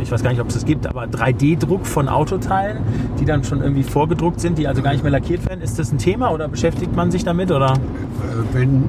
ich 0.00 0.10
weiß 0.10 0.22
gar 0.22 0.30
nicht, 0.30 0.40
ob 0.40 0.48
es 0.48 0.54
das 0.54 0.64
gibt, 0.64 0.86
aber 0.86 1.04
3D-Druck 1.04 1.86
von 1.86 2.08
Autoteilen, 2.08 2.78
die 3.20 3.24
dann 3.24 3.42
schon 3.44 3.62
irgendwie 3.62 3.82
vorgedruckt 3.82 4.40
sind, 4.40 4.58
die 4.58 4.68
also 4.68 4.82
gar 4.82 4.92
nicht 4.92 5.02
mehr 5.02 5.12
lackiert 5.12 5.48
werden, 5.48 5.60
ist 5.60 5.78
das 5.78 5.92
ein 5.92 5.98
Thema 5.98 6.30
oder 6.32 6.48
beschäftigt 6.48 6.94
man 6.94 7.10
sich 7.10 7.24
damit 7.24 7.50
oder? 7.50 7.72
Äh, 7.72 7.76
wenn 8.54 8.84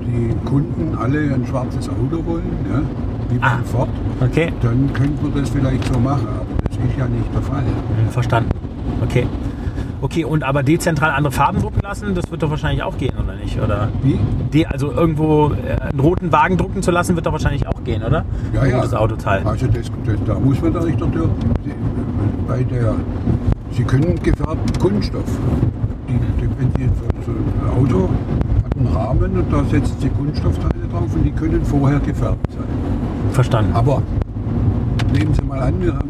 die 0.00 0.34
Kunden 0.48 0.96
alle 0.98 1.18
ein 1.34 1.44
schwarzes 1.46 1.88
Auto 1.88 2.24
wollen, 2.24 2.44
ja, 2.70 2.80
wie 3.28 3.38
Ah. 3.42 3.58
Ford, 3.64 3.88
Okay, 4.20 4.50
dann 4.62 4.90
könnte 4.94 5.22
man 5.22 5.34
das 5.34 5.50
vielleicht 5.50 5.92
so 5.92 5.98
machen, 6.00 6.26
das 6.76 6.96
ja 6.96 7.06
nicht 7.06 7.34
der 7.34 7.42
Fall. 7.42 7.62
Hm, 7.62 8.10
verstanden. 8.10 8.50
Okay. 9.02 9.26
Okay, 10.02 10.24
und 10.24 10.44
aber 10.44 10.62
dezentral 10.62 11.10
andere 11.10 11.32
Farben 11.32 11.60
drucken 11.60 11.80
lassen, 11.82 12.14
das 12.14 12.30
wird 12.30 12.42
doch 12.42 12.50
wahrscheinlich 12.50 12.82
auch 12.82 12.98
gehen, 12.98 13.14
oder 13.22 13.34
nicht? 13.34 13.58
Oder 13.58 13.88
Wie? 14.02 14.18
de, 14.52 14.66
also 14.66 14.92
irgendwo 14.92 15.52
äh, 15.52 15.80
einen 15.80 16.00
roten 16.00 16.30
Wagen 16.32 16.58
drucken 16.58 16.82
zu 16.82 16.90
lassen, 16.90 17.16
wird 17.16 17.26
doch 17.26 17.32
wahrscheinlich 17.32 17.66
auch 17.66 17.82
gehen, 17.82 18.02
oder? 18.02 18.24
Ja, 18.52 18.60
Ein 18.60 18.70
ja. 18.70 18.76
rotes 18.76 18.94
Autoteil. 18.94 19.42
Also 19.44 19.66
das, 19.66 19.90
das, 20.04 20.16
da 20.26 20.34
muss 20.38 20.60
man 20.60 20.74
da 20.74 20.84
nicht 20.84 21.00
durch. 21.00 21.30
Bei 22.46 22.62
der, 22.62 22.94
Sie 23.70 23.84
können 23.84 24.14
gefärbten 24.22 24.78
Kunststoff. 24.78 25.24
Die, 26.08 26.12
die, 26.12 26.48
wenn 26.58 26.70
Sie 26.76 26.90
so 27.24 27.32
ein 27.32 27.82
Auto 27.82 28.08
hat 28.64 28.76
einen 28.76 28.86
Rahmen 28.94 29.38
und 29.38 29.52
da 29.52 29.64
setzen 29.64 29.96
Sie 29.98 30.08
Kunststoffteile 30.10 30.86
drauf 30.92 31.08
und 31.14 31.24
die 31.24 31.32
können 31.32 31.64
vorher 31.64 31.98
gefärbt 32.00 32.52
sein. 32.52 32.64
Verstanden. 33.32 33.72
Aber 33.74 34.02
nehmen 35.12 35.34
Sie 35.34 35.42
mal 35.42 35.60
an, 35.60 35.80
wir 35.80 35.94
haben 35.94 36.08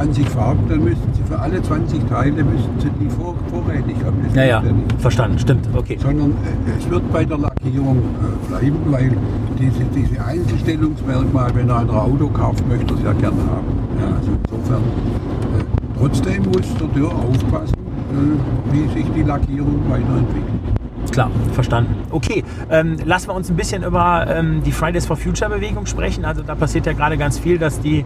20 0.00 0.30
Farben, 0.30 0.66
dann 0.66 0.82
müssten 0.82 1.12
Sie 1.12 1.22
für 1.24 1.38
alle 1.38 1.62
20 1.62 2.08
Teile 2.08 2.42
müssten 2.42 2.80
Sie 2.80 2.88
die 2.98 3.10
vor, 3.10 3.34
vorrätig 3.50 3.96
haben. 4.02 4.16
Das 4.24 4.34
Ja, 4.34 4.44
ja, 4.44 4.62
verstanden, 4.98 5.38
stimmt, 5.38 5.68
okay. 5.76 5.98
sondern 6.00 6.30
äh, 6.30 6.78
es 6.78 6.88
wird 6.88 7.12
bei 7.12 7.22
der 7.22 7.36
Lackierung 7.36 7.98
äh, 7.98 8.48
bleiben, 8.48 8.78
weil 8.86 9.12
diese, 9.58 9.84
diese 9.94 10.24
Einzelstellungsmerkmal, 10.24 11.54
wenn 11.54 11.70
einer 11.70 11.80
ein 11.80 11.90
Auto 11.90 12.28
kauft, 12.28 12.66
möchte 12.66 12.94
er 12.94 12.98
es 12.98 13.04
ja 13.04 13.12
gerne 13.12 13.42
haben. 13.42 13.66
Ja, 14.00 14.16
also 14.16 14.30
insofern, 14.42 14.82
äh, 14.82 15.98
trotzdem 15.98 16.44
muss 16.44 16.74
der 16.80 16.92
Tür 16.94 17.10
aufpassen, 17.14 17.74
äh, 17.76 18.72
wie 18.72 18.98
sich 18.98 19.06
die 19.14 19.22
Lackierung 19.22 19.82
weiterentwickelt. 19.90 20.69
Klar, 21.10 21.30
verstanden. 21.54 21.94
Okay, 22.10 22.44
ähm, 22.70 22.96
lassen 23.04 23.28
wir 23.28 23.34
uns 23.34 23.50
ein 23.50 23.56
bisschen 23.56 23.82
über 23.82 24.26
ähm, 24.28 24.62
die 24.62 24.70
Fridays 24.70 25.06
for 25.06 25.16
Future 25.16 25.50
Bewegung 25.50 25.86
sprechen. 25.86 26.24
Also 26.24 26.42
da 26.42 26.54
passiert 26.54 26.86
ja 26.86 26.92
gerade 26.92 27.18
ganz 27.18 27.38
viel, 27.38 27.58
dass 27.58 27.80
die 27.80 28.04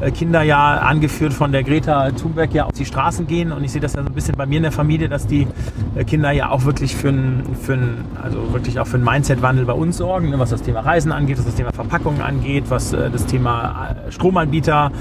äh, 0.00 0.10
Kinder 0.10 0.42
ja 0.42 0.78
angeführt 0.78 1.34
von 1.34 1.52
der 1.52 1.62
Greta 1.62 2.10
Thunberg 2.12 2.54
ja 2.54 2.64
auf 2.64 2.72
die 2.72 2.86
Straßen 2.86 3.26
gehen. 3.26 3.52
Und 3.52 3.62
ich 3.62 3.72
sehe 3.72 3.80
das 3.80 3.92
ja 3.92 4.02
so 4.02 4.08
ein 4.08 4.14
bisschen 4.14 4.36
bei 4.36 4.46
mir 4.46 4.56
in 4.56 4.62
der 4.62 4.72
Familie, 4.72 5.08
dass 5.08 5.26
die 5.26 5.46
äh, 5.94 6.04
Kinder 6.04 6.32
ja 6.32 6.50
auch 6.50 6.64
wirklich 6.64 6.96
für 6.96 7.08
einen, 7.08 8.04
also 8.22 8.52
wirklich 8.52 8.80
auch 8.80 8.86
für 8.86 8.96
einen 8.96 9.04
Mindset-Wandel 9.04 9.66
bei 9.66 9.74
uns 9.74 9.98
sorgen, 9.98 10.30
ne, 10.30 10.38
was 10.38 10.50
das 10.50 10.62
Thema 10.62 10.80
Reisen 10.80 11.12
angeht, 11.12 11.38
was 11.38 11.44
das 11.44 11.54
Thema 11.54 11.72
Verpackungen 11.72 12.22
angeht, 12.22 12.64
was 12.68 12.94
äh, 12.94 13.10
das 13.10 13.26
Thema 13.26 13.96
äh, 14.06 14.12
Stromanbieter 14.12 14.92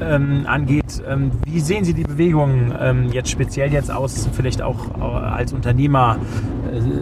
ähm, 0.00 0.46
angeht. 0.46 1.02
Ähm, 1.08 1.30
wie 1.46 1.60
sehen 1.60 1.84
Sie 1.84 1.94
die 1.94 2.02
Bewegung 2.02 2.72
ähm, 2.80 3.12
jetzt 3.12 3.30
speziell 3.30 3.72
jetzt 3.72 3.90
aus, 3.90 4.28
vielleicht 4.32 4.62
auch 4.62 4.98
äh, 4.98 5.02
als 5.02 5.52
Unternehmer, 5.52 6.18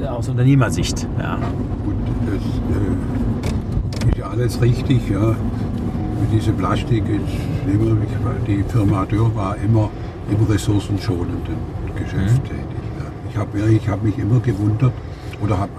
aus 0.09 0.29
Unternehmersicht? 0.29 1.07
Ja. 1.19 1.35
Und 1.35 1.97
das 2.27 2.43
äh, 4.07 4.11
ist 4.11 4.19
ja 4.19 4.27
alles 4.27 4.61
richtig. 4.61 5.09
Ja. 5.11 5.35
Mit 6.33 6.59
Plastik 6.59 7.05
ist 7.09 7.73
immer, 7.73 7.97
die 8.47 8.63
Firma 8.69 9.05
Dürr 9.05 9.35
war 9.35 9.57
immer 9.57 9.91
im 10.31 10.45
ressourcenschonenden 10.47 11.57
Geschäft 11.97 12.45
tätig. 12.45 12.83
Ja. 12.99 13.07
Ich 13.31 13.37
habe 13.37 13.71
ich 13.71 13.89
hab 13.89 14.03
mich 14.03 14.19
immer 14.19 14.41
gewundert 14.41 14.93
oder 15.43 15.59
habe 15.59 15.71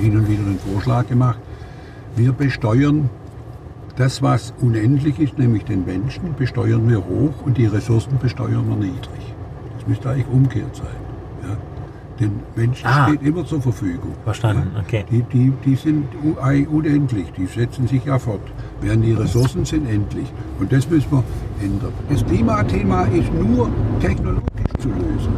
hin 0.00 0.16
und 0.16 0.28
wieder 0.28 0.42
den 0.42 0.58
Vorschlag 0.58 1.06
gemacht, 1.08 1.38
wir 2.16 2.32
besteuern 2.32 3.10
das, 3.96 4.22
was 4.22 4.54
unendlich 4.60 5.18
ist, 5.18 5.38
nämlich 5.38 5.64
den 5.64 5.84
Menschen, 5.84 6.34
besteuern 6.38 6.88
wir 6.88 6.98
hoch 6.98 7.44
und 7.44 7.58
die 7.58 7.66
Ressourcen 7.66 8.18
besteuern 8.18 8.68
wir 8.68 8.76
niedrig. 8.76 9.34
Das 9.76 9.86
müsste 9.86 10.10
eigentlich 10.10 10.28
umgekehrt 10.28 10.76
sein. 10.76 10.99
Den 12.20 12.32
Menschen 12.54 12.86
Ah. 12.86 13.08
steht 13.08 13.22
immer 13.22 13.46
zur 13.46 13.62
Verfügung. 13.62 14.12
Verstanden, 14.24 14.70
Ja. 14.74 14.80
okay. 14.80 15.04
Die, 15.10 15.22
die, 15.32 15.52
die 15.64 15.74
sind 15.74 16.04
unendlich, 16.70 17.32
die 17.36 17.46
setzen 17.46 17.86
sich 17.88 18.04
ja 18.04 18.18
fort. 18.18 18.42
Während 18.82 19.04
die 19.04 19.12
Ressourcen 19.12 19.64
sind 19.64 19.88
endlich. 19.88 20.30
Und 20.58 20.70
das 20.70 20.88
müssen 20.90 21.10
wir 21.10 21.24
ändern. 21.62 21.92
Das 22.10 22.24
Klimathema 22.26 23.04
ist 23.04 23.32
nur 23.32 23.70
technologisch 24.00 24.44
zu 24.80 24.88
lösen. 24.88 25.32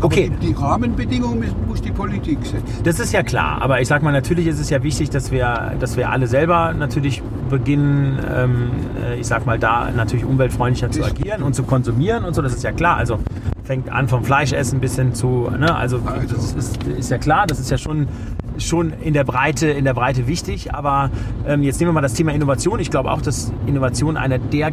Okay. 0.00 0.30
Die, 0.40 0.48
die 0.48 0.52
Rahmenbedingungen 0.52 1.52
muss 1.66 1.82
die 1.82 1.90
Politik 1.90 2.38
setzen. 2.44 2.64
Das 2.84 3.00
ist 3.00 3.12
ja 3.12 3.22
klar, 3.22 3.60
aber 3.60 3.80
ich 3.80 3.88
sag 3.88 4.02
mal, 4.02 4.12
natürlich 4.12 4.46
ist 4.46 4.60
es 4.60 4.70
ja 4.70 4.82
wichtig, 4.82 5.10
dass 5.10 5.30
wir, 5.30 5.74
dass 5.80 5.96
wir 5.96 6.10
alle 6.10 6.26
selber 6.26 6.72
natürlich 6.72 7.22
beginnen, 7.50 8.18
ähm, 8.32 8.70
äh, 9.04 9.18
ich 9.18 9.26
sag 9.26 9.46
mal, 9.46 9.58
da 9.58 9.90
natürlich 9.90 10.24
umweltfreundlicher 10.24 10.90
zu 10.90 11.04
agieren 11.04 11.42
und 11.42 11.54
zu 11.54 11.62
konsumieren 11.62 12.24
und 12.24 12.34
so, 12.34 12.42
das 12.42 12.54
ist 12.54 12.62
ja 12.62 12.72
klar. 12.72 12.96
Also 12.96 13.18
fängt 13.64 13.90
an 13.90 14.08
vom 14.08 14.24
Fleischessen 14.24 14.80
bis 14.80 14.96
hin 14.96 15.14
zu, 15.14 15.50
ne, 15.58 15.74
also, 15.74 16.00
Also. 16.06 16.34
das 16.34 16.52
ist, 16.52 16.82
ist 16.84 17.10
ja 17.10 17.18
klar, 17.18 17.46
das 17.46 17.60
ist 17.60 17.70
ja 17.70 17.76
schon, 17.76 18.08
schon 18.56 18.94
in 19.02 19.12
der 19.12 19.24
Breite, 19.24 19.68
in 19.68 19.84
der 19.84 19.92
Breite 19.92 20.26
wichtig, 20.26 20.74
aber 20.74 21.10
ähm, 21.46 21.62
jetzt 21.62 21.78
nehmen 21.78 21.90
wir 21.90 21.94
mal 21.94 22.00
das 22.00 22.14
Thema 22.14 22.32
Innovation. 22.32 22.80
Ich 22.80 22.90
glaube 22.90 23.10
auch, 23.10 23.20
dass 23.20 23.52
Innovation 23.66 24.16
einer 24.16 24.38
der 24.38 24.72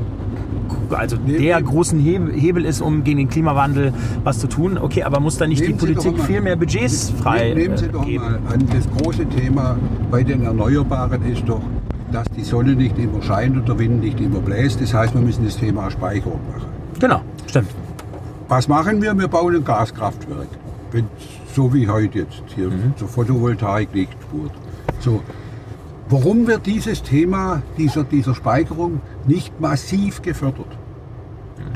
also 0.98 1.16
Nehmen 1.18 1.42
der 1.42 1.58
Sie- 1.60 1.64
großen 1.64 2.00
Hebel 2.00 2.34
Hebel 2.34 2.66
ist, 2.66 2.82
um 2.82 3.04
gegen 3.04 3.18
den 3.20 3.30
Klimawandel 3.30 3.94
was 4.24 4.40
zu 4.40 4.48
tun. 4.48 4.78
Okay, 4.78 5.04
aber 5.04 5.20
muss 5.20 5.38
da 5.38 5.48
nicht 5.48 5.62
Nehmen 5.62 5.78
die 5.78 5.86
Politik 5.94 6.18
mal- 6.18 6.26
viel 6.26 6.42
mehr 6.42 6.56
Budgets 6.56 7.12
frei 7.12 7.54
Nehmen 7.56 7.78
Sie 7.78 7.86
äh, 7.86 7.90
doch 7.90 8.06
geben? 8.06 8.24
mal 8.24 8.40
an, 8.54 8.64
das 8.74 8.88
große 9.02 9.26
Thema 9.30 9.78
bei 10.12 10.24
den 10.24 10.44
Erneuerbaren 10.44 11.24
ist 11.32 11.44
doch, 11.48 11.62
dass 12.12 12.28
die 12.38 12.44
Sonne 12.44 12.74
nicht 12.76 12.98
immer 12.98 13.22
scheint 13.22 13.56
und 13.58 13.68
der 13.68 13.78
Wind 13.80 14.02
nicht 14.02 14.20
immer 14.20 14.40
bläst. 14.40 14.82
Das 14.82 14.94
heißt, 14.94 15.14
wir 15.14 15.22
müssen 15.22 15.46
das 15.46 15.58
Thema 15.58 15.90
Speicherung 15.92 16.40
machen. 16.52 16.70
Genau, 17.00 17.22
stimmt. 17.48 17.70
Was 18.48 18.68
machen 18.68 19.02
wir? 19.02 19.18
Wir 19.18 19.28
bauen 19.28 19.56
ein 19.56 19.64
Gaskraftwerk. 19.66 20.48
Wenn, 20.92 21.06
so 21.54 21.74
wie 21.74 21.88
heute 21.90 22.20
jetzt 22.20 22.44
hier, 22.56 22.70
zur 22.96 23.08
Photovoltaik 23.08 23.90
liegt 23.94 24.18
wird. 24.32 24.52
So. 25.00 25.22
Warum 26.10 26.46
wird 26.46 26.68
dieses 26.68 27.02
Thema 27.02 27.64
dieser, 27.80 28.04
dieser 28.04 28.36
Speicherung 28.36 29.02
nicht 29.26 29.60
massiv 29.60 30.22
gefördert? 30.22 30.68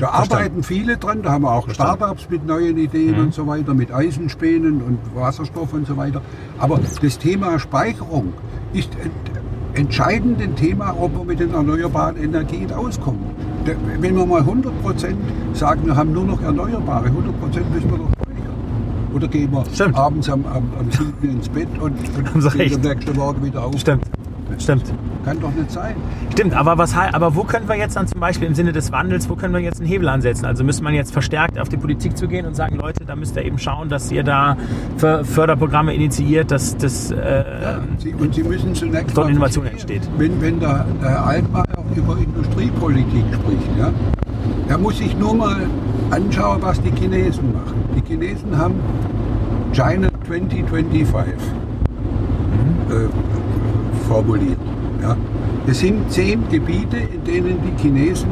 Da 0.00 0.08
Verstanden. 0.08 0.32
arbeiten 0.34 0.62
viele 0.62 0.96
dran, 0.96 1.22
da 1.22 1.32
haben 1.32 1.44
wir 1.44 1.52
auch 1.52 1.64
Verstanden. 1.64 1.96
Startups 1.98 2.30
mit 2.30 2.46
neuen 2.46 2.78
Ideen 2.78 3.20
und 3.20 3.34
so 3.34 3.46
weiter, 3.46 3.74
mit 3.74 3.92
Eisenspänen 3.92 4.80
und 4.80 4.98
Wasserstoff 5.14 5.74
und 5.74 5.86
so 5.86 5.96
weiter. 5.96 6.22
Aber 6.58 6.78
das 6.78 7.18
Thema 7.18 7.58
Speicherung 7.58 8.32
ist 8.72 8.90
ent 8.94 9.12
entscheidend 9.72 10.42
ein 10.42 10.56
Thema, 10.56 10.96
ob 10.98 11.16
wir 11.16 11.24
mit 11.24 11.38
den 11.38 11.54
erneuerbaren 11.54 12.16
Energien 12.16 12.72
auskommen. 12.72 13.20
Wenn 14.00 14.16
wir 14.16 14.26
mal 14.26 14.40
100 14.40 14.82
Prozent 14.82 15.16
sagen, 15.52 15.86
wir 15.86 15.94
haben 15.94 16.12
nur 16.12 16.24
noch 16.24 16.42
Erneuerbare, 16.42 17.06
100 17.06 17.40
Prozent 17.40 17.72
müssen 17.72 17.88
wir 17.88 17.98
doch 17.98 18.10
speichern. 18.10 19.14
Oder 19.14 19.28
gehen 19.28 19.52
wir 19.52 19.64
Stimmt. 19.72 19.96
abends 19.96 20.28
am, 20.28 20.44
am, 20.46 20.72
am 20.76 20.90
7. 20.90 21.12
ins 21.22 21.48
Bett 21.48 21.68
und, 21.80 21.94
und 22.34 22.46
am 22.46 22.56
nächsten 22.56 23.16
Morgen 23.16 23.44
wieder 23.44 23.64
auf. 23.64 23.78
Stimmt. 23.78 24.04
Stimmt. 24.58 24.92
Kann 25.24 25.40
doch 25.40 25.52
nicht 25.52 25.70
sein. 25.70 25.94
Stimmt, 26.32 26.54
aber, 26.54 26.78
was, 26.78 26.96
aber 26.96 27.34
wo 27.34 27.44
können 27.44 27.68
wir 27.68 27.76
jetzt 27.76 27.96
dann 27.96 28.06
zum 28.06 28.20
Beispiel 28.20 28.48
im 28.48 28.54
Sinne 28.54 28.72
des 28.72 28.90
Wandels, 28.92 29.28
wo 29.28 29.36
können 29.36 29.52
wir 29.52 29.60
jetzt 29.60 29.80
einen 29.80 29.88
Hebel 29.88 30.08
ansetzen? 30.08 30.46
Also 30.46 30.64
müsste 30.64 30.82
man 30.82 30.94
jetzt 30.94 31.12
verstärkt 31.12 31.58
auf 31.58 31.68
die 31.68 31.76
Politik 31.76 32.16
zu 32.16 32.26
gehen 32.26 32.46
und 32.46 32.54
sagen, 32.56 32.76
Leute, 32.76 33.04
da 33.04 33.16
müsst 33.16 33.36
ihr 33.36 33.44
eben 33.44 33.58
schauen, 33.58 33.88
dass 33.88 34.10
ihr 34.10 34.22
da 34.22 34.56
För- 34.96 35.24
Förderprogramme 35.24 35.94
initiiert, 35.94 36.50
dass 36.50 36.76
das... 36.76 37.10
Äh, 37.10 37.44
Sie, 37.98 38.14
und 38.14 38.34
Sie 38.34 38.42
müssen 38.42 38.74
zunächst 38.74 39.14
mal 39.16 39.28
Innovation 39.30 39.66
entsteht. 39.66 40.02
Wenn, 40.16 40.40
wenn 40.40 40.58
der, 40.60 40.86
der 41.02 41.24
Altmaier 41.24 41.84
über 41.94 42.16
Industriepolitik 42.16 43.24
spricht, 43.34 43.78
ja, 43.78 43.90
er 44.68 44.78
muss 44.78 44.98
sich 44.98 45.16
nur 45.18 45.34
mal 45.34 45.56
anschauen, 46.10 46.62
was 46.62 46.80
die 46.80 46.92
Chinesen 46.92 47.52
machen. 47.52 47.74
Die 47.96 48.06
Chinesen 48.06 48.56
haben 48.56 48.74
China 49.72 50.08
2025 50.26 51.34
äh, 52.90 52.94
formuliert. 54.10 54.58
Ja. 55.00 55.16
Es 55.66 55.78
sind 55.78 56.10
zehn 56.10 56.42
Gebiete, 56.48 56.96
in 56.96 57.22
denen 57.24 57.58
die 57.62 57.80
Chinesen 57.80 58.30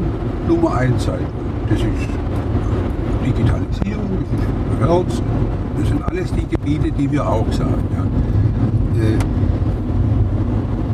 Nummer 0.48 0.74
eins 0.74 1.04
sein. 1.04 1.24
Das 1.70 1.78
ist 1.78 1.86
äh, 1.86 3.26
Digitalisierung, 3.26 4.10
das 4.20 4.28
ist 4.40 4.46
Herz, 4.80 5.22
das 5.78 5.88
sind 5.88 6.02
alles 6.02 6.32
die 6.32 6.46
Gebiete, 6.48 6.90
die 6.90 7.10
wir 7.12 7.26
auch 7.26 7.50
sagen. 7.52 7.84
Ja. 7.96 8.04
Äh, 9.02 9.18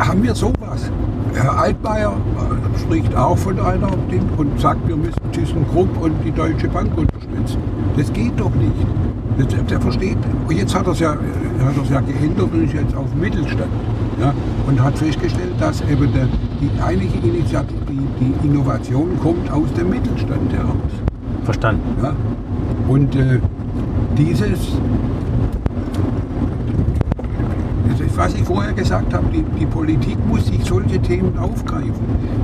haben 0.06 0.22
wir 0.22 0.34
sowas? 0.34 0.90
Herr 1.34 1.58
Altmaier 1.58 2.12
äh, 2.12 2.78
spricht 2.78 3.16
auch 3.16 3.38
von 3.38 3.58
einer 3.58 3.88
und 4.36 4.60
sagt, 4.60 4.86
wir 4.86 4.96
müssen 4.96 5.32
ThyssenKrupp 5.32 6.02
und 6.02 6.12
die 6.24 6.30
Deutsche 6.32 6.68
Bank 6.68 6.90
unterstützen. 6.96 7.58
Das 7.96 8.12
geht 8.12 8.38
doch 8.38 8.54
nicht. 8.54 8.86
Der 9.70 9.80
versteht. 9.80 10.18
Und 10.46 10.56
jetzt 10.56 10.74
hat 10.74 10.86
er 10.86 10.92
es 10.92 11.00
ja, 11.00 11.16
ja 11.90 12.00
geändert 12.00 12.52
und 12.52 12.64
ist 12.64 12.74
jetzt 12.74 12.94
auf 12.94 13.12
Mittelstand. 13.14 13.70
Ja, 14.20 14.32
und 14.66 14.82
hat 14.82 14.96
festgestellt, 14.98 15.54
dass 15.58 15.80
eben 15.82 16.12
der, 16.12 16.28
die 16.60 16.70
einige 16.82 17.18
Initiative, 17.26 17.80
die, 17.88 18.24
die 18.24 18.46
Innovation 18.46 19.18
kommt 19.20 19.50
aus 19.50 19.72
dem 19.74 19.90
Mittelstand 19.90 20.52
heraus. 20.52 20.92
verstanden. 21.44 21.82
Ja? 22.02 22.14
Und 22.88 23.14
äh, 23.16 23.40
dieses, 24.16 24.76
das 27.98 28.16
was 28.16 28.34
ich 28.34 28.42
vorher 28.44 28.72
gesagt 28.72 29.12
habe, 29.12 29.26
die, 29.32 29.42
die 29.58 29.66
Politik 29.66 30.16
muss 30.26 30.46
sich 30.46 30.64
solche 30.64 31.00
Themen 31.00 31.36
aufgreifen. 31.38 31.92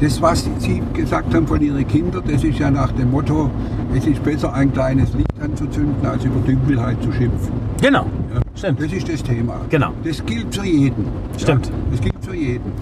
Das, 0.00 0.20
was 0.20 0.48
Sie 0.58 0.82
gesagt 0.92 1.34
haben 1.34 1.46
von 1.46 1.60
Ihren 1.60 1.86
Kindern, 1.86 2.22
das 2.26 2.42
ist 2.42 2.58
ja 2.58 2.70
nach 2.70 2.92
dem 2.92 3.10
Motto, 3.10 3.50
es 3.94 4.06
ist 4.06 4.22
besser, 4.24 4.52
ein 4.52 4.72
kleines 4.72 5.12
Licht 5.14 5.40
anzuzünden, 5.40 6.04
als 6.06 6.24
über 6.24 6.40
Dunkelheit 6.40 7.02
zu 7.02 7.12
schimpfen. 7.12 7.52
Genau. 7.80 8.06
Ja? 8.34 8.40
Stimmt. 8.60 8.80
Das 8.82 8.92
ist 8.92 9.08
das 9.08 9.22
Thema. 9.22 9.60
Genau. 9.70 9.90
Das 10.04 10.24
gilt 10.26 10.54
für 10.54 10.64
jeden. 10.66 11.06
Stimmt. 11.38 11.66
Ja? 11.66 11.72
Das 11.92 12.00
gilt 12.02 12.14
für 12.24 12.34
jeden. 12.36 12.72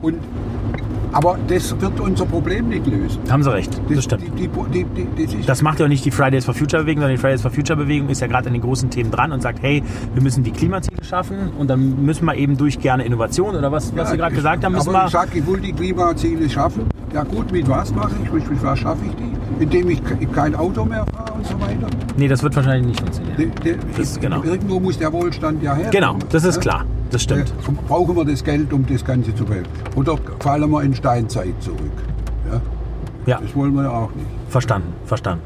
Und, 0.00 0.14
aber 1.10 1.38
das 1.48 1.74
wird 1.80 1.98
unser 1.98 2.24
Problem 2.24 2.68
nicht 2.68 2.86
lösen. 2.86 3.18
Haben 3.28 3.42
Sie 3.42 3.52
recht. 3.52 3.80
Das 3.88 4.04
stimmt. 4.04 4.22
Die, 4.38 4.48
die, 4.48 4.84
die, 5.16 5.26
das 5.26 5.46
Das 5.46 5.62
macht 5.62 5.80
ja 5.80 5.86
auch 5.86 5.88
nicht 5.88 6.04
die 6.04 6.12
Fridays 6.12 6.44
for 6.44 6.54
Future 6.54 6.82
Bewegung, 6.82 7.02
sondern 7.02 7.16
die 7.16 7.20
Fridays 7.20 7.42
for 7.42 7.50
Future 7.50 7.76
Bewegung 7.76 8.08
ist 8.10 8.20
ja 8.20 8.28
gerade 8.28 8.46
an 8.46 8.52
den 8.52 8.62
großen 8.62 8.90
Themen 8.90 9.10
dran 9.10 9.32
und 9.32 9.40
sagt, 9.42 9.60
hey, 9.62 9.82
wir 10.12 10.22
müssen 10.22 10.44
die 10.44 10.52
Klimaziele 10.52 11.02
schaffen 11.04 11.36
und 11.58 11.68
dann 11.68 12.04
müssen 12.04 12.24
wir 12.26 12.34
eben 12.36 12.56
durch 12.56 12.78
gerne 12.78 13.04
Innovation 13.04 13.56
oder 13.56 13.72
was, 13.72 13.92
was 13.96 14.10
Sie 14.10 14.16
gerade 14.16 14.34
gesagt 14.36 14.64
haben, 14.64 14.72
müssen 14.72 14.88
aber 14.90 15.00
wir. 15.02 15.06
ich 15.06 15.12
sage, 15.12 15.38
ich 15.38 15.46
will 15.46 15.58
die 15.60 15.72
Klimaziele 15.72 16.48
schaffen. 16.48 16.84
Ja 17.12 17.24
gut, 17.24 17.50
mit 17.50 17.68
was 17.68 17.92
mache 17.94 18.12
ich? 18.22 18.32
Mit, 18.32 18.62
was 18.62 18.78
schaffe 18.78 19.02
ich 19.04 19.14
die? 19.16 19.62
Indem 19.64 19.90
ich 19.90 20.04
ke- 20.04 20.16
kein 20.32 20.54
Auto 20.54 20.84
mehr 20.84 21.04
fahre 21.12 21.23
und 21.52 21.60
so 21.60 21.60
weiter. 21.66 21.86
Nee, 22.16 22.28
das 22.28 22.42
wird 22.42 22.56
wahrscheinlich 22.56 22.86
nicht 22.86 23.00
funktionieren. 23.00 23.36
De, 23.36 23.50
de, 23.74 23.76
Das- 23.96 24.18
genau. 24.20 24.42
Irgendwo 24.42 24.80
muss 24.80 24.98
der 24.98 25.12
Wohlstand 25.12 25.62
ja 25.62 25.74
her. 25.74 25.90
Genau, 25.90 26.16
das 26.30 26.44
ist 26.44 26.60
klar. 26.60 26.84
Das 27.10 27.22
stimmt. 27.22 27.52
Brauchen 27.88 28.16
wir 28.16 28.24
das 28.24 28.42
Geld, 28.42 28.72
um 28.72 28.84
das 28.86 29.04
Ganze 29.04 29.34
zu 29.34 29.46
helfen? 29.48 29.68
Oder 29.94 30.16
fallen 30.40 30.70
wir 30.70 30.82
in 30.82 30.94
Steinzeit 30.94 31.54
zurück? 31.60 31.78
Ja? 32.50 32.60
Ja, 33.26 33.40
Das 33.40 33.54
wollen 33.54 33.74
wir 33.74 33.84
ja 33.84 33.90
auch 33.90 34.10
nicht. 34.14 34.26
verstanden, 34.48 34.92
verstanden. 35.06 35.42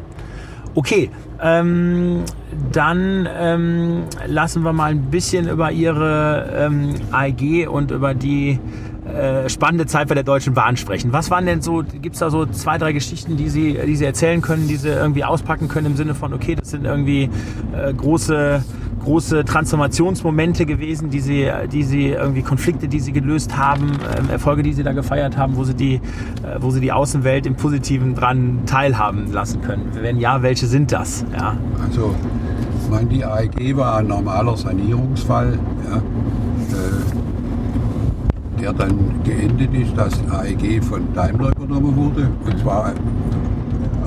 Okay, 0.78 1.10
ähm, 1.42 2.22
dann 2.70 3.28
ähm, 3.36 4.04
lassen 4.28 4.62
wir 4.62 4.72
mal 4.72 4.92
ein 4.92 5.10
bisschen 5.10 5.48
über 5.48 5.72
Ihre 5.72 6.52
ähm, 6.56 6.94
AEG 7.10 7.68
und 7.68 7.90
über 7.90 8.14
die 8.14 8.60
äh, 9.12 9.48
spannende 9.48 9.86
Zeit 9.86 10.06
bei 10.06 10.14
der 10.14 10.22
Deutschen 10.22 10.54
Bahn 10.54 10.76
sprechen. 10.76 11.12
Was 11.12 11.32
waren 11.32 11.46
denn 11.46 11.62
so, 11.62 11.82
gibt 11.82 12.14
es 12.14 12.20
da 12.20 12.30
so 12.30 12.46
zwei, 12.46 12.78
drei 12.78 12.92
Geschichten, 12.92 13.36
die 13.36 13.48
Sie, 13.48 13.76
die 13.86 13.96
Sie 13.96 14.04
erzählen 14.04 14.40
können, 14.40 14.68
die 14.68 14.76
Sie 14.76 14.90
irgendwie 14.90 15.24
auspacken 15.24 15.66
können 15.66 15.86
im 15.86 15.96
Sinne 15.96 16.14
von, 16.14 16.32
okay, 16.32 16.54
das 16.54 16.70
sind 16.70 16.84
irgendwie 16.84 17.28
äh, 17.76 17.92
große, 17.92 18.62
große 18.98 19.44
Transformationsmomente 19.44 20.66
gewesen, 20.66 21.10
die 21.10 21.20
Sie, 21.20 21.50
die 21.72 21.82
Sie 21.82 22.08
irgendwie 22.08 22.42
Konflikte, 22.42 22.88
die 22.88 23.00
Sie 23.00 23.12
gelöst 23.12 23.56
haben, 23.56 23.92
ähm, 24.16 24.30
Erfolge, 24.30 24.62
die 24.62 24.72
Sie 24.72 24.82
da 24.82 24.92
gefeiert 24.92 25.36
haben, 25.36 25.56
wo 25.56 25.64
Sie 25.64 25.74
die, 25.74 25.94
äh, 25.94 26.00
wo 26.60 26.70
Sie 26.70 26.80
die 26.80 26.92
Außenwelt 26.92 27.46
im 27.46 27.56
Positiven 27.56 28.14
dran 28.14 28.60
teilhaben 28.66 29.32
lassen 29.32 29.62
können. 29.62 29.90
Wenn 30.00 30.18
ja, 30.18 30.42
welche 30.42 30.66
sind 30.66 30.92
das? 30.92 31.24
Ja. 31.32 31.56
Also, 31.84 32.14
ich 32.82 32.90
meine, 32.90 33.08
die 33.08 33.24
AEG 33.24 33.76
war 33.76 33.98
ein 33.98 34.06
normaler 34.08 34.56
Sanierungsfall, 34.56 35.58
ja, 35.88 35.96
äh, 35.96 36.00
der 38.60 38.72
dann 38.72 39.22
geendet 39.24 39.72
ist, 39.74 39.96
dass 39.96 40.14
AEG 40.30 40.82
von 40.82 41.12
Daimler 41.14 41.50
übernommen 41.56 41.96
wurde. 41.96 42.28
Und 42.44 42.58
zwar 42.58 42.92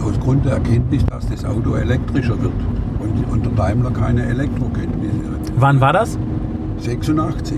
aus 0.04 0.20
Grund 0.20 0.46
der 0.46 0.54
Erkenntnis, 0.54 1.06
dass 1.06 1.28
das 1.30 1.46
Auto 1.46 1.76
elektrischer 1.76 2.42
wird 2.42 2.54
und 3.02 3.26
unter 3.32 3.50
Daimler 3.52 3.92
keine 3.92 4.26
Elektrokenntnisse. 4.26 5.18
Wann 5.58 5.82
war 5.82 5.94
das? 5.94 6.18
86. 6.80 7.58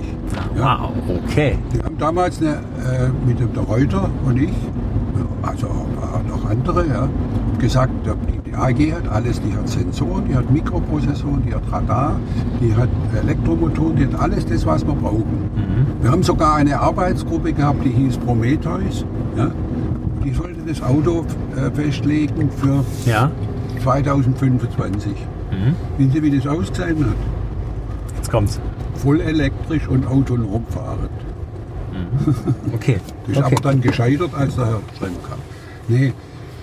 Ja. 0.58 0.79
Wow, 0.82 0.91
okay. 1.23 1.58
Die 1.73 1.84
haben 1.84 1.97
damals 1.97 2.41
eine, 2.41 2.51
äh, 2.51 3.10
mit 3.25 3.39
dem 3.39 3.53
der 3.53 3.63
Reuter 3.63 4.10
und 4.25 4.38
ich, 4.38 4.51
also 5.41 5.67
auch 5.67 6.23
noch 6.27 6.49
andere, 6.49 6.86
ja, 6.88 7.08
gesagt, 7.60 7.91
die, 8.45 8.56
AG 8.56 8.93
hat 8.93 9.08
alles, 9.10 9.41
die 9.41 9.56
hat 9.56 9.67
Sensoren, 9.67 10.27
die 10.27 10.36
hat 10.36 10.49
Mikroprozessoren, 10.51 11.43
die 11.45 11.53
hat 11.53 11.63
Radar, 11.71 12.19
die 12.62 12.75
hat 12.75 12.89
Elektromotoren, 13.19 13.95
die 13.95 14.06
hat 14.06 14.19
alles 14.19 14.45
das, 14.45 14.65
was 14.65 14.86
wir 14.86 14.93
brauchen. 14.93 15.49
Wir 16.01 16.12
haben 16.12 16.23
sogar 16.23 16.56
eine 16.56 16.79
Arbeitsgruppe 16.79 17.53
gehabt, 17.53 17.84
die 17.84 17.89
hieß 17.89 18.17
Prometheus. 18.17 19.06
Ja, 19.38 19.49
die 20.23 20.34
sollte 20.34 20.60
das 20.67 20.82
Auto 20.84 21.25
äh, 21.56 21.71
festlegen 21.71 22.49
für 22.51 22.84
Ja, 23.10 23.32
2025. 23.84 25.13
Wissen 25.98 26.12
Sie, 26.12 26.24
wie 26.24 26.38
das 26.38 26.48
ausgesehen 26.48 27.06
hat? 27.06 27.15
jetzt 28.24 28.32
kommt's. 28.32 28.60
Voll 28.96 29.22
elektrisch 29.22 29.88
und 29.88 30.08
autonom 30.08 30.65
fahrend. 30.69 31.10
Okay. 32.74 33.00
Das 33.26 33.38
ist 33.38 33.43
okay. 33.43 33.56
aber 33.56 33.62
dann 33.62 33.82
gescheitert, 33.82 34.34
als 34.36 34.56
der 34.56 34.65
Herr 34.65 34.82
Schrem 34.98 35.13
kam. 35.24 35.39
Nee, 35.88 36.13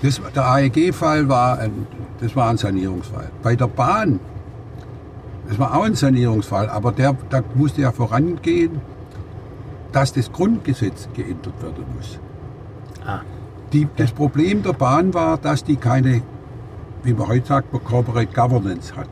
das, 0.03 0.21
der 0.35 0.47
AEG-Fall 0.47 1.27
war 1.27 1.59
ein, 1.59 1.87
das 2.21 2.37
war 2.37 2.51
ein 2.51 2.59
Sanierungsfall. 2.59 3.31
Bei 3.43 3.57
der 3.57 3.67
Bahn, 3.67 4.21
das 5.49 5.59
war 5.59 5.75
auch 5.75 5.85
ein 5.85 5.95
Sanierungsfall, 5.95 6.69
aber 6.69 6.93
der, 6.93 7.17
da 7.31 7.43
musste 7.55 7.81
ja 7.81 7.93
vorangehen, 7.93 8.83
dass 9.93 10.13
das 10.13 10.31
Grundgesetz 10.31 11.09
geändert 11.15 11.63
werden 11.63 11.85
muss. 11.97 12.19
Ah. 13.07 13.21
Die, 13.73 13.89
das 13.97 14.13
Problem 14.13 14.63
der 14.63 14.75
Bahn 14.75 15.15
war, 15.15 15.39
dass 15.39 15.65
die 15.65 15.77
keine, 15.77 16.23
wie 17.03 17.13
man 17.13 17.29
heute 17.29 17.47
sagt, 17.47 17.73
Corporate 17.85 18.33
Governance 18.33 18.95
hatten. 18.95 19.11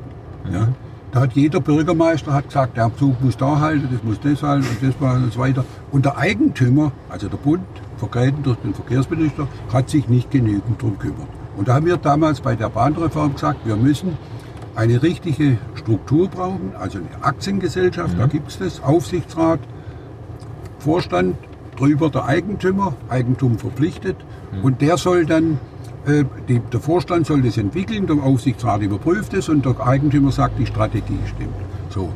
Ja? 0.53 0.69
Da 1.11 1.21
hat 1.21 1.33
jeder 1.33 1.61
Bürgermeister 1.61 2.35
hat 2.35 2.49
gesagt, 2.49 2.77
der 2.77 2.91
Zug 2.97 3.23
muss 3.23 3.37
da 3.37 3.59
halten, 3.59 3.89
das 3.91 4.03
muss 4.03 4.21
das 4.21 4.43
halten 4.43 4.67
und 4.69 4.87
das 4.87 5.01
mal 5.01 5.17
und 5.17 5.33
so 5.33 5.41
weiter. 5.41 5.65
Und 5.91 6.05
der 6.05 6.19
Eigentümer, 6.19 6.93
also 7.09 7.29
der 7.29 7.39
Bund, 7.39 7.65
vertreten 7.97 8.43
durch 8.43 8.59
den 8.59 8.75
Verkehrsminister, 8.75 9.49
hat 9.73 9.89
sich 9.89 10.09
nicht 10.09 10.31
genügend 10.31 10.81
darum 10.81 10.99
gekümmert. 10.99 11.29
Und 11.57 11.69
da 11.69 11.75
haben 11.75 11.87
wir 11.87 11.97
damals 11.97 12.41
bei 12.41 12.55
der 12.57 12.69
Bahnreform 12.69 13.35
gesagt, 13.35 13.67
wir 13.67 13.77
müssen 13.77 14.19
eine 14.75 15.03
richtige 15.03 15.59
Struktur 15.75 16.29
brauchen, 16.29 16.73
also 16.79 16.99
eine 16.99 17.25
Aktiengesellschaft, 17.25 18.17
da 18.19 18.27
gibt 18.27 18.49
es 18.49 18.59
das, 18.59 18.83
Aufsichtsrat, 18.83 19.59
Vorstand, 20.79 21.37
drüber 21.77 22.11
der 22.11 22.27
Eigentümer, 22.27 22.95
Eigentum 23.09 23.59
verpflichtet 23.59 24.17
und 24.63 24.81
der 24.81 24.97
soll 24.97 25.27
dann, 25.27 25.59
die, 26.49 26.61
der 26.61 26.81
Vorstand 26.81 27.27
soll 27.27 27.43
das 27.43 27.57
entwickeln, 27.59 28.07
der 28.07 28.17
Aufsichtsrat 28.17 28.83
überprüft 28.83 29.35
es 29.35 29.49
und 29.49 29.65
der 29.65 29.79
Eigentümer 29.81 30.33
sagt, 30.33 30.59
die 30.59 30.67
Strategie 30.67 31.19
stimmt. 31.27 31.55
So, 31.91 32.11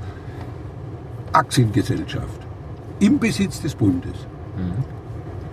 Aktiengesellschaft 1.33 2.41
im 3.01 3.19
Besitz 3.19 3.61
des 3.61 3.75
Bundes. 3.75 4.27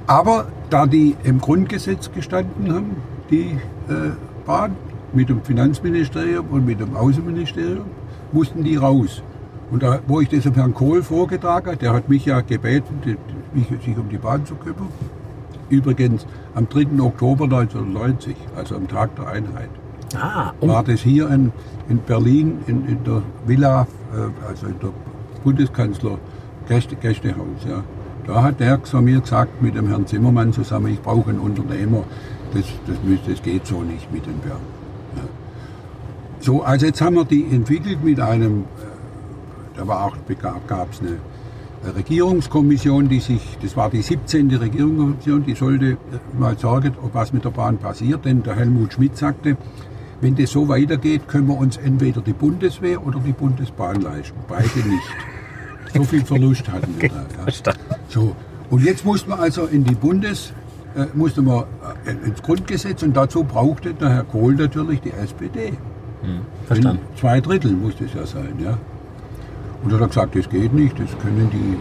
Aber 0.07 0.47
da 0.69 0.85
die 0.85 1.15
im 1.23 1.39
Grundgesetz 1.39 2.11
gestanden 2.11 2.73
haben, 2.73 2.95
die 3.29 3.57
äh, 3.87 4.11
Bahn 4.45 4.75
mit 5.13 5.29
dem 5.29 5.41
Finanzministerium 5.43 6.47
und 6.49 6.65
mit 6.65 6.79
dem 6.79 6.95
Außenministerium, 6.95 7.85
mussten 8.31 8.63
die 8.63 8.75
raus. 8.75 9.23
Und 9.71 9.83
da, 9.83 9.99
wo 10.07 10.19
ich 10.19 10.29
das 10.29 10.43
dem 10.43 10.55
Herrn 10.55 10.73
Kohl 10.73 11.03
vorgetragen 11.03 11.67
habe, 11.67 11.77
der 11.77 11.93
hat 11.93 12.09
mich 12.09 12.25
ja 12.25 12.41
gebeten, 12.41 13.17
mich, 13.53 13.67
sich 13.83 13.97
um 13.97 14.09
die 14.09 14.17
Bahn 14.17 14.45
zu 14.45 14.55
kümmern. 14.55 14.89
Übrigens 15.69 16.25
am 16.55 16.67
3. 16.67 16.99
Oktober 16.99 17.45
1990, 17.45 18.35
also 18.55 18.75
am 18.75 18.87
Tag 18.87 19.15
der 19.15 19.27
Einheit. 19.27 19.69
Ah, 20.15 20.53
und 20.59 20.69
war 20.69 20.83
das 20.83 21.01
hier 21.01 21.29
in, 21.29 21.51
in 21.87 21.99
Berlin 21.99 22.59
in, 22.65 22.87
in 22.87 23.03
der 23.03 23.21
Villa, 23.45 23.87
äh, 24.13 24.47
also 24.47 24.67
in 24.67 24.79
der 24.79 24.89
Bundeskanzler 25.43 26.17
Gäste, 26.67 26.95
Gästehaus. 26.95 27.63
Ja. 27.67 27.83
Da 28.25 28.43
hat 28.43 28.59
der 28.59 28.83
zu 28.83 29.01
mir 29.01 29.21
gesagt, 29.21 29.61
mit 29.61 29.75
dem 29.75 29.87
Herrn 29.87 30.07
Zimmermann 30.07 30.53
zusammen, 30.53 30.93
ich 30.93 31.01
brauche 31.01 31.29
einen 31.29 31.39
Unternehmer, 31.39 32.03
das, 32.53 32.65
das, 32.87 32.97
müsste, 33.03 33.31
das 33.31 33.41
geht 33.41 33.65
so 33.65 33.81
nicht 33.81 34.11
mit 34.11 34.25
den 34.25 34.37
Bären. 34.39 34.59
Ja. 35.15 35.23
So, 36.39 36.63
also 36.63 36.85
jetzt 36.87 37.01
haben 37.01 37.15
wir 37.15 37.25
die 37.25 37.45
entwickelt 37.51 38.03
mit 38.03 38.19
einem, 38.19 38.61
äh, 38.61 39.77
da 39.77 39.87
war 39.87 40.05
auch, 40.05 40.15
gab 40.67 40.91
es 40.93 40.99
eine 41.01 41.17
Regierungskommission, 41.83 43.07
die 43.07 43.19
sich, 43.19 43.41
das 43.61 43.75
war 43.77 43.89
die 43.89 44.01
17. 44.01 44.53
Regierungskommission, 44.53 45.45
die 45.45 45.55
sollte 45.55 45.97
mal 46.37 46.57
sorgen, 46.57 46.93
ob 47.01 47.13
was 47.13 47.31
mit 47.31 47.45
der 47.45 47.51
Bahn 47.51 47.77
passiert, 47.77 48.25
denn 48.25 48.43
der 48.43 48.55
Helmut 48.55 48.93
Schmidt 48.93 49.17
sagte, 49.17 49.57
wenn 50.21 50.35
das 50.35 50.51
so 50.51 50.67
weitergeht, 50.67 51.27
können 51.27 51.47
wir 51.47 51.57
uns 51.57 51.77
entweder 51.77 52.21
die 52.21 52.33
Bundeswehr 52.33 53.05
oder 53.05 53.19
die 53.19 53.31
Bundesbahn 53.31 54.01
leisten. 54.01 54.37
Beide 54.47 54.79
nicht. 54.79 55.07
So 55.93 56.03
viel 56.03 56.25
Verlust 56.25 56.69
hatten 56.69 56.93
wir 56.99 57.09
da. 57.09 57.25
Ja. 57.45 57.73
So. 58.09 58.35
Und 58.69 58.83
jetzt 58.83 59.05
mussten 59.05 59.29
wir 59.29 59.39
also 59.39 59.65
in 59.65 59.83
die 59.83 59.95
Bundes, 59.95 60.53
äh, 60.95 61.05
musste 61.13 61.41
man 61.41 61.63
äh, 62.05 62.11
ins 62.27 62.41
Grundgesetz 62.41 63.01
und 63.01 63.15
dazu 63.15 63.43
brauchte 63.43 63.93
der 63.93 64.09
Herr 64.09 64.23
Kohl 64.23 64.55
natürlich 64.55 65.01
die 65.01 65.11
SPD. 65.11 65.69
Hm, 66.21 66.41
verstanden. 66.67 67.01
In 67.11 67.17
zwei 67.17 67.39
Drittel 67.39 67.71
musste 67.71 68.05
es 68.05 68.13
ja 68.13 68.25
sein, 68.25 68.53
ja. 68.61 68.77
Und 69.83 69.93
er 69.93 69.99
hat 69.99 70.09
gesagt, 70.09 70.35
das 70.35 70.49
geht 70.49 70.73
nicht, 70.73 70.99
das 70.99 71.17
können 71.19 71.49
die, 71.51 71.77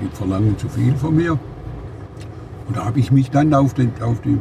die 0.00 0.08
verlangen 0.14 0.56
zu 0.58 0.68
viel 0.68 0.94
von 0.94 1.16
mir. 1.16 1.32
Und 2.68 2.76
da 2.76 2.84
habe 2.84 3.00
ich 3.00 3.10
mich 3.10 3.30
dann 3.30 3.52
auf, 3.54 3.74
den, 3.74 3.92
auf 4.00 4.20
die 4.20 4.38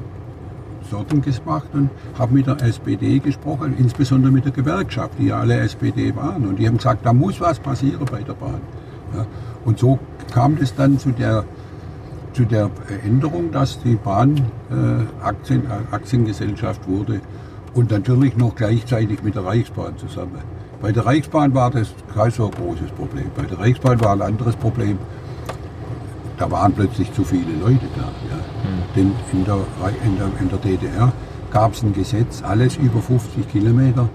Sorten 0.90 1.22
gemacht 1.22 1.70
und 1.74 1.90
habe 2.18 2.34
mit 2.34 2.48
der 2.48 2.62
SPD 2.62 3.20
gesprochen, 3.20 3.76
insbesondere 3.78 4.32
mit 4.32 4.46
der 4.46 4.52
Gewerkschaft, 4.52 5.14
die 5.20 5.28
ja 5.28 5.40
alle 5.40 5.58
SPD 5.60 6.16
waren. 6.16 6.48
Und 6.48 6.60
die 6.60 6.68
haben 6.68 6.78
gesagt, 6.78 7.06
da 7.06 7.14
muss 7.14 7.40
was 7.42 7.60
passieren 7.60 8.06
bei 8.12 8.22
der 8.22 8.34
Bahn. 8.34 8.62
Ja. 9.16 9.26
Und 9.66 9.80
so 9.80 10.00
kam 10.34 10.58
es 10.62 10.76
dann 10.76 11.00
zu 11.00 11.12
der, 11.12 11.46
zu 12.34 12.46
der 12.46 12.70
Änderung, 13.06 13.52
dass 13.52 13.82
die 13.82 13.96
Bahn 13.96 14.38
äh, 14.70 15.24
Aktien, 15.26 15.64
äh, 15.66 15.94
Aktiengesellschaft 15.96 16.88
wurde 16.88 17.22
und 17.74 17.92
natürlich 17.92 18.38
noch 18.38 18.56
gleichzeitig 18.56 19.24
mit 19.24 19.36
der 19.36 19.46
Reichsbahn 19.46 19.98
zusammen. 19.98 20.61
Bei 20.82 20.92
der 20.92 21.06
Reichsbahn 21.06 21.54
war 21.54 21.70
das 21.70 21.94
kein 22.14 22.32
so 22.32 22.50
großes 22.50 22.92
Problem. 22.92 23.26
Bei 23.36 23.44
der 23.44 23.60
Reichsbahn 23.60 24.02
war 24.02 24.14
ein 24.14 24.22
anderes 24.22 24.56
Problem. 24.56 24.98
Da 26.38 26.50
waren 26.50 26.74
plötzlich 26.74 27.14
zu 27.14 27.24
viele 27.24 27.54
Leute 27.60 27.86
da. 27.96 28.02
Ja. 28.02 28.38
Mhm. 28.38 28.96
Denn 28.96 29.12
in 29.32 29.46
der, 29.46 29.60
in 30.04 30.18
der, 30.18 30.28
in 30.40 30.50
der 30.50 30.58
DDR 30.58 31.14
gab 31.52 31.74
es 31.74 31.84
ein 31.84 31.94
Gesetz, 31.94 32.42
alles 32.42 32.78
über 32.78 33.00
50 33.00 33.48
Kilometer 33.48 34.10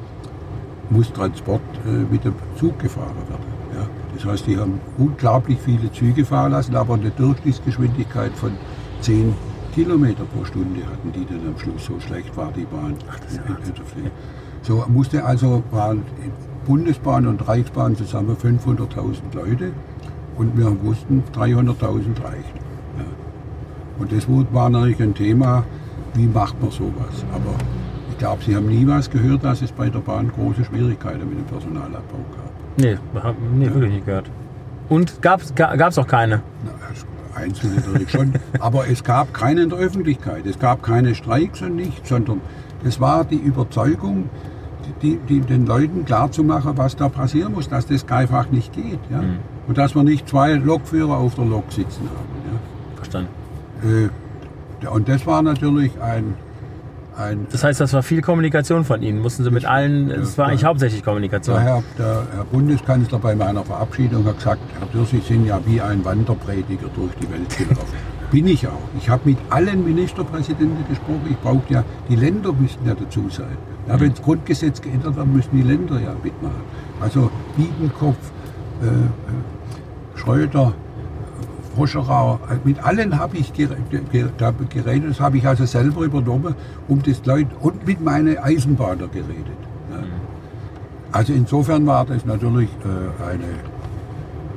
muss 0.90 1.12
Transport 1.12 1.60
äh, 1.86 2.12
mit 2.12 2.24
dem 2.24 2.34
Zug 2.58 2.78
gefahren 2.80 3.14
werden. 3.28 3.44
Ja. 3.74 3.86
Das 4.14 4.24
heißt, 4.24 4.46
die 4.46 4.56
haben 4.56 4.80
unglaublich 4.98 5.58
viele 5.64 5.92
Züge 5.92 6.24
fahren 6.24 6.52
lassen, 6.52 6.74
aber 6.74 6.94
eine 6.94 7.10
Durchschnittsgeschwindigkeit 7.10 8.32
von 8.32 8.52
10 9.02 9.34
Kilometer 9.72 10.24
pro 10.24 10.44
Stunde 10.44 10.80
hatten 10.86 11.12
die 11.12 11.26
dann 11.26 11.46
am 11.46 11.58
Schluss. 11.58 11.84
So 11.84 12.00
schlecht 12.00 12.34
war 12.36 12.50
die 12.50 12.64
Bahn. 12.64 12.96
Ach, 13.10 13.18
so 14.62 14.84
musste 14.88 15.24
also, 15.24 15.62
waren 15.70 16.02
Bundesbahn 16.66 17.26
und 17.26 17.46
Reichsbahn 17.46 17.96
zusammen 17.96 18.36
500.000 18.36 19.34
Leute 19.34 19.72
und 20.36 20.56
wir 20.56 20.76
wussten, 20.82 21.22
300.000 21.34 22.22
reichen. 22.22 22.60
Ja. 22.98 23.04
Und 23.98 24.12
das 24.12 24.26
war 24.28 24.68
natürlich 24.68 25.00
ein 25.00 25.14
Thema, 25.14 25.64
wie 26.14 26.26
macht 26.26 26.60
man 26.60 26.70
sowas. 26.70 27.24
Aber 27.32 27.54
ich 28.10 28.18
glaube, 28.18 28.42
Sie 28.44 28.54
haben 28.56 28.66
nie 28.66 28.86
was 28.86 29.10
gehört, 29.10 29.44
dass 29.44 29.62
es 29.62 29.72
bei 29.72 29.88
der 29.88 30.00
Bahn 30.00 30.30
große 30.30 30.64
Schwierigkeiten 30.64 31.28
mit 31.28 31.38
dem 31.38 31.44
Personalabbau 31.44 32.18
gab. 32.36 32.50
Nee, 32.76 32.98
haben 33.22 33.36
nee, 33.58 33.66
ja. 33.66 33.74
wirklich 33.74 33.92
nicht 33.92 34.06
gehört. 34.06 34.30
Und 34.88 35.22
gab 35.22 35.40
es 35.42 35.98
auch 35.98 36.06
keine? 36.06 36.42
Na, 36.64 36.72
einzelne 37.36 37.76
natürlich 37.76 38.10
schon. 38.10 38.34
Aber 38.60 38.88
es 38.88 39.04
gab 39.04 39.32
keine 39.34 39.62
in 39.62 39.70
der 39.70 39.78
Öffentlichkeit. 39.78 40.46
Es 40.46 40.58
gab 40.58 40.82
keine 40.82 41.14
Streiks 41.14 41.62
und 41.62 41.76
nichts, 41.76 42.08
sondern 42.08 42.40
es 42.84 43.00
war 43.00 43.24
die 43.24 43.36
Überzeugung, 43.36 44.30
die, 45.02 45.18
die, 45.28 45.40
den 45.40 45.66
Leuten 45.66 46.04
klarzumachen, 46.04 46.76
was 46.76 46.96
da 46.96 47.08
passieren 47.08 47.52
muss, 47.52 47.68
dass 47.68 47.86
das 47.86 48.08
einfach 48.08 48.50
nicht 48.50 48.72
geht. 48.72 48.98
Ja? 49.10 49.22
Mhm. 49.22 49.38
Und 49.68 49.78
dass 49.78 49.94
wir 49.94 50.02
nicht 50.02 50.28
zwei 50.28 50.54
Lokführer 50.54 51.16
auf 51.16 51.34
der 51.34 51.44
Lok 51.44 51.72
sitzen 51.72 52.08
haben. 52.08 52.52
Ja? 52.52 52.96
Verstanden. 52.96 53.28
Äh, 53.82 54.88
und 54.88 55.08
das 55.08 55.26
war 55.26 55.42
natürlich 55.42 55.92
ein, 56.00 56.34
ein. 57.16 57.46
Das 57.50 57.64
heißt, 57.64 57.80
das 57.80 57.92
war 57.92 58.02
viel 58.02 58.22
Kommunikation 58.22 58.84
von 58.84 59.02
Ihnen. 59.02 59.20
Mussten 59.20 59.44
Sie 59.44 59.50
mit 59.50 59.64
allen. 59.64 60.10
Es 60.10 60.36
war 60.38 60.48
eigentlich 60.48 60.64
hauptsächlich 60.64 61.02
Kommunikation. 61.02 61.56
Der 61.56 61.64
Herr, 61.64 61.82
der 61.98 62.26
Herr, 62.34 62.44
Bundeskanzler 62.44 63.18
bei 63.18 63.34
meiner 63.34 63.64
Verabschiedung 63.64 64.24
hat 64.26 64.38
gesagt, 64.38 64.60
Herr 64.78 64.86
Dürr, 64.88 65.06
Sie 65.06 65.20
sind 65.20 65.46
ja 65.46 65.60
wie 65.64 65.80
ein 65.80 66.04
Wanderprediger 66.04 66.88
durch 66.94 67.12
die 67.20 67.30
Welt 67.30 67.56
gelaufen. 67.56 67.94
Bin 68.30 68.46
ich 68.48 68.66
auch. 68.66 68.72
Ich 68.98 69.08
habe 69.08 69.22
mit 69.24 69.38
allen 69.50 69.84
Ministerpräsidenten 69.84 70.84
gesprochen. 70.88 71.26
Ich 71.30 71.38
brauche 71.38 71.62
ja, 71.68 71.84
die 72.08 72.16
Länder 72.16 72.52
müssten 72.52 72.86
ja 72.86 72.94
dazu 72.94 73.28
sein. 73.30 73.56
Ja, 73.88 74.00
wenn 74.00 74.10
das 74.10 74.22
Grundgesetz 74.22 74.80
geändert 74.80 75.16
wird, 75.16 75.26
müssen 75.26 75.50
die 75.52 75.62
Länder 75.62 76.00
ja 76.00 76.14
mitmachen. 76.22 76.62
Also 77.00 77.30
Biedenkopf, 77.56 78.16
äh, 78.82 78.86
äh 78.86 80.18
Schröder, 80.18 80.72
Foscherau, 81.76 82.40
mit 82.64 82.82
allen 82.82 83.18
habe 83.18 83.36
ich 83.36 83.52
geredet, 83.52 85.10
das 85.10 85.20
habe 85.20 85.36
ich 85.36 85.46
also 85.46 85.66
selber 85.66 86.02
übernommen, 86.02 86.54
um 86.88 87.02
das 87.02 87.24
Leute 87.26 87.54
und 87.60 87.86
mit 87.86 88.02
meinen 88.02 88.38
Eisenbahner 88.38 89.08
geredet. 89.08 89.58
Ja. 89.90 89.98
Also 91.12 91.34
insofern 91.34 91.86
war 91.86 92.06
das 92.06 92.24
natürlich 92.24 92.70
äh, 92.82 93.30
eine, 93.30 93.44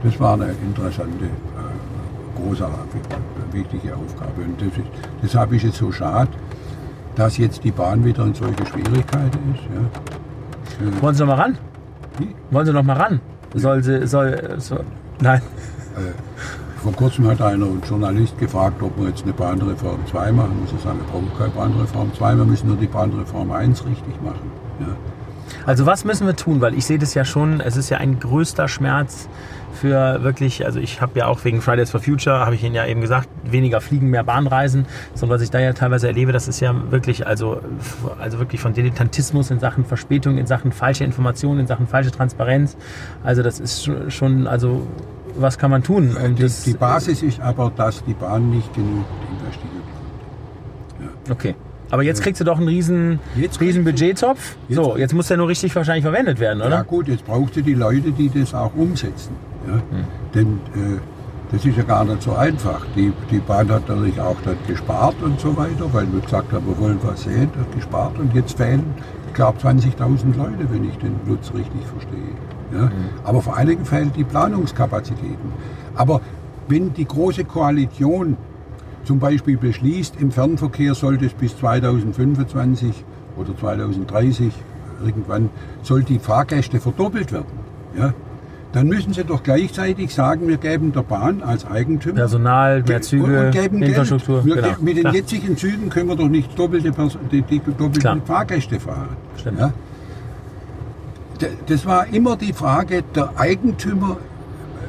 das 0.04 0.18
war 0.20 0.36
eine 0.36 0.52
interessante, 0.66 1.26
äh, 1.26 2.42
großartige, 2.42 3.04
wichtige 3.52 3.96
Aufgabe. 3.96 4.42
Und 4.46 4.62
das, 4.62 4.78
ist, 4.78 4.88
das 5.22 5.36
habe 5.36 5.58
ich 5.58 5.64
jetzt 5.64 5.78
so 5.78 5.92
schade, 5.92 6.32
dass 7.20 7.38
jetzt 7.38 7.66
die 7.66 7.72
Bahn 7.72 8.06
wieder 8.06 8.24
in 8.24 8.34
solche 8.34 8.66
Schwierigkeiten 8.66 9.54
ist. 9.54 9.64
Ja. 9.76 11.02
Wollen 11.02 11.16
Sie 11.16 11.26
noch 11.26 11.36
mal 11.36 11.42
ran? 11.42 11.58
Wie? 12.18 12.34
Wollen 12.50 12.66
Sie 12.66 12.72
noch 12.72 12.84
mal 12.84 12.96
ran? 12.96 13.20
Soll 13.56 13.84
sie, 13.84 14.08
soll, 14.08 14.56
soll 14.58 14.86
nein. 15.20 15.42
Äh, 15.98 16.82
vor 16.82 16.94
kurzem 16.94 17.28
hat 17.28 17.42
einer 17.42 17.66
ein 17.66 17.82
Journalist 17.86 18.38
gefragt, 18.40 18.82
ob 18.82 18.98
wir 18.98 19.10
jetzt 19.10 19.24
eine 19.24 19.34
Bahnreform 19.34 20.00
2 20.10 20.32
machen. 20.32 20.62
Muss 20.62 20.72
ich 20.72 20.82
sagen, 20.82 21.00
wir 21.00 21.08
brauchen 21.08 21.30
keine 21.38 21.50
Bahnreform 21.50 22.14
2, 22.14 22.38
wir 22.38 22.46
müssen 22.46 22.68
nur 22.68 22.78
die 22.78 22.88
Bahnreform 22.88 23.52
1 23.52 23.86
richtig 23.86 24.22
machen. 24.24 24.52
Ja. 24.80 24.96
Also 25.66 25.86
was 25.86 26.06
müssen 26.06 26.26
wir 26.26 26.38
tun? 26.38 26.62
Weil 26.62 26.74
ich 26.74 26.86
sehe 26.86 27.00
das 27.00 27.16
ja 27.16 27.26
schon, 27.26 27.60
es 27.60 27.76
ist 27.76 27.90
ja 27.90 27.98
ein 27.98 28.20
größter 28.20 28.70
Schmerz 28.70 29.28
für 29.80 30.24
wirklich, 30.24 30.66
also 30.66 30.80
ich 30.80 31.02
habe 31.02 31.20
ja 31.20 31.28
auch 31.28 31.44
wegen 31.46 31.62
Fridays 31.62 31.90
for 31.90 32.00
Future, 32.00 32.46
habe 32.46 32.56
ich 32.56 32.64
Ihnen 32.64 32.76
ja 32.76 32.86
eben 32.86 33.02
gesagt, 33.02 33.30
weniger 33.44 33.82
Fliegen, 33.82 34.10
mehr 34.10 34.24
Bahnreisen. 34.24 34.86
So 35.14 35.30
was 35.30 35.42
ich 35.42 35.50
da 35.50 35.60
ja 35.60 35.74
teilweise 35.74 36.08
erlebe, 36.08 36.32
das 36.32 36.48
ist 36.48 36.60
ja 36.60 36.74
wirklich, 36.92 37.26
also, 37.26 37.62
also 38.20 38.40
wirklich 38.40 38.62
von 38.62 38.74
Dilettantismus 38.74 39.52
in 39.52 39.60
Sachen 39.60 39.86
Verspätung, 39.86 40.38
in 40.38 40.48
Sachen 40.48 40.72
falsche 40.72 41.04
Informationen, 41.04 41.62
in 41.62 41.68
Sachen 41.68 41.88
falsche 41.88 42.12
Transparenz. 42.12 42.78
Also 43.24 43.42
das 43.42 43.60
ist 43.60 43.90
schon, 44.10 44.48
also 44.48 44.86
was 45.36 45.58
kann 45.58 45.72
man 45.72 45.84
tun? 45.84 46.16
Um 46.16 46.36
die, 46.36 46.48
die, 46.66 46.74
Basis 46.74 47.24
ist 47.24 47.40
aber, 47.40 47.72
dass 47.76 48.04
die 48.04 48.14
Bahn 48.14 48.50
nicht 48.50 48.74
genug 48.74 49.06
investiert 49.32 49.74
ja. 51.00 51.34
Okay. 51.34 51.56
Aber 51.92 52.04
jetzt 52.04 52.22
kriegst 52.22 52.40
du 52.40 52.46
doch 52.46 52.58
einen 52.58 52.68
riesen, 52.68 53.20
riesen 53.60 53.84
Budgettopf. 53.84 54.58
So, 54.70 54.96
jetzt 54.96 55.14
muss 55.14 55.28
der 55.28 55.38
nur 55.38 55.48
richtig 55.48 55.76
wahrscheinlich 55.76 56.04
verwendet 56.04 56.40
werden, 56.40 56.62
oder? 56.62 56.70
Ja 56.70 56.82
gut, 56.84 57.08
jetzt 57.08 57.26
brauchst 57.26 57.56
du 57.56 57.62
die 57.62 57.74
Leute, 57.74 58.12
die 58.12 58.30
das 58.30 58.54
auch 58.54 58.76
umsetzen. 58.76 59.36
Ja? 59.70 59.76
Hm. 59.76 60.06
Denn 60.34 60.48
äh, 60.76 61.00
das 61.52 61.66
ist 61.66 61.78
ja 61.78 61.84
gar 61.84 62.06
nicht 62.06 62.22
so 62.22 62.34
einfach. 62.34 62.86
Die, 62.96 63.12
die 63.32 63.40
Bahn 63.40 63.70
hat 63.70 63.90
natürlich 63.90 64.20
auch 64.20 64.36
dann 64.44 64.58
gespart 64.68 65.16
und 65.24 65.40
so 65.40 65.56
weiter, 65.58 65.92
weil 65.92 66.12
wir 66.14 66.22
gesagt 66.22 66.52
haben, 66.54 66.68
wir 66.68 66.78
wollen 66.78 67.00
was 67.02 67.24
sehen, 67.24 67.50
hat 67.60 67.74
gespart 67.74 68.20
und 68.20 68.34
jetzt 68.36 68.58
fehlen, 68.58 68.84
ich 69.28 69.34
glaube, 69.34 69.58
20.000 69.60 70.38
Leute, 70.38 70.72
wenn 70.72 70.88
ich 70.88 70.98
den 70.98 71.16
Lutz 71.28 71.52
richtig 71.54 71.82
verstehe. 71.86 72.36
Ja? 72.72 72.86
Mhm. 72.86 72.92
Aber 73.24 73.42
vor 73.42 73.58
allen 73.58 73.68
Dingen 73.68 73.86
fehlen 73.86 74.12
die 74.16 74.24
Planungskapazitäten. 74.24 75.52
Aber 75.96 76.22
wenn 76.68 76.94
die 76.94 77.06
Große 77.06 77.46
Koalition 77.46 78.38
zum 79.04 79.20
Beispiel 79.20 79.58
beschließt, 79.58 80.22
im 80.22 80.32
Fernverkehr 80.32 80.94
sollte 80.94 81.26
es 81.26 81.34
bis 81.34 81.58
2025 81.58 83.04
oder 83.38 83.58
2030 83.58 84.54
irgendwann 85.04 85.50
soll 85.82 86.04
die 86.04 86.20
Fahrgäste 86.20 86.80
verdoppelt 86.80 87.32
werden. 87.32 87.60
Ja? 87.98 88.14
Dann 88.72 88.88
müssen 88.88 89.14
Sie 89.14 89.24
doch 89.24 89.42
gleichzeitig 89.42 90.14
sagen, 90.14 90.48
wir 90.48 90.58
geben 90.58 90.92
der 90.92 91.02
Bahn 91.02 91.42
als 91.42 91.66
Eigentümer 91.66 92.18
Personal, 92.18 92.84
mehr 92.84 93.02
Züge, 93.02 93.46
und 93.48 93.52
geben 93.52 93.82
Infrastruktur. 93.82 94.44
Genau. 94.44 94.68
Mit 94.80 94.98
den 94.98 95.02
Klar. 95.06 95.16
jetzigen 95.16 95.58
Zügen 95.58 95.90
können 95.90 96.08
wir 96.10 96.16
doch 96.16 96.28
nicht 96.28 96.58
doppelte, 96.58 96.92
die, 97.32 97.42
die 97.42 97.60
doppelten 97.60 98.22
Fahrgäste 98.24 98.80
fahren. 98.80 99.10
Ja? 99.58 99.72
Das 101.68 101.86
war 101.86 102.06
immer 102.14 102.36
die 102.36 102.54
Frage, 102.54 103.04
der 103.16 103.32
Eigentümer 103.38 104.18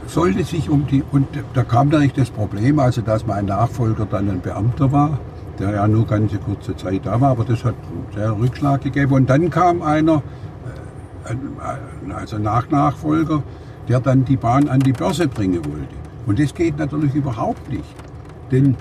sollte 0.06 0.42
sich 0.44 0.68
um 0.68 0.86
die, 0.86 1.02
und 1.12 1.28
da 1.54 1.62
kam 1.62 1.88
natürlich 1.88 2.12
das 2.14 2.30
Problem, 2.30 2.80
also 2.80 3.00
dass 3.00 3.26
mein 3.26 3.46
Nachfolger 3.46 4.04
dann 4.10 4.28
ein 4.28 4.40
Beamter 4.40 4.90
war, 4.92 5.18
der 5.58 5.70
ja 5.70 5.88
nur 5.88 6.06
ganz 6.06 6.32
kurze 6.44 6.76
Zeit 6.76 7.02
da 7.06 7.20
war, 7.20 7.30
aber 7.30 7.44
das 7.44 7.64
hat 7.64 7.74
einen 7.74 8.06
sehr 8.14 8.36
Rückschlag 8.36 8.82
gegeben. 8.82 9.12
Und 9.12 9.30
dann 9.30 9.48
kam 9.50 9.80
einer, 9.82 10.16
äh, 11.24 11.30
ein- 11.30 12.12
also 12.12 12.38
Nach-Nachfolger, 12.38 13.42
der 13.90 13.98
dann 13.98 14.24
die 14.24 14.36
Bahn 14.36 14.68
an 14.68 14.78
die 14.78 14.92
Börse 14.92 15.26
bringen 15.26 15.64
wollte. 15.64 15.96
Und 16.24 16.38
das 16.38 16.54
geht 16.54 16.78
natürlich 16.78 17.12
überhaupt 17.12 17.68
nicht. 17.68 17.82
Denn 18.52 18.76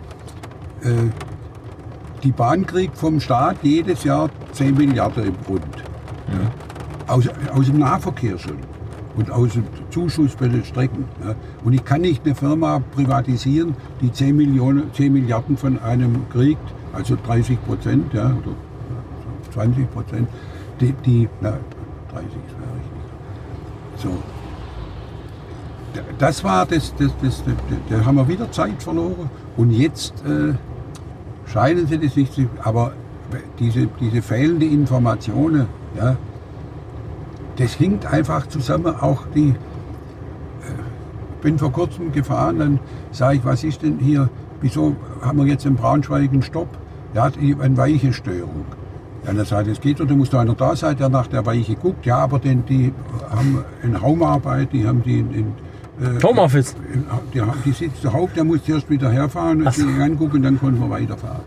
äh, 0.84 1.10
die 2.24 2.32
Bahn 2.32 2.64
kriegt 2.64 2.95
vom 2.95 3.20
Staat 3.20 3.57
jedes 3.64 4.03
Jahr 4.03 4.30
10 4.51 4.76
Milliarden 4.76 5.26
im 5.26 5.36
Grund. 5.47 5.64
Ja. 6.28 7.12
Aus, 7.12 7.28
aus 7.51 7.66
dem 7.66 7.80
Nahverkehr 7.80 8.38
schon. 8.38 8.57
Und 9.16 9.32
aus 9.32 9.53
dem 9.53 9.64
Zuschuss 9.89 10.36
bei 10.36 10.47
den 10.47 10.64
Strecken. 10.64 11.05
Ja. 11.26 11.34
Und 11.64 11.74
ich 11.74 11.84
kann 11.84 12.01
nicht 12.01 12.24
eine 12.24 12.36
Firma 12.36 12.80
privatisieren, 12.93 13.74
die 14.01 14.12
10, 14.12 14.38
Millionen, 14.38 14.93
10 14.93 15.12
Milliarden 15.12 15.57
von 15.57 15.80
einem 15.80 16.30
kriegt, 16.30 16.62
also 16.93 17.18
30 17.26 17.57
Prozent 17.66 18.14
ja, 18.14 18.26
oder 18.26 18.51
ja, 18.51 19.53
20 19.53 19.91
Prozent. 19.91 20.30
Die, 20.80 20.93
die, 21.03 21.28
na, 21.41 21.57
30 22.14 22.28
ist 22.28 22.60
wäre 22.60 22.76
richtig. 22.76 24.03
So. 24.03 24.39
Das 26.18 26.44
war 26.44 26.66
das, 26.66 26.94
das, 26.98 27.12
das, 27.22 27.44
das, 27.44 27.56
da 27.90 28.06
haben 28.06 28.16
wir 28.16 28.28
wieder 28.28 28.52
Zeit 28.52 28.82
verloren. 28.82 29.30
Und 29.58 29.72
jetzt 29.72 30.14
äh, 30.26 30.54
scheinen 31.52 31.88
sie 31.88 31.98
das 31.98 32.16
nicht 32.16 32.34
zu, 32.34 32.48
aber 32.64 32.94
diese, 33.60 33.88
diese 34.00 34.22
fehlende 34.22 34.66
Informationen, 34.66 35.68
ja, 35.98 36.16
das 37.58 37.74
hinkt 37.74 38.06
einfach 38.06 38.48
zusammen. 38.48 38.96
Auch 39.00 39.24
die, 39.36 39.50
äh, 39.50 39.54
bin 41.42 41.58
vor 41.58 41.72
kurzem 41.72 42.12
gefahren, 42.12 42.60
dann 42.60 42.80
sage 43.12 43.38
ich, 43.38 43.46
was 43.46 43.64
ist 43.64 43.82
denn 43.82 43.98
hier, 44.00 44.30
wieso 44.62 44.96
haben 45.22 45.40
wir 45.40 45.46
jetzt 45.46 45.66
in 45.66 45.76
Braunschweig 45.76 46.32
einen 46.32 46.42
Stopp? 46.44 46.70
Ja, 47.14 47.30
die- 47.30 47.56
eine 47.60 47.76
Weichestörung. 47.78 48.66
Ja, 49.26 49.34
dann 49.34 49.46
sagt 49.46 49.68
es 49.68 49.82
geht 49.82 50.00
da 50.00 50.06
muss 50.06 50.30
doch 50.30 50.40
einer 50.40 50.54
da 50.56 50.76
sein, 50.76 50.96
der 50.96 51.10
nach 51.10 51.28
der 51.28 51.46
Weiche 51.46 51.76
guckt. 51.76 52.06
Ja, 52.06 52.20
aber 52.20 52.40
denn 52.40 52.64
die 52.66 52.94
haben 53.30 53.64
in 53.84 53.96
Raumarbeit, 53.96 54.72
die 54.72 54.88
haben 54.88 55.04
die 55.04 55.20
in, 55.20 55.34
in 55.34 55.54
äh, 56.02 56.24
Homeoffice. 56.24 56.76
die, 57.34 57.41
haben- 57.41 57.54
die 57.66 57.72
sitzt 57.72 58.02
zu 58.02 58.12
Hause, 58.14 58.32
der 58.36 58.43
muss 58.43 58.64
zuerst 58.64 58.89
wieder 58.89 59.12
herfahren 59.12 59.66
und 59.66 59.74
so. 59.74 59.82
sich 59.88 60.00
angucken, 60.02 60.41
dann 60.41 60.60
können 60.60 60.80
wir 60.80 60.89
weiterfahren. 60.89 61.41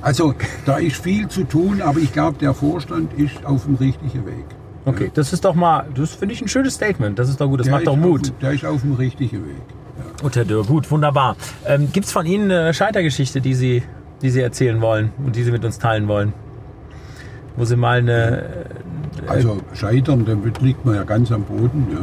Also 0.00 0.34
da 0.64 0.76
ist 0.78 0.96
viel 0.96 1.26
zu 1.28 1.44
tun, 1.44 1.82
aber 1.82 1.98
ich 1.98 2.12
glaube, 2.12 2.38
der 2.38 2.54
Vorstand 2.54 3.12
ist 3.14 3.44
auf 3.44 3.64
dem 3.64 3.74
richtigen 3.74 4.24
Weg. 4.26 4.44
Okay, 4.84 5.10
das 5.12 5.32
ist 5.32 5.44
doch 5.44 5.54
mal, 5.54 5.84
das 5.94 6.14
finde 6.14 6.34
ich 6.34 6.40
ein 6.40 6.48
schönes 6.48 6.74
Statement. 6.74 7.18
Das 7.18 7.28
ist 7.28 7.40
doch 7.40 7.48
gut, 7.48 7.60
das 7.60 7.66
Der 7.66 7.74
macht 7.74 7.86
doch 7.86 7.96
Mut. 7.96 8.30
Auf, 8.30 8.38
der 8.40 8.52
ist 8.52 8.64
auf 8.64 8.80
dem 8.82 8.94
richtigen 8.94 9.44
Weg. 9.44 9.62
Und 10.22 10.34
Herr 10.36 10.44
Dürr, 10.44 10.64
gut, 10.64 10.90
wunderbar. 10.90 11.36
Ähm, 11.66 11.88
Gibt 11.92 12.06
es 12.06 12.12
von 12.12 12.24
Ihnen 12.26 12.50
eine 12.50 12.72
Scheitergeschichte, 12.72 13.40
die 13.40 13.54
Sie, 13.54 13.82
die 14.22 14.30
Sie 14.30 14.40
erzählen 14.40 14.80
wollen 14.80 15.10
und 15.24 15.36
die 15.36 15.42
Sie 15.42 15.50
mit 15.50 15.64
uns 15.64 15.78
teilen 15.78 16.08
wollen? 16.08 16.32
Wo 17.56 17.64
Sie 17.64 17.76
mal 17.76 17.98
eine. 17.98 18.44
Also 19.26 19.58
Scheitern, 19.74 20.24
damit 20.24 20.62
liegt 20.62 20.84
man 20.86 20.94
ja 20.94 21.02
ganz 21.02 21.30
am 21.32 21.42
Boden. 21.42 21.86
Ja. 21.92 21.98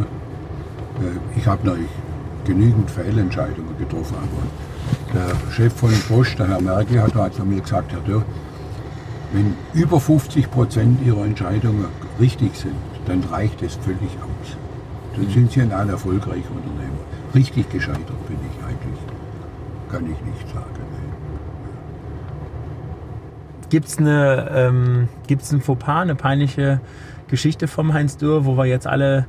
Äh, 1.01 1.37
Ich 1.39 1.45
habe 1.47 1.65
natürlich 1.65 1.89
genügend 2.45 2.89
Fehlentscheidungen 2.91 3.77
getroffen, 3.77 4.15
aber 4.17 5.19
der 5.19 5.51
Chef 5.51 5.73
von 5.73 5.91
Bosch, 6.09 6.35
der 6.35 6.47
Herr 6.47 6.61
Merkel, 6.61 7.01
hat 7.01 7.15
halt 7.15 7.43
mir 7.45 7.61
gesagt, 7.61 7.91
Herr 7.91 8.01
Dürr, 8.01 8.23
wenn 9.33 9.55
über 9.73 9.99
50 9.99 10.49
Prozent 10.51 11.01
Ihrer 11.05 11.25
Entscheidungen 11.25 11.85
richtig 12.19 12.55
sind, 12.55 12.75
dann 13.07 13.23
reicht 13.23 13.61
es 13.61 13.75
völlig 13.75 14.11
aus. 14.21 14.57
Dann 15.15 15.29
sind 15.29 15.51
Sie 15.51 15.61
ein 15.61 15.71
erfolgreicher 15.71 16.51
Unternehmer. 16.51 16.99
Richtig 17.33 17.69
gescheitert 17.69 18.27
bin 18.27 18.37
ich 18.49 18.63
eigentlich, 18.65 18.99
kann 19.91 20.05
ich 20.05 20.21
nicht 20.25 20.47
sagen. 20.53 20.65
nee. 20.91 21.13
Gibt 23.69 23.87
es 23.87 23.97
eine, 23.97 24.49
ähm, 24.53 25.09
ein 25.29 25.61
Fauxpas, 25.61 26.01
eine 26.01 26.15
peinliche 26.15 26.79
Geschichte 27.27 27.67
vom 27.67 27.93
Heinz 27.93 28.17
Dürr, 28.17 28.45
wo 28.45 28.55
wir 28.55 28.65
jetzt 28.65 28.87
alle 28.87 29.25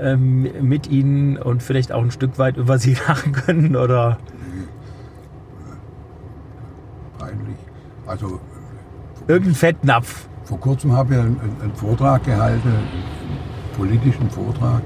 ähm, 0.00 0.48
mit 0.62 0.88
Ihnen 0.88 1.36
und 1.36 1.62
vielleicht 1.62 1.92
auch 1.92 2.02
ein 2.02 2.10
Stück 2.10 2.38
weit 2.38 2.56
über 2.56 2.78
Sie 2.78 2.96
lachen 3.08 3.32
können? 3.32 3.76
Oder 3.76 4.18
Peinlich. 7.18 7.56
Also 8.06 8.40
irgendein 9.26 9.54
Fettnapf? 9.54 10.28
Vor 10.44 10.60
kurzem 10.60 10.92
habe 10.92 11.14
ich 11.14 11.20
einen, 11.20 11.40
einen 11.62 11.74
Vortrag 11.74 12.24
gehalten, 12.24 12.68
einen 12.68 12.88
politischen 13.76 14.30
Vortrag, 14.30 14.82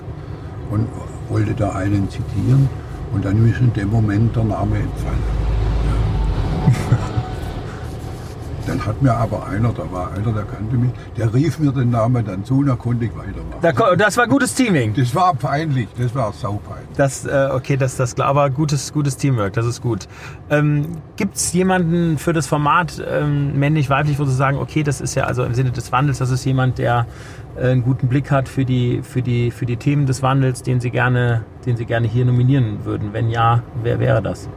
und 0.71 0.89
wollte 1.29 1.55
da 1.55 1.71
einen 1.71 2.09
zitieren. 2.11 2.69
Und 3.13 3.25
dann 3.25 3.49
ist 3.49 3.61
in 3.61 3.73
dem 3.73 3.91
Moment 3.91 4.35
der 4.35 4.45
Name 4.45 4.79
entfallen. 4.79 5.23
Dann 8.67 8.85
hat 8.85 9.03
mir 9.03 9.13
aber 9.13 9.47
einer, 9.47 9.73
da 9.73 9.91
war 9.91 10.13
einer, 10.13 10.33
der 10.33 10.45
kannte 10.45 10.77
mich, 10.77 10.91
der 11.17 11.33
rief 11.35 11.59
mir 11.59 11.73
den 11.73 11.91
Namen 11.91 12.25
dann 12.25 12.45
zu, 12.45 12.65
konnte 12.77 13.07
ich 13.07 13.11
weitermachen. 13.17 13.59
Da, 13.61 13.97
das 13.97 14.17
war 14.17 14.29
gutes 14.29 14.55
Teaming. 14.55 14.95
Das 14.95 15.15
war 15.15 15.35
peinlich, 15.35 15.89
das 15.99 16.15
war 16.15 16.33
saupeinlich. 16.33 16.89
Das, 16.97 17.27
äh, 17.27 17.49
okay, 17.53 17.77
das, 17.77 17.97
das 17.97 18.15
klar, 18.15 18.29
aber 18.29 18.51
gutes, 18.51 18.93
gutes 18.93 19.17
Teamwork, 19.17 19.53
das 19.55 19.67
ist 19.67 19.83
gut. 19.83 20.07
Ähm, 20.51 20.99
Gibt 21.17 21.37
es 21.37 21.53
jemanden 21.53 22.19
für 22.19 22.33
das 22.33 22.47
Format 22.47 23.03
ähm, 23.07 23.59
männlich, 23.59 23.91
weiblich, 23.91 24.19
wo 24.19 24.25
Sie 24.25 24.35
sagen, 24.35 24.59
okay, 24.59 24.83
das 24.83 25.01
ist 25.01 25.15
ja 25.15 25.25
also 25.25 25.45
im 25.45 25.55
Sinne 25.55 25.73
des 25.73 25.91
Wandels, 25.93 26.19
das 26.19 26.31
ist 26.31 26.45
jemand, 26.45 26.79
der 26.79 27.07
äh, 27.57 27.71
einen 27.71 27.83
guten 27.83 28.09
Blick 28.09 28.31
hat 28.31 28.49
für 28.49 28.65
die, 28.65 29.03
für 29.03 29.23
die, 29.23 29.51
für 29.51 29.67
die 29.67 29.77
Themen 29.77 30.07
des 30.07 30.23
Wandels, 30.23 30.63
den 30.63 30.81
Sie 30.81 30.91
gerne, 30.91 31.45
den 31.67 31.77
Sie 31.77 31.85
gerne 31.85 32.07
hier 32.07 32.25
nominieren 32.25 32.85
würden? 32.85 33.13
Wenn 33.13 33.29
ja, 33.29 33.63
wer 33.83 33.99
wäre 33.99 34.23
das? 34.23 34.49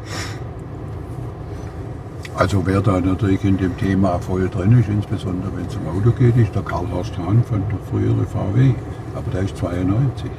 Also 2.38 2.65
wer 2.65 2.81
da 2.81 2.99
natürlich 2.99 3.43
in 3.45 3.57
dem 3.57 3.77
Thema 3.77 4.19
voll 4.19 4.49
drin 4.49 4.77
ist, 4.79 4.89
insbesondere 4.89 5.55
wenn 5.55 5.65
es 5.67 5.75
um 5.77 5.88
Auto 5.88 6.11
geht, 6.11 6.36
ist 6.36 6.53
der 6.53 6.63
Karl-Horst 6.63 7.17
Hahn 7.17 7.43
von 7.43 7.63
der 7.69 7.79
früheren 7.89 8.27
VW. 8.27 8.73
Aber 9.15 9.31
der 9.31 9.41
ist 9.43 9.55
92. 9.57 10.25
Ja. 10.25 10.31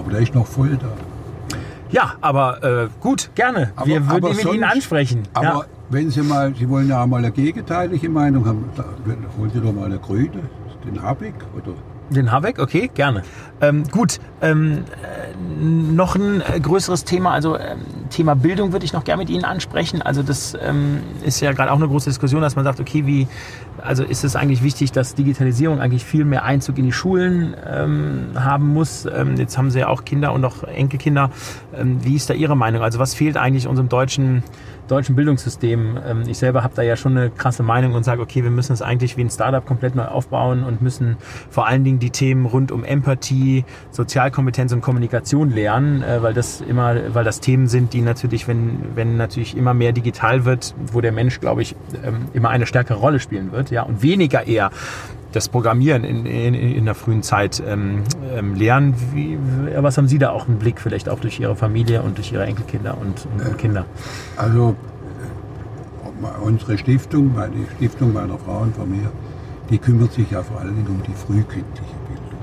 Aber 0.00 0.10
der 0.10 0.20
ist 0.20 0.34
noch 0.34 0.46
voll 0.46 0.76
da. 0.80 0.88
Ja, 1.90 2.14
aber 2.22 2.64
äh, 2.64 2.88
gut, 3.00 3.30
gerne. 3.34 3.72
Aber- 3.76 3.86
Wir 3.86 4.06
würden 4.08 4.24
ihn 4.24 4.30
mit 4.30 4.40
sonst- 4.40 4.54
Ihnen 4.54 4.64
ansprechen. 4.64 5.22
Aber 5.34 5.46
ja. 5.46 5.64
wenn 5.90 6.10
Sie 6.10 6.22
mal, 6.22 6.54
Sie 6.58 6.68
wollen 6.68 6.88
ja 6.88 7.02
auch 7.02 7.06
mal 7.06 7.18
eine 7.18 7.30
gegenteilige 7.30 8.08
Meinung 8.08 8.46
haben, 8.46 8.64
da, 8.74 8.84
holen 9.38 9.50
Sie 9.52 9.60
doch 9.60 9.72
mal 9.74 9.84
eine 9.84 9.98
Grüne, 9.98 10.40
den 10.86 11.02
Habeck 11.02 11.34
oder 11.54 11.74
Den 12.10 12.30
Habeck, 12.30 12.58
okay, 12.58 12.90
gerne. 12.92 13.22
Ähm, 13.60 13.84
gut, 13.90 14.20
ähm, 14.42 14.84
äh, 15.02 15.34
noch 15.64 16.16
ein 16.16 16.42
äh, 16.42 16.60
größeres 16.60 17.04
Thema, 17.04 17.32
also 17.32 17.58
ähm, 17.58 17.78
Thema 18.10 18.36
Bildung 18.36 18.72
würde 18.72 18.84
ich 18.84 18.92
noch 18.92 19.04
gerne 19.04 19.22
mit 19.22 19.30
Ihnen 19.30 19.44
ansprechen. 19.44 20.02
Also 20.02 20.22
das 20.22 20.56
ähm, 20.60 21.00
ist 21.24 21.40
ja 21.40 21.52
gerade 21.52 21.72
auch 21.72 21.76
eine 21.76 21.88
große 21.88 22.10
Diskussion, 22.10 22.42
dass 22.42 22.56
man 22.56 22.64
sagt, 22.64 22.78
okay, 22.80 23.06
wie, 23.06 23.26
also 23.82 24.04
ist 24.04 24.22
es 24.22 24.36
eigentlich 24.36 24.62
wichtig, 24.62 24.92
dass 24.92 25.14
Digitalisierung 25.14 25.80
eigentlich 25.80 26.04
viel 26.04 26.24
mehr 26.24 26.44
Einzug 26.44 26.78
in 26.78 26.84
die 26.84 26.92
Schulen 26.92 27.56
ähm, 27.66 28.28
haben 28.34 28.68
muss. 28.68 29.06
Ähm, 29.06 29.36
jetzt 29.36 29.56
haben 29.56 29.70
Sie 29.70 29.78
ja 29.78 29.88
auch 29.88 30.04
Kinder 30.04 30.32
und 30.32 30.44
auch 30.44 30.62
Enkelkinder. 30.64 31.30
Ähm, 31.74 32.04
wie 32.04 32.16
ist 32.16 32.28
da 32.28 32.34
Ihre 32.34 32.56
Meinung? 32.56 32.82
Also 32.82 32.98
was 32.98 33.14
fehlt 33.14 33.36
eigentlich 33.36 33.66
unserem 33.66 33.88
deutschen 33.88 34.42
deutschen 34.88 35.16
Bildungssystem. 35.16 35.98
Ähm, 36.06 36.22
Ich 36.26 36.38
selber 36.38 36.62
habe 36.62 36.74
da 36.74 36.82
ja 36.82 36.96
schon 36.96 37.16
eine 37.16 37.30
krasse 37.30 37.62
Meinung 37.62 37.94
und 37.94 38.04
sage, 38.04 38.22
okay, 38.22 38.42
wir 38.42 38.50
müssen 38.50 38.72
es 38.72 38.82
eigentlich 38.82 39.16
wie 39.16 39.22
ein 39.22 39.30
Startup 39.30 39.64
komplett 39.64 39.94
neu 39.94 40.04
aufbauen 40.04 40.64
und 40.64 40.82
müssen 40.82 41.16
vor 41.50 41.66
allen 41.66 41.84
Dingen 41.84 41.98
die 41.98 42.10
Themen 42.10 42.46
rund 42.46 42.72
um 42.72 42.84
Empathie, 42.84 43.64
Sozialkompetenz 43.90 44.72
und 44.72 44.80
Kommunikation 44.80 45.50
lernen, 45.50 46.02
äh, 46.02 46.22
weil 46.22 46.34
das 46.34 46.60
immer, 46.60 46.94
weil 47.14 47.24
das 47.24 47.40
Themen 47.40 47.66
sind, 47.68 47.92
die 47.92 48.00
natürlich, 48.00 48.48
wenn, 48.48 48.78
wenn 48.94 49.16
natürlich 49.16 49.56
immer 49.56 49.74
mehr 49.74 49.92
digital 49.92 50.44
wird, 50.44 50.74
wo 50.92 51.00
der 51.00 51.12
Mensch, 51.12 51.40
glaube 51.40 51.62
ich, 51.62 51.74
ähm, 52.04 52.26
immer 52.32 52.50
eine 52.50 52.66
stärkere 52.66 52.98
Rolle 52.98 53.20
spielen 53.20 53.52
wird, 53.52 53.70
ja, 53.70 53.82
und 53.82 54.02
weniger 54.02 54.46
eher 54.46 54.70
das 55.34 55.48
Programmieren 55.48 56.04
in, 56.04 56.26
in, 56.26 56.54
in 56.54 56.84
der 56.84 56.94
frühen 56.94 57.22
Zeit 57.22 57.62
ähm, 57.66 58.02
ähm, 58.32 58.54
lernen. 58.54 58.94
Wie, 59.12 59.38
was 59.76 59.98
haben 59.98 60.08
Sie 60.08 60.18
da 60.18 60.30
auch 60.30 60.46
einen 60.48 60.58
Blick, 60.58 60.80
vielleicht 60.80 61.08
auch 61.08 61.20
durch 61.20 61.40
Ihre 61.40 61.56
Familie 61.56 62.02
und 62.02 62.18
durch 62.18 62.32
Ihre 62.32 62.44
Enkelkinder 62.44 62.96
und, 62.98 63.26
und, 63.32 63.46
und 63.46 63.58
Kinder? 63.58 63.84
Also 64.36 64.76
äh, 66.22 66.44
unsere 66.44 66.78
Stiftung, 66.78 67.34
meine 67.34 67.66
Stiftung 67.76 68.12
meiner 68.12 68.38
Frau 68.38 68.58
und 68.60 68.76
von 68.76 68.90
mir, 68.90 69.10
die 69.70 69.78
kümmert 69.78 70.12
sich 70.12 70.30
ja 70.30 70.42
vor 70.42 70.60
allen 70.60 70.74
Dingen 70.76 70.88
um 70.88 71.02
die 71.02 71.14
frühkindliche 71.14 71.94
Bildung. 72.08 72.34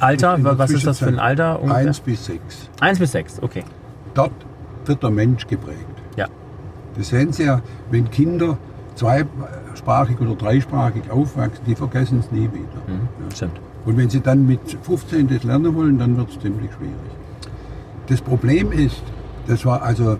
Alter, 0.00 0.36
In 0.36 0.44
der 0.44 0.58
was 0.58 0.70
ist 0.70 0.86
das 0.86 0.98
für 0.98 1.06
ein 1.06 1.18
Alter? 1.18 1.60
ungefähr? 1.60 1.86
Eins 1.86 2.00
bis 2.00 2.24
sechs. 2.26 2.68
Eins 2.80 2.98
bis 2.98 3.12
sechs, 3.12 3.42
okay. 3.42 3.64
Dort 4.12 4.32
wird 4.84 5.02
der 5.02 5.10
Mensch 5.10 5.46
geprägt. 5.46 5.78
Ja. 6.16 6.26
Das 6.96 7.08
sehen 7.08 7.32
Sie 7.32 7.44
ja, 7.44 7.62
wenn 7.90 8.10
Kinder 8.10 8.58
zweisprachig 8.94 10.20
oder 10.20 10.34
dreisprachig 10.34 11.10
aufwachsen, 11.10 11.64
die 11.66 11.74
vergessen 11.74 12.20
es 12.20 12.30
nie 12.30 12.50
wieder. 12.52 12.82
Ja. 12.86 13.34
Stimmt. 13.34 13.60
Und 13.84 13.96
wenn 13.96 14.08
sie 14.08 14.20
dann 14.20 14.46
mit 14.46 14.78
15 14.82 15.28
das 15.28 15.44
lernen 15.44 15.74
wollen, 15.74 15.98
dann 15.98 16.16
wird 16.16 16.30
es 16.30 16.40
ziemlich 16.40 16.72
schwierig. 16.72 16.94
Das 18.06 18.20
Problem 18.20 18.72
ist, 18.72 19.02
das 19.46 19.64
wir 19.64 19.82
also 19.82 20.18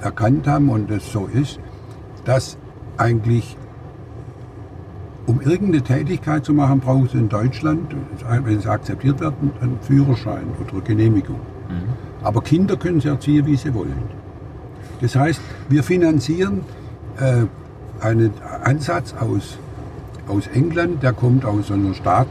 erkannt 0.00 0.46
haben 0.46 0.68
und 0.68 0.90
das 0.90 1.12
so 1.12 1.26
ist, 1.26 1.60
dass 2.24 2.56
eigentlich, 2.96 3.56
um 5.26 5.40
irgendeine 5.40 5.82
Tätigkeit 5.82 6.44
zu 6.44 6.52
machen, 6.54 6.80
brauchen 6.80 7.08
sie 7.08 7.18
in 7.18 7.28
Deutschland, 7.28 7.94
wenn 8.44 8.60
sie 8.60 8.68
akzeptiert 8.68 9.20
werden, 9.20 9.52
einen 9.60 9.78
Führerschein 9.80 10.44
oder 10.60 10.80
Genehmigung. 10.82 11.40
Aber 12.22 12.42
Kinder 12.42 12.76
können 12.76 13.00
sie 13.00 13.08
erziehen, 13.08 13.46
wie 13.46 13.56
sie 13.56 13.72
wollen. 13.74 14.02
Das 15.00 15.14
heißt, 15.14 15.40
wir 15.68 15.84
finanzieren 15.84 16.62
äh, 17.18 17.44
einen 18.00 18.32
Ansatz 18.64 19.14
aus, 19.18 19.58
aus 20.28 20.46
England, 20.48 21.02
der 21.02 21.12
kommt 21.12 21.44
aus 21.44 21.70
einer, 21.70 21.94
Stadt, 21.94 22.28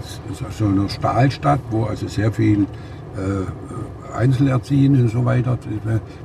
so 0.51 0.65
einer 0.65 0.89
Stahlstadt, 0.89 1.59
wo 1.69 1.83
also 1.85 2.07
sehr 2.07 2.31
viel 2.31 2.61
äh, 2.61 4.15
Einzelerziehende 4.15 5.01
und 5.01 5.09
so 5.09 5.25
weiter, 5.25 5.57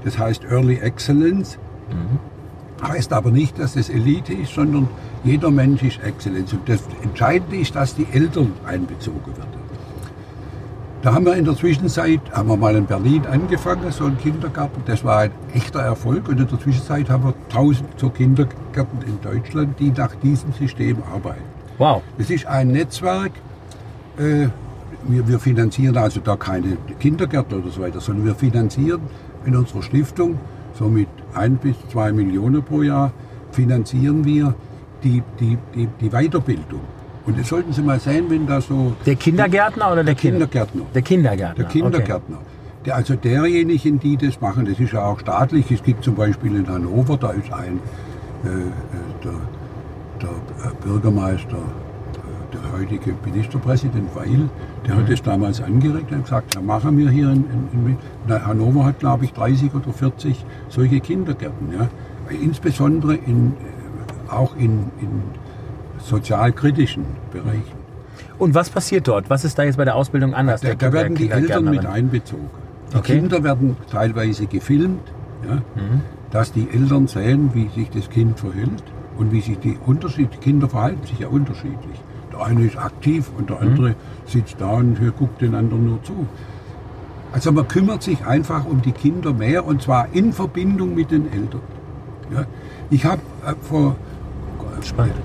das 0.04 0.18
heißt 0.18 0.44
Early 0.44 0.76
Excellence. 0.76 1.58
Mhm. 1.90 2.86
Heißt 2.86 3.12
aber 3.12 3.30
nicht, 3.30 3.60
dass 3.60 3.74
das 3.74 3.88
Elite 3.90 4.32
ist, 4.32 4.54
sondern 4.54 4.88
jeder 5.22 5.52
Mensch 5.52 5.84
ist 5.84 6.02
Exzellenz. 6.02 6.52
Und 6.52 6.68
das 6.68 6.80
Entscheidende 7.02 7.56
ist, 7.56 7.76
dass 7.76 7.94
die 7.94 8.06
Eltern 8.12 8.52
einbezogen 8.66 9.36
werden. 9.36 9.61
Da 11.02 11.12
haben 11.12 11.26
wir 11.26 11.34
in 11.34 11.44
der 11.44 11.56
Zwischenzeit, 11.56 12.20
haben 12.30 12.48
wir 12.48 12.56
mal 12.56 12.76
in 12.76 12.86
Berlin 12.86 13.26
angefangen, 13.26 13.90
so 13.90 14.04
ein 14.04 14.16
Kindergarten. 14.18 14.82
Das 14.86 15.02
war 15.02 15.18
ein 15.18 15.32
echter 15.52 15.80
Erfolg. 15.80 16.28
Und 16.28 16.38
in 16.38 16.46
der 16.46 16.60
Zwischenzeit 16.60 17.10
haben 17.10 17.24
wir 17.24 17.34
1000 17.48 17.98
so 17.98 18.08
Kindergärten 18.08 19.02
in 19.04 19.20
Deutschland, 19.20 19.80
die 19.80 19.90
nach 19.90 20.14
diesem 20.14 20.52
System 20.52 20.98
arbeiten. 21.12 21.42
Wow. 21.78 22.02
Es 22.18 22.30
ist 22.30 22.46
ein 22.46 22.68
Netzwerk. 22.68 23.32
Äh, 24.16 24.46
wir, 25.08 25.26
wir, 25.26 25.40
finanzieren 25.40 25.96
also 25.96 26.20
da 26.20 26.36
keine 26.36 26.76
Kindergärten 27.00 27.58
oder 27.58 27.70
so 27.70 27.80
weiter, 27.80 28.00
sondern 28.00 28.24
wir 28.24 28.36
finanzieren 28.36 29.00
in 29.44 29.56
unserer 29.56 29.82
Stiftung 29.82 30.38
so 30.78 30.84
mit 30.84 31.08
ein 31.34 31.56
bis 31.56 31.74
zwei 31.90 32.12
Millionen 32.12 32.62
pro 32.62 32.82
Jahr 32.82 33.12
finanzieren 33.50 34.24
wir 34.24 34.54
die, 35.02 35.20
die, 35.40 35.58
die, 35.74 35.88
die 36.00 36.10
Weiterbildung. 36.10 36.82
Und 37.24 37.38
das 37.38 37.48
sollten 37.48 37.72
Sie 37.72 37.82
mal 37.82 38.00
sehen, 38.00 38.26
wenn 38.28 38.46
da 38.46 38.60
so. 38.60 38.94
Der 39.06 39.16
Kindergärtner 39.16 39.92
oder 39.92 40.04
der 40.04 40.14
Kindergärtner? 40.14 40.82
Der 40.94 41.02
Kindergärtner. 41.02 41.54
Der 41.54 41.64
Kindergärtner. 41.64 42.36
Okay. 42.36 42.46
Der, 42.84 42.96
also 42.96 43.14
derjenigen, 43.14 44.00
die 44.00 44.16
das 44.16 44.40
machen, 44.40 44.64
das 44.64 44.80
ist 44.80 44.92
ja 44.92 45.04
auch 45.04 45.20
staatlich. 45.20 45.70
Es 45.70 45.82
gibt 45.82 46.02
zum 46.02 46.16
Beispiel 46.16 46.56
in 46.56 46.68
Hannover, 46.68 47.16
da 47.16 47.30
ist 47.30 47.52
ein 47.52 47.78
äh, 48.44 48.48
äh 48.48 48.62
der, 49.22 49.32
der 50.20 50.70
äh, 50.70 50.74
Bürgermeister, 50.82 51.58
äh, 51.58 52.54
der 52.56 52.72
heutige 52.80 53.14
Ministerpräsident 53.24 54.12
Weil, 54.16 54.48
der 54.84 54.94
mhm. 54.94 54.98
hat 54.98 55.12
das 55.12 55.22
damals 55.22 55.60
angeregt 55.62 56.10
und 56.10 56.24
gesagt, 56.24 56.56
ja, 56.56 56.60
machen 56.60 56.98
wir 56.98 57.08
hier 57.08 57.30
in, 57.30 57.44
in, 57.72 57.96
in 58.26 58.46
Hannover 58.46 58.84
hat, 58.84 58.98
glaube 58.98 59.26
ich, 59.26 59.32
30 59.32 59.72
oder 59.74 59.92
40 59.92 60.44
solche 60.68 60.98
Kindergärten. 60.98 61.72
Ja. 61.72 61.88
Insbesondere 62.30 63.14
in, 63.14 63.54
auch 64.28 64.56
in, 64.56 64.90
in 65.00 65.22
sozialkritischen 66.02 67.04
Bereichen. 67.32 67.82
Und 68.38 68.54
was 68.54 68.70
passiert 68.70 69.08
dort? 69.08 69.30
Was 69.30 69.44
ist 69.44 69.58
da 69.58 69.62
jetzt 69.62 69.76
bei 69.76 69.84
der 69.84 69.94
Ausbildung 69.94 70.34
anders? 70.34 70.60
Da, 70.60 70.74
da 70.74 70.92
werden 70.92 71.14
die 71.14 71.30
Eltern 71.30 71.70
mit 71.70 71.86
einbezogen. 71.86 72.50
Die 72.92 72.96
okay. 72.96 73.14
Kinder 73.14 73.42
werden 73.42 73.76
teilweise 73.90 74.46
gefilmt, 74.46 75.00
ja, 75.46 75.54
mhm. 75.54 76.00
dass 76.30 76.52
die 76.52 76.68
Eltern 76.72 77.06
sehen, 77.06 77.50
wie 77.54 77.68
sich 77.68 77.90
das 77.90 78.10
Kind 78.10 78.38
verhält 78.38 78.82
und 79.16 79.32
wie 79.32 79.40
sich 79.40 79.58
die 79.58 79.78
Unterschied, 79.86 80.28
die 80.34 80.38
Kinder 80.38 80.68
verhalten 80.68 81.06
sich 81.06 81.20
ja 81.20 81.28
unterschiedlich. 81.28 82.00
Der 82.32 82.42
eine 82.42 82.64
ist 82.64 82.76
aktiv 82.76 83.30
und 83.38 83.50
der 83.50 83.60
andere 83.60 83.90
mhm. 83.90 83.94
sitzt 84.26 84.56
da 84.58 84.70
und 84.72 84.98
guckt 85.18 85.40
den 85.40 85.54
anderen 85.54 85.86
nur 85.86 86.02
zu. 86.02 86.26
Also 87.32 87.50
man 87.50 87.66
kümmert 87.66 88.02
sich 88.02 88.26
einfach 88.26 88.66
um 88.66 88.82
die 88.82 88.92
Kinder 88.92 89.32
mehr 89.32 89.64
und 89.64 89.82
zwar 89.82 90.08
in 90.12 90.32
Verbindung 90.32 90.94
mit 90.94 91.10
den 91.10 91.32
Eltern. 91.32 91.62
Ja. 92.32 92.44
Ich 92.90 93.04
habe 93.04 93.22
äh, 93.46 93.54
vor. 93.60 93.96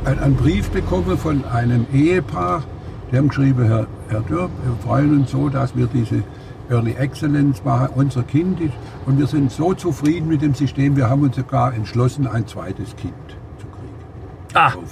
Einen 0.06 0.36
Brief 0.36 0.70
bekommen 0.70 1.18
von 1.18 1.46
einem 1.46 1.86
Ehepaar, 1.94 2.64
die 3.12 3.18
haben 3.18 3.30
geschrieben, 3.30 3.64
Herr, 3.66 3.88
Herr 4.10 4.22
Dürr, 4.22 4.50
wir 4.64 4.76
freuen 4.84 5.20
uns 5.20 5.32
so, 5.32 5.50
dass 5.50 5.76
wir 5.76 5.88
diese 5.88 6.24
Early 6.70 6.94
Excellence 6.94 7.64
machen, 7.64 7.90
unser 7.96 8.24
Kind 8.24 8.60
ist. 8.60 8.74
Und 9.06 9.18
wir 9.18 9.28
sind 9.28 9.52
so 9.52 9.74
zufrieden 9.74 10.28
mit 10.28 10.42
dem 10.42 10.54
System, 10.54 10.96
wir 10.96 11.10
haben 11.10 11.22
uns 11.22 11.36
sogar 11.36 11.74
entschlossen, 11.74 12.28
ein 12.28 12.46
zweites 12.48 12.96
Kind 12.98 13.14
zu 13.58 13.68
kriegen. 13.68 14.54
Ah. 14.54 14.72
So. 14.72 14.84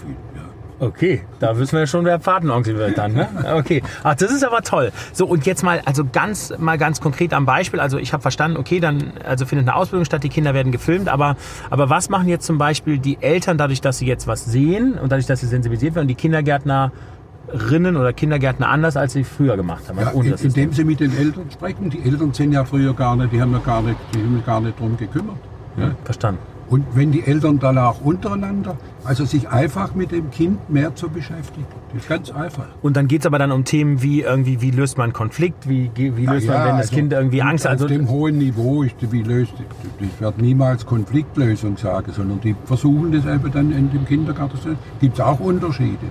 Okay, 0.79 1.21
da 1.39 1.57
wissen 1.57 1.77
wir 1.77 1.87
schon, 1.87 2.03
wer 2.03 2.17
Patenonkel 2.19 2.75
wird 2.77 2.97
dann. 2.97 3.13
Ne? 3.13 3.27
Okay, 3.55 3.81
ach, 4.03 4.15
das 4.15 4.31
ist 4.31 4.43
aber 4.43 4.61
toll. 4.61 4.91
So 5.13 5.25
und 5.25 5.45
jetzt 5.45 5.63
mal, 5.63 5.81
also 5.85 6.03
ganz 6.03 6.53
mal 6.57 6.77
ganz 6.77 6.99
konkret 6.99 7.33
am 7.33 7.45
Beispiel. 7.45 7.79
Also 7.79 7.97
ich 7.97 8.11
habe 8.11 8.21
verstanden, 8.21 8.57
okay, 8.57 8.79
dann 8.79 9.13
also 9.23 9.45
findet 9.45 9.67
eine 9.67 9.77
Ausbildung 9.77 10.05
statt, 10.05 10.23
die 10.23 10.29
Kinder 10.29 10.53
werden 10.53 10.71
gefilmt, 10.71 11.07
aber 11.07 11.37
aber 11.69 11.89
was 11.89 12.09
machen 12.09 12.27
jetzt 12.27 12.45
zum 12.45 12.57
Beispiel 12.57 12.97
die 12.99 13.17
Eltern 13.21 13.57
dadurch, 13.57 13.81
dass 13.81 13.99
sie 13.99 14.05
jetzt 14.05 14.27
was 14.27 14.45
sehen 14.45 14.95
und 14.95 15.11
dadurch, 15.11 15.27
dass 15.27 15.39
sie 15.39 15.47
sensibilisiert 15.47 15.95
werden, 15.95 16.07
die 16.07 16.15
Kindergärtnerinnen 16.15 17.95
oder 17.95 18.11
Kindergärtner 18.11 18.67
anders, 18.67 18.97
als 18.97 19.13
sie 19.13 19.23
früher 19.23 19.55
gemacht 19.55 19.87
haben? 19.87 19.99
Ja, 19.99 20.09
in, 20.11 20.33
indem 20.33 20.73
sie 20.73 20.83
mit 20.83 20.99
den 20.99 21.15
Eltern 21.15 21.49
sprechen. 21.51 21.89
Die 21.89 22.03
Eltern 22.03 22.33
sind 22.33 22.51
ja 22.51 22.65
früher 22.65 22.93
gar 22.93 23.15
nicht, 23.15 23.31
die 23.31 23.41
haben 23.41 23.53
ja 23.53 23.59
gar 23.59 23.81
nicht, 23.81 23.97
die 24.13 24.19
haben 24.19 24.43
gar 24.45 24.59
nicht 24.59 24.77
drum 24.77 24.97
gekümmert. 24.97 25.37
Ja? 25.77 25.91
Verstanden. 26.03 26.54
Und 26.67 26.85
wenn 26.95 27.11
die 27.11 27.23
Eltern 27.25 27.59
dann 27.59 27.77
auch 27.77 28.01
untereinander, 28.01 28.75
also 29.03 29.23
sich 29.23 29.49
einfach 29.49 29.93
mit 29.93 30.11
dem 30.11 30.31
Kind 30.31 30.69
mehr 30.69 30.95
zu 30.95 31.09
beschäftigen. 31.09 31.67
Das 31.93 32.01
ist 32.01 32.09
ganz 32.09 32.31
einfach. 32.31 32.65
Und 32.81 32.97
dann 32.97 33.07
geht 33.07 33.21
es 33.21 33.27
aber 33.27 33.37
dann 33.37 33.51
um 33.51 33.65
Themen 33.65 34.01
wie 34.01 34.21
irgendwie, 34.21 34.61
wie 34.61 34.71
löst 34.71 34.97
man 34.97 35.13
Konflikt, 35.13 35.69
wie, 35.69 35.91
wie 35.95 36.25
löst 36.25 36.47
ja, 36.47 36.53
man, 36.53 36.67
wenn 36.67 36.77
das 36.77 36.87
also 36.87 36.95
Kind 36.95 37.13
irgendwie 37.13 37.41
Angst 37.43 37.65
hat. 37.65 37.73
Also 37.73 37.85
auf 37.85 37.91
dem 37.91 38.09
hohen 38.09 38.39
Niveau 38.39 38.81
ist, 38.81 38.95
wie 39.11 39.21
löst, 39.21 39.53
ich 39.99 40.21
werde 40.21 40.41
niemals 40.41 40.85
Konfliktlösung 40.85 41.77
sagen, 41.77 42.11
sondern 42.11 42.41
die 42.41 42.55
versuchen 42.65 43.11
das 43.11 43.25
eben 43.31 43.51
dann 43.51 43.71
in 43.71 43.91
dem 43.91 44.05
Kindergarten. 44.05 44.57
Gibt 44.99 45.13
es 45.13 45.21
auch 45.21 45.39
Unterschiede. 45.39 46.07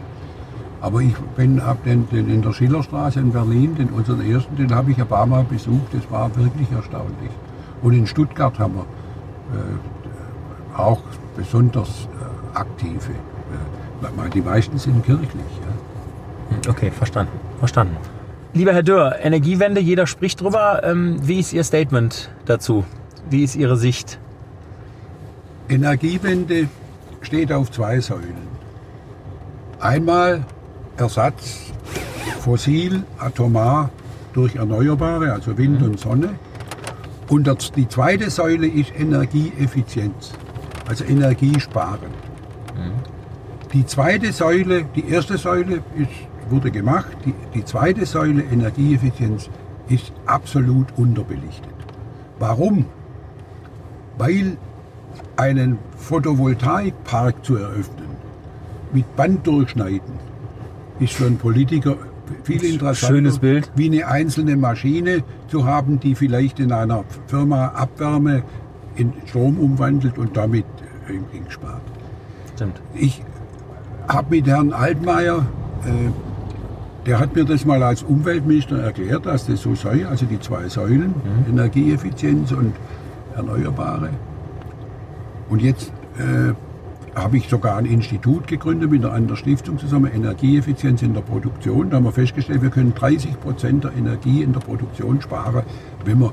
Aber 0.81 1.01
ich 1.01 1.15
habe 1.17 1.79
den, 1.85 2.09
den 2.11 2.29
in 2.29 2.43
der 2.43 2.53
Schillerstraße 2.53 3.19
in 3.19 3.33
Berlin, 3.33 3.75
den 3.75 3.89
unseren 3.89 4.21
ersten, 4.21 4.55
den 4.55 4.73
habe 4.75 4.93
ich 4.93 4.99
ein 4.99 5.07
paar 5.07 5.27
Mal 5.27 5.43
besucht. 5.45 5.93
Das 5.93 6.09
war 6.11 6.31
wirklich 6.37 6.71
erstaunlich. 6.71 7.31
Und 7.83 7.95
in 7.95 8.07
Stuttgart 8.07 8.59
haben 8.59 8.75
wir 8.75 8.83
äh, 8.83 10.04
auch 10.77 11.01
besonders 11.37 11.89
äh, 11.89 12.59
aktive. 12.59 13.13
Äh, 13.13 14.31
die 14.31 14.41
meisten 14.41 14.79
sind 14.79 15.05
kirchlich. 15.05 15.31
Ja. 15.31 16.71
Okay, 16.71 16.91
verstanden. 16.91 17.33
Verstanden. 17.59 17.97
Lieber 18.53 18.73
Herr 18.73 18.83
Dörr, 18.83 19.17
Energiewende, 19.21 19.81
jeder 19.81 20.07
spricht 20.07 20.41
drüber. 20.41 20.83
Ähm, 20.85 21.17
wie 21.23 21.41
ist 21.41 21.53
Ihr 21.53 21.65
Statement 21.65 22.31
dazu? 22.45 22.85
Wie 23.31 23.43
ist 23.43 23.57
Ihre 23.57 23.77
Sicht? 23.77 24.19
Energiewende 25.69 26.69
steht 27.23 27.53
auf 27.53 27.73
zwei 27.73 28.01
Säulen. 28.01 28.37
Einmal 29.81 30.45
Ersatz 30.97 31.73
fossil, 32.41 33.03
atomar 33.19 33.91
durch 34.35 34.57
Erneuerbare, 34.57 35.33
also 35.33 35.57
Wind 35.57 35.83
und 35.83 35.99
Sonne. 35.99 36.31
Und 37.29 37.49
die 37.77 37.89
zweite 37.89 38.29
Säule 38.29 38.67
ist 38.67 38.93
Energieeffizienz 38.99 40.33
also 40.87 41.05
Energiesparen. 41.05 42.11
Mhm. 42.77 43.15
Die 43.73 43.87
zweite 43.87 44.33
Säule, 44.33 44.85
die 44.95 45.09
erste 45.09 45.37
Säule 45.37 45.83
ist, 45.97 46.11
wurde 46.51 46.71
gemacht, 46.71 47.17
die, 47.25 47.35
die 47.55 47.65
zweite 47.65 48.07
Säule 48.07 48.43
Energieeffizienz 48.43 49.49
ist 49.89 50.13
absolut 50.27 50.87
unterbelichtet. 50.97 51.75
Warum? 52.39 52.87
Weil 54.19 54.57
einen 55.37 55.79
Photovoltaikpark 55.97 57.45
zu 57.45 57.57
eröffnen, 57.57 58.17
mit 58.93 59.17
Band 59.17 59.47
durchschneiden, 59.47 60.15
ist 61.01 61.15
für 61.15 61.27
einen 61.27 61.39
Politiker 61.39 61.97
viel 62.45 62.65
interessanter, 62.65 63.15
Schönes 63.17 63.39
Bild. 63.39 63.71
wie 63.75 63.87
eine 63.87 64.07
einzelne 64.07 64.57
Maschine 64.57 65.25
zu 65.49 65.67
haben, 65.67 66.01
die 66.01 66.15
vielleicht 66.15 66.61
in 66.61 66.73
einer 66.73 67.05
Firma 67.27 67.69
Abwärme 67.69 68.43
in 68.97 69.13
Strom 69.27 69.59
umwandelt 69.59 70.19
und 70.19 70.37
damit 70.37 70.65
irgendwie 71.09 71.41
gespart. 71.41 71.83
Stimmt. 72.55 72.81
Ich 72.95 73.23
habe 74.09 74.37
mit 74.37 74.47
Herrn 74.47 74.73
Altmaier, 74.73 75.47
äh, 75.85 76.11
der 77.07 77.19
hat 77.19 77.35
mir 77.35 77.45
das 77.45 77.65
mal 77.65 77.83
als 77.83 78.03
Umweltminister 78.03 78.79
erklärt, 78.81 79.27
dass 79.27 79.47
das 79.47 79.61
so 79.61 79.75
sei, 79.75 80.07
also 80.07 80.27
die 80.27 80.41
zwei 80.41 80.69
Säulen, 80.69 81.15
mhm. 81.47 81.53
Energieeffizienz 81.53 82.53
und 82.53 82.75
Erneuerbare. 83.37 84.11
Und 85.51 85.61
jetzt 85.61 85.93
äh, 86.19 86.55
habe 87.15 87.37
ich 87.37 87.49
sogar 87.49 87.77
ein 87.77 87.87
Institut 87.87 88.47
gegründet 88.47 88.91
mit 88.91 89.05
einer 89.05 89.13
anderen 89.13 89.37
Stiftung 89.37 89.79
zusammen, 89.79 90.11
Energieeffizienz 90.13 91.03
in 91.03 91.15
der 91.15 91.21
Produktion. 91.21 91.91
Da 91.91 91.97
haben 91.97 92.05
wir 92.05 92.13
festgestellt, 92.13 92.63
wir 92.63 92.71
können 92.71 92.95
30 92.95 93.41
Prozent 93.41 93.85
der 93.85 93.93
Energie 93.93 94.43
in 94.43 94.53
der 94.53 94.61
Produktion 94.61 95.21
sparen, 95.21 95.63
wenn 96.05 96.21
wir 96.21 96.33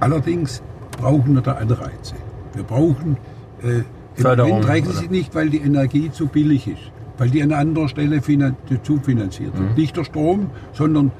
allerdings 0.00 0.62
brauchen 1.02 1.34
wir 1.34 1.42
da 1.42 1.52
Anreize. 1.54 2.14
Wir 2.54 2.62
brauchen 2.62 3.16
äh, 3.62 3.82
Förderung, 4.14 4.58
Wind 4.58 4.68
reichen 4.68 4.92
sie 4.92 5.08
nicht, 5.08 5.34
weil 5.34 5.50
die 5.50 5.58
Energie 5.58 6.12
zu 6.12 6.26
billig 6.26 6.68
ist, 6.68 6.92
weil 7.18 7.28
die 7.28 7.42
an 7.42 7.52
anderer 7.52 7.88
Stelle 7.88 8.22
finan 8.22 8.56
zu 8.84 8.98
finanziert 8.98 9.58
wird. 9.58 9.70
Mhm. 9.70 9.74
Nicht 9.74 9.96
der 9.96 10.04
Strom, 10.04 10.50
sondern 10.72 11.10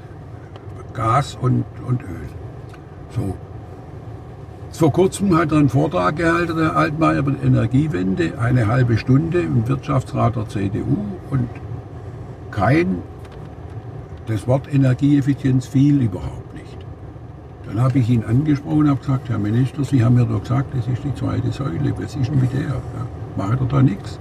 Gas 0.95 1.37
und, 1.41 1.65
und 1.87 2.03
Öl. 2.03 2.29
So. 3.17 3.35
Vor 4.71 4.93
kurzem 4.93 5.37
hat 5.37 5.51
er 5.51 5.59
einen 5.59 5.69
Vortrag 5.69 6.17
gehalten, 6.17 6.57
der 6.57 6.77
Altmaier, 6.77 7.19
über 7.19 7.33
die 7.33 7.47
Energiewende, 7.47 8.39
eine 8.39 8.69
halbe 8.69 8.97
Stunde 8.99 9.41
im 9.41 9.67
Wirtschaftsrat 9.67 10.37
der 10.37 10.49
CDU 10.49 10.97
und 11.31 11.49
kein, 12.51 12.99
das 14.27 14.47
Wort 14.47 14.73
Energieeffizienz 14.73 15.67
fiel 15.67 16.01
überhaupt. 16.03 16.42
Dann 17.73 17.85
habe 17.85 18.01
ich 18.01 18.11
ihn 18.11 18.23
angesprochen 18.25 18.81
und 18.81 18.91
habe 18.91 19.01
gesagt, 19.01 19.31
Herr 19.31 19.39
Minister, 19.39 19.83
Sie 19.83 20.05
haben 20.05 20.17
mir 20.17 20.27
doch 20.27 20.43
gesagt, 20.43 20.75
das 20.77 20.87
ist 20.87 21.03
die 21.05 21.15
zweite 21.15 21.51
Säule. 21.53 21.95
Was 21.97 22.15
ist 22.17 22.29
denn 22.29 22.39
mit 22.39 22.53
der? 22.53 22.61
Ja, 22.61 22.83
macht 23.37 23.61
er 23.61 23.67
da 23.67 23.83
nichts? 23.83 24.19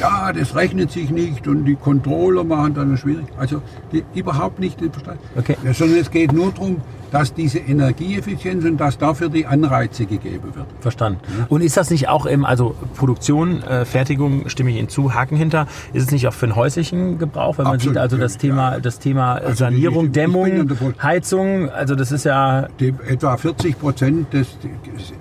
Ja, 0.00 0.32
das 0.32 0.54
rechnet 0.54 0.90
sich 0.90 1.10
nicht 1.10 1.46
und 1.48 1.66
die 1.66 1.74
Controller 1.74 2.44
machen 2.44 2.72
dann 2.74 2.96
schwierig. 2.96 3.26
Also 3.38 3.60
die, 3.92 4.04
überhaupt 4.14 4.58
nicht 4.58 4.80
verstanden. 4.80 5.20
Okay. 5.36 5.56
Ja, 5.62 5.74
sondern 5.74 5.98
es 5.98 6.10
geht 6.10 6.32
nur 6.32 6.50
darum, 6.50 6.78
dass 7.10 7.32
diese 7.34 7.58
Energieeffizienz 7.58 8.64
und 8.64 8.78
dass 8.78 8.98
dafür 8.98 9.28
die 9.28 9.46
Anreize 9.46 10.06
gegeben 10.06 10.54
wird. 10.54 10.66
Verstanden. 10.80 11.20
Und 11.48 11.60
ist 11.62 11.76
das 11.76 11.90
nicht 11.90 12.08
auch 12.08 12.26
im, 12.26 12.44
also 12.44 12.74
Produktion, 12.96 13.62
äh, 13.62 13.84
Fertigung, 13.84 14.48
stimme 14.48 14.70
ich 14.70 14.76
Ihnen 14.76 14.88
zu, 14.88 15.14
Haken 15.14 15.36
hinter, 15.36 15.66
ist 15.92 16.04
es 16.04 16.10
nicht 16.10 16.26
auch 16.28 16.34
für 16.34 16.46
den 16.46 16.56
häuslichen 16.56 17.18
Gebrauch, 17.18 17.58
wenn 17.58 17.64
man 17.64 17.74
Absolut, 17.74 17.94
sieht 17.94 18.00
also 18.02 18.16
das 18.16 18.34
ja. 18.34 18.38
Thema, 18.40 18.80
das 18.80 18.98
Thema 18.98 19.34
Also 19.36 19.54
Sanierung, 19.54 20.04
ich- 20.04 20.06
ich 20.08 20.12
Dämmung, 20.12 20.66
Pro- 20.68 20.92
Heizung, 21.02 21.70
also 21.70 21.94
das 21.94 22.12
ist 22.12 22.24
ja, 22.24 22.68
Die, 22.80 22.92
etwa 23.06 23.36
40 23.36 23.78
Prozent 23.78 24.32
des 24.32 24.56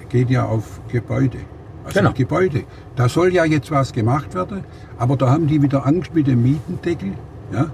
geht 0.10 0.30
ja 0.30 0.46
auf 0.46 0.80
Gebäude. 0.92 1.38
Also 1.86 2.00
Genau. 2.00 2.14
Gebäude. 2.14 2.64
Da 2.96 3.08
soll 3.08 3.32
ja 3.34 3.46
jetzt 3.46 3.70
was 3.70 3.94
gemacht 3.94 4.34
werden, 4.34 4.64
aber 4.98 5.16
da 5.18 5.30
haben 5.30 5.46
die 5.48 5.62
wieder 5.62 5.86
Angst 5.86 6.16
mit 6.16 6.26
dem 6.28 6.42
Mietendeckel, 6.42 7.12
ja, 7.54 7.68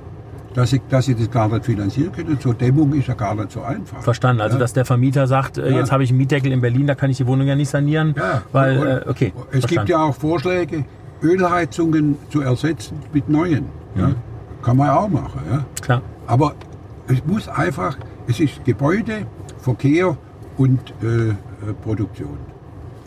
dass 0.53 0.69
sie, 0.71 0.81
dass 0.89 1.05
sie 1.05 1.15
das 1.15 1.29
gar 1.31 1.47
nicht 1.47 1.65
finanzieren 1.65 2.11
können. 2.11 2.37
So 2.41 2.53
Dämmung 2.53 2.93
ist 2.93 3.07
ja 3.07 3.13
gar 3.13 3.35
nicht 3.35 3.51
so 3.51 3.61
einfach. 3.61 4.01
verstanden. 4.01 4.41
Also 4.41 4.55
ja. 4.57 4.59
dass 4.59 4.73
der 4.73 4.85
Vermieter 4.85 5.27
sagt, 5.27 5.57
äh, 5.57 5.71
Ja. 5.71 5.77
jetzt 5.79 5.91
habe 5.91 6.03
ich 6.03 6.09
einen 6.09 6.17
Mietdeckel 6.17 6.51
in 6.51 6.61
Berlin, 6.61 6.87
da 6.87 6.95
kann 6.95 7.09
ich 7.09 7.17
die 7.17 7.27
Wohnung 7.27 7.47
ja 7.47 7.55
nicht 7.55 7.69
sanieren, 7.69 8.13
Ja, 8.17 8.41
weil, 8.51 8.77
und- 8.77 8.87
äh, 8.87 9.01
okay, 9.09 9.33
Es 9.51 9.59
verstanden. 9.61 9.67
gibt 9.75 9.89
ja 9.89 10.03
auch 10.03 10.15
Vorschläge, 10.15 10.85
Ölheizungen 11.23 12.17
zu 12.29 12.41
ersetzen 12.41 12.97
mit 13.13 13.29
neuen. 13.29 13.65
Ja. 13.95 14.07
Mhm. 14.09 14.15
Kann 14.61 14.77
man 14.77 14.87
ja 14.87 14.97
auch 14.97 15.09
machen. 15.09 15.41
Ja. 15.51 15.65
Klar, 15.81 16.01
Aber 16.27 16.53
es 17.07 17.23
muss 17.25 17.47
einfach, 17.47 17.97
es 18.27 18.39
ist 18.39 18.63
Gebäude, 18.65 19.25
Verkehr 19.59 20.15
und 20.57 20.79
äh, 21.03 21.29
äh, 21.29 21.33
Produktion. 21.83 22.37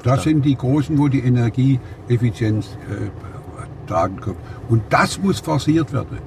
Das 0.03 0.22
sind 0.24 0.45
die 0.45 0.55
großen, 0.57 0.99
wo 0.99 1.09
die 1.09 1.20
Energieeffizienz 1.20 2.66
äh, 2.90 3.88
tragen 3.88 4.20
kommt. 4.20 4.36
Und 4.68 4.82
das 4.90 5.18
muss 5.20 5.40
forciert 5.40 5.92
werden. 5.92 6.18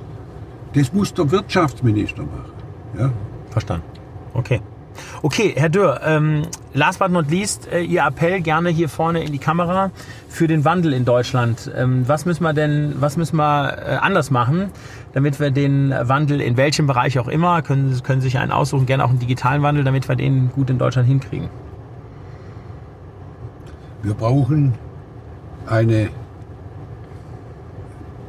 Das 0.74 0.93
muss 0.93 1.13
der 1.13 1.30
Wirtschaftsminister 1.32 2.24
machen. 2.24 2.51
Ja? 2.97 3.11
verstanden. 3.57 3.86
Okay. 4.34 4.61
Okay, 5.22 5.53
Herr 5.55 5.70
Dürr, 5.70 6.01
ähm, 6.03 6.43
last 6.74 6.97
but 6.99 7.11
not 7.11 7.30
least, 7.30 7.72
äh, 7.72 7.82
Ihr 7.82 8.03
Appell 8.03 8.41
gerne 8.41 8.70
hier 8.70 8.89
vorne 8.89 9.24
in 9.24 9.32
die 9.32 9.38
Kamera 9.38 9.91
für 10.28 10.47
den 10.47 10.65
Wandel 10.65 10.93
in 10.93 11.05
Deutschland. 11.05 11.72
Ähm, 11.76 12.07
was 12.07 12.26
müssen 12.26 12.43
wir 12.43 12.53
denn, 12.53 12.95
was 12.99 13.15
müssen 13.15 13.38
wir 13.38 13.78
äh, 13.78 13.95
anders 13.97 14.32
machen, 14.32 14.72
damit 15.13 15.39
wir 15.39 15.51
den 15.51 15.91
Wandel 15.91 16.41
in 16.41 16.57
welchem 16.57 16.88
Bereich 16.88 17.20
auch 17.20 17.28
immer, 17.28 17.61
können, 17.61 18.01
können 18.03 18.22
sich 18.22 18.39
einen 18.39 18.51
aussuchen, 18.51 18.88
gerne 18.88 19.05
auch 19.05 19.09
einen 19.09 19.20
digitalen 19.20 19.61
Wandel, 19.61 19.84
damit 19.84 20.07
wir 20.09 20.15
den 20.15 20.51
gut 20.51 20.70
in 20.70 20.80
Deutschland 20.80 21.07
hinkriegen? 21.07 21.49
Wir 24.01 24.15
brauchen 24.15 24.74
eine 25.68 26.09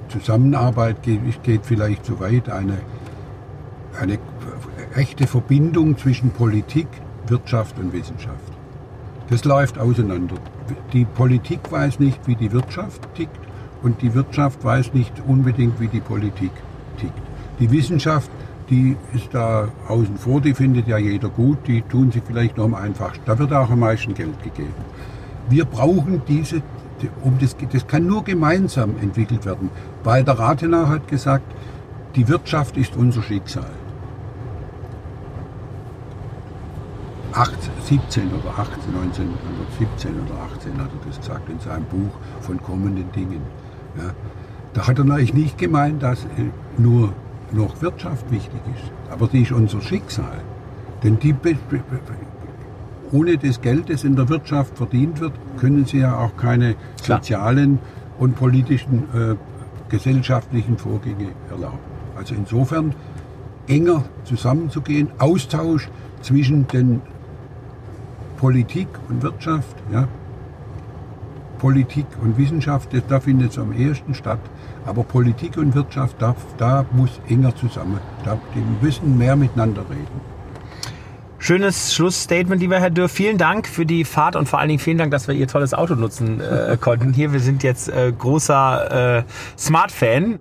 Zusammenarbeit, 0.09 1.02
geht, 1.02 1.42
geht 1.42 1.64
vielleicht 1.64 2.04
zu 2.04 2.20
weit, 2.20 2.48
eine, 2.48 2.78
eine 4.00 4.18
echte 4.94 5.26
Verbindung 5.26 5.96
zwischen 5.98 6.30
Politik, 6.30 6.88
Wirtschaft 7.26 7.78
und 7.78 7.92
Wissenschaft. 7.92 8.52
Das 9.30 9.44
läuft 9.44 9.78
auseinander. 9.78 10.36
Die 10.92 11.04
Politik 11.04 11.61
weiß 11.70 11.98
nicht, 12.00 12.26
wie 12.26 12.34
die 12.34 12.50
Wirtschaft 12.52 13.06
tickt 13.14 13.38
und 13.82 14.00
die 14.00 14.14
Wirtschaft 14.14 14.64
weiß 14.64 14.94
nicht 14.94 15.12
unbedingt, 15.26 15.78
wie 15.80 15.88
die 15.88 16.00
Politik 16.00 16.50
tickt. 16.98 17.12
Die 17.61 17.70
Wissenschaft, 17.70 18.30
die 18.70 18.96
ist 19.14 19.28
da 19.32 19.68
außen 19.88 20.16
vor, 20.16 20.40
die 20.40 20.54
findet 20.54 20.86
ja 20.88 20.98
jeder 20.98 21.28
gut, 21.28 21.59
die 21.66 21.82
tun 21.82 22.11
sie 22.11 22.22
vielleicht 22.26 22.56
noch 22.56 22.64
am 22.64 22.74
einfachsten. 22.74 23.22
Da 23.26 23.38
wird 23.38 23.52
auch 23.52 23.70
am 23.70 23.80
meisten 23.80 24.14
Geld 24.14 24.42
gegeben. 24.42 24.74
Wir 25.50 25.64
brauchen 25.64 26.22
diese, 26.28 26.62
um 27.22 27.38
das, 27.38 27.57
das 27.72 27.86
kann 27.86 28.07
nur 28.07 28.24
gemeinsam 28.24 28.96
entwickelt 29.01 29.44
werden. 29.44 29.70
Walter 30.05 30.38
Rathenau 30.38 30.88
hat 30.88 31.09
gesagt, 31.09 31.44
die 32.16 32.28
Wirtschaft 32.28 32.76
ist 32.76 32.96
unser 32.96 33.22
Schicksal. 33.22 33.70
18, 37.32 37.72
17 37.84 38.28
oder 38.32 38.51
18, 38.59 38.94
1917 38.94 40.11
oder 40.26 40.40
18 40.55 40.72
hat 40.78 40.88
er 40.88 41.07
das 41.07 41.18
gesagt 41.18 41.49
in 41.49 41.61
seinem 41.61 41.84
Buch 41.84 42.11
von 42.40 42.61
kommenden 42.62 43.11
Dingen. 43.12 43.42
Ja. 43.96 44.11
Da 44.74 44.86
hat 44.86 44.99
er 44.99 45.05
natürlich 45.05 45.34
nicht 45.34 45.59
gemeint, 45.59 46.03
dass 46.03 46.24
äh, 46.24 46.51
nur 46.76 47.12
noch 47.53 47.80
Wirtschaft 47.80 48.30
wichtig 48.30 48.61
ist, 48.74 48.90
aber 49.12 49.28
die 49.28 49.42
ist 49.42 49.53
unser 49.53 49.80
Schicksal. 49.80 50.40
Denn 51.03 51.18
die, 51.18 51.32
ohne 53.12 53.38
das 53.38 53.61
Geld, 53.61 53.90
das 53.90 54.04
in 54.04 54.16
der 54.16 54.28
Wirtschaft 54.28 54.76
verdient 54.76 55.20
wird, 55.20 55.32
können 55.59 55.84
sie 55.84 55.98
ja 55.98 56.16
auch 56.16 56.36
keine 56.36 56.76
Klar. 57.02 57.18
sozialen 57.18 57.78
und 58.18 58.36
politischen, 58.36 59.04
äh, 59.14 59.36
gesellschaftlichen 59.88 60.76
Vorgänge 60.76 61.28
erlauben. 61.50 61.78
Also 62.16 62.34
insofern 62.34 62.94
enger 63.68 64.04
zusammenzugehen, 64.24 65.11
Austausch 65.18 65.88
zwischen 66.22 66.66
den 66.68 67.00
Politik 68.36 68.88
und 69.09 69.22
Wirtschaft, 69.22 69.76
ja. 69.92 70.09
Politik 71.59 72.06
und 72.22 72.38
Wissenschaft, 72.38 72.92
das, 72.94 73.02
da 73.09 73.18
findet 73.18 73.50
es 73.50 73.59
am 73.59 73.72
ehesten 73.72 74.14
statt. 74.14 74.38
Aber 74.86 75.02
Politik 75.02 75.56
und 75.56 75.74
Wirtschaft, 75.74 76.16
da, 76.20 76.36
da 76.56 76.84
muss 76.92 77.20
enger 77.28 77.54
zusammen. 77.56 77.98
Da, 78.24 78.38
die 78.54 78.84
müssen 78.84 79.18
mehr 79.18 79.34
miteinander 79.34 79.82
reden. 79.90 80.38
Schönes 81.41 81.95
Schlussstatement, 81.95 82.61
lieber 82.61 82.80
Herr 82.80 82.91
Dürr. 82.91 83.09
Vielen 83.09 83.39
Dank 83.39 83.68
für 83.68 83.86
die 83.86 84.05
Fahrt 84.05 84.34
und 84.34 84.49
vor 84.49 84.59
allen 84.59 84.68
Dingen 84.68 84.80
vielen 84.80 84.99
Dank, 84.99 85.12
dass 85.12 85.28
wir 85.28 85.36
Ihr 85.36 85.47
tolles 85.47 85.72
Auto 85.72 85.95
nutzen 85.95 86.41
äh, 86.41 86.76
konnten. 86.80 87.12
Hier, 87.12 87.32
wir 87.32 87.41
sind 87.41 87.62
jetzt 87.62 87.89
äh, 87.89 88.12
großer 88.12 89.18
äh, 89.18 89.22
Smart-Fan 89.57 90.41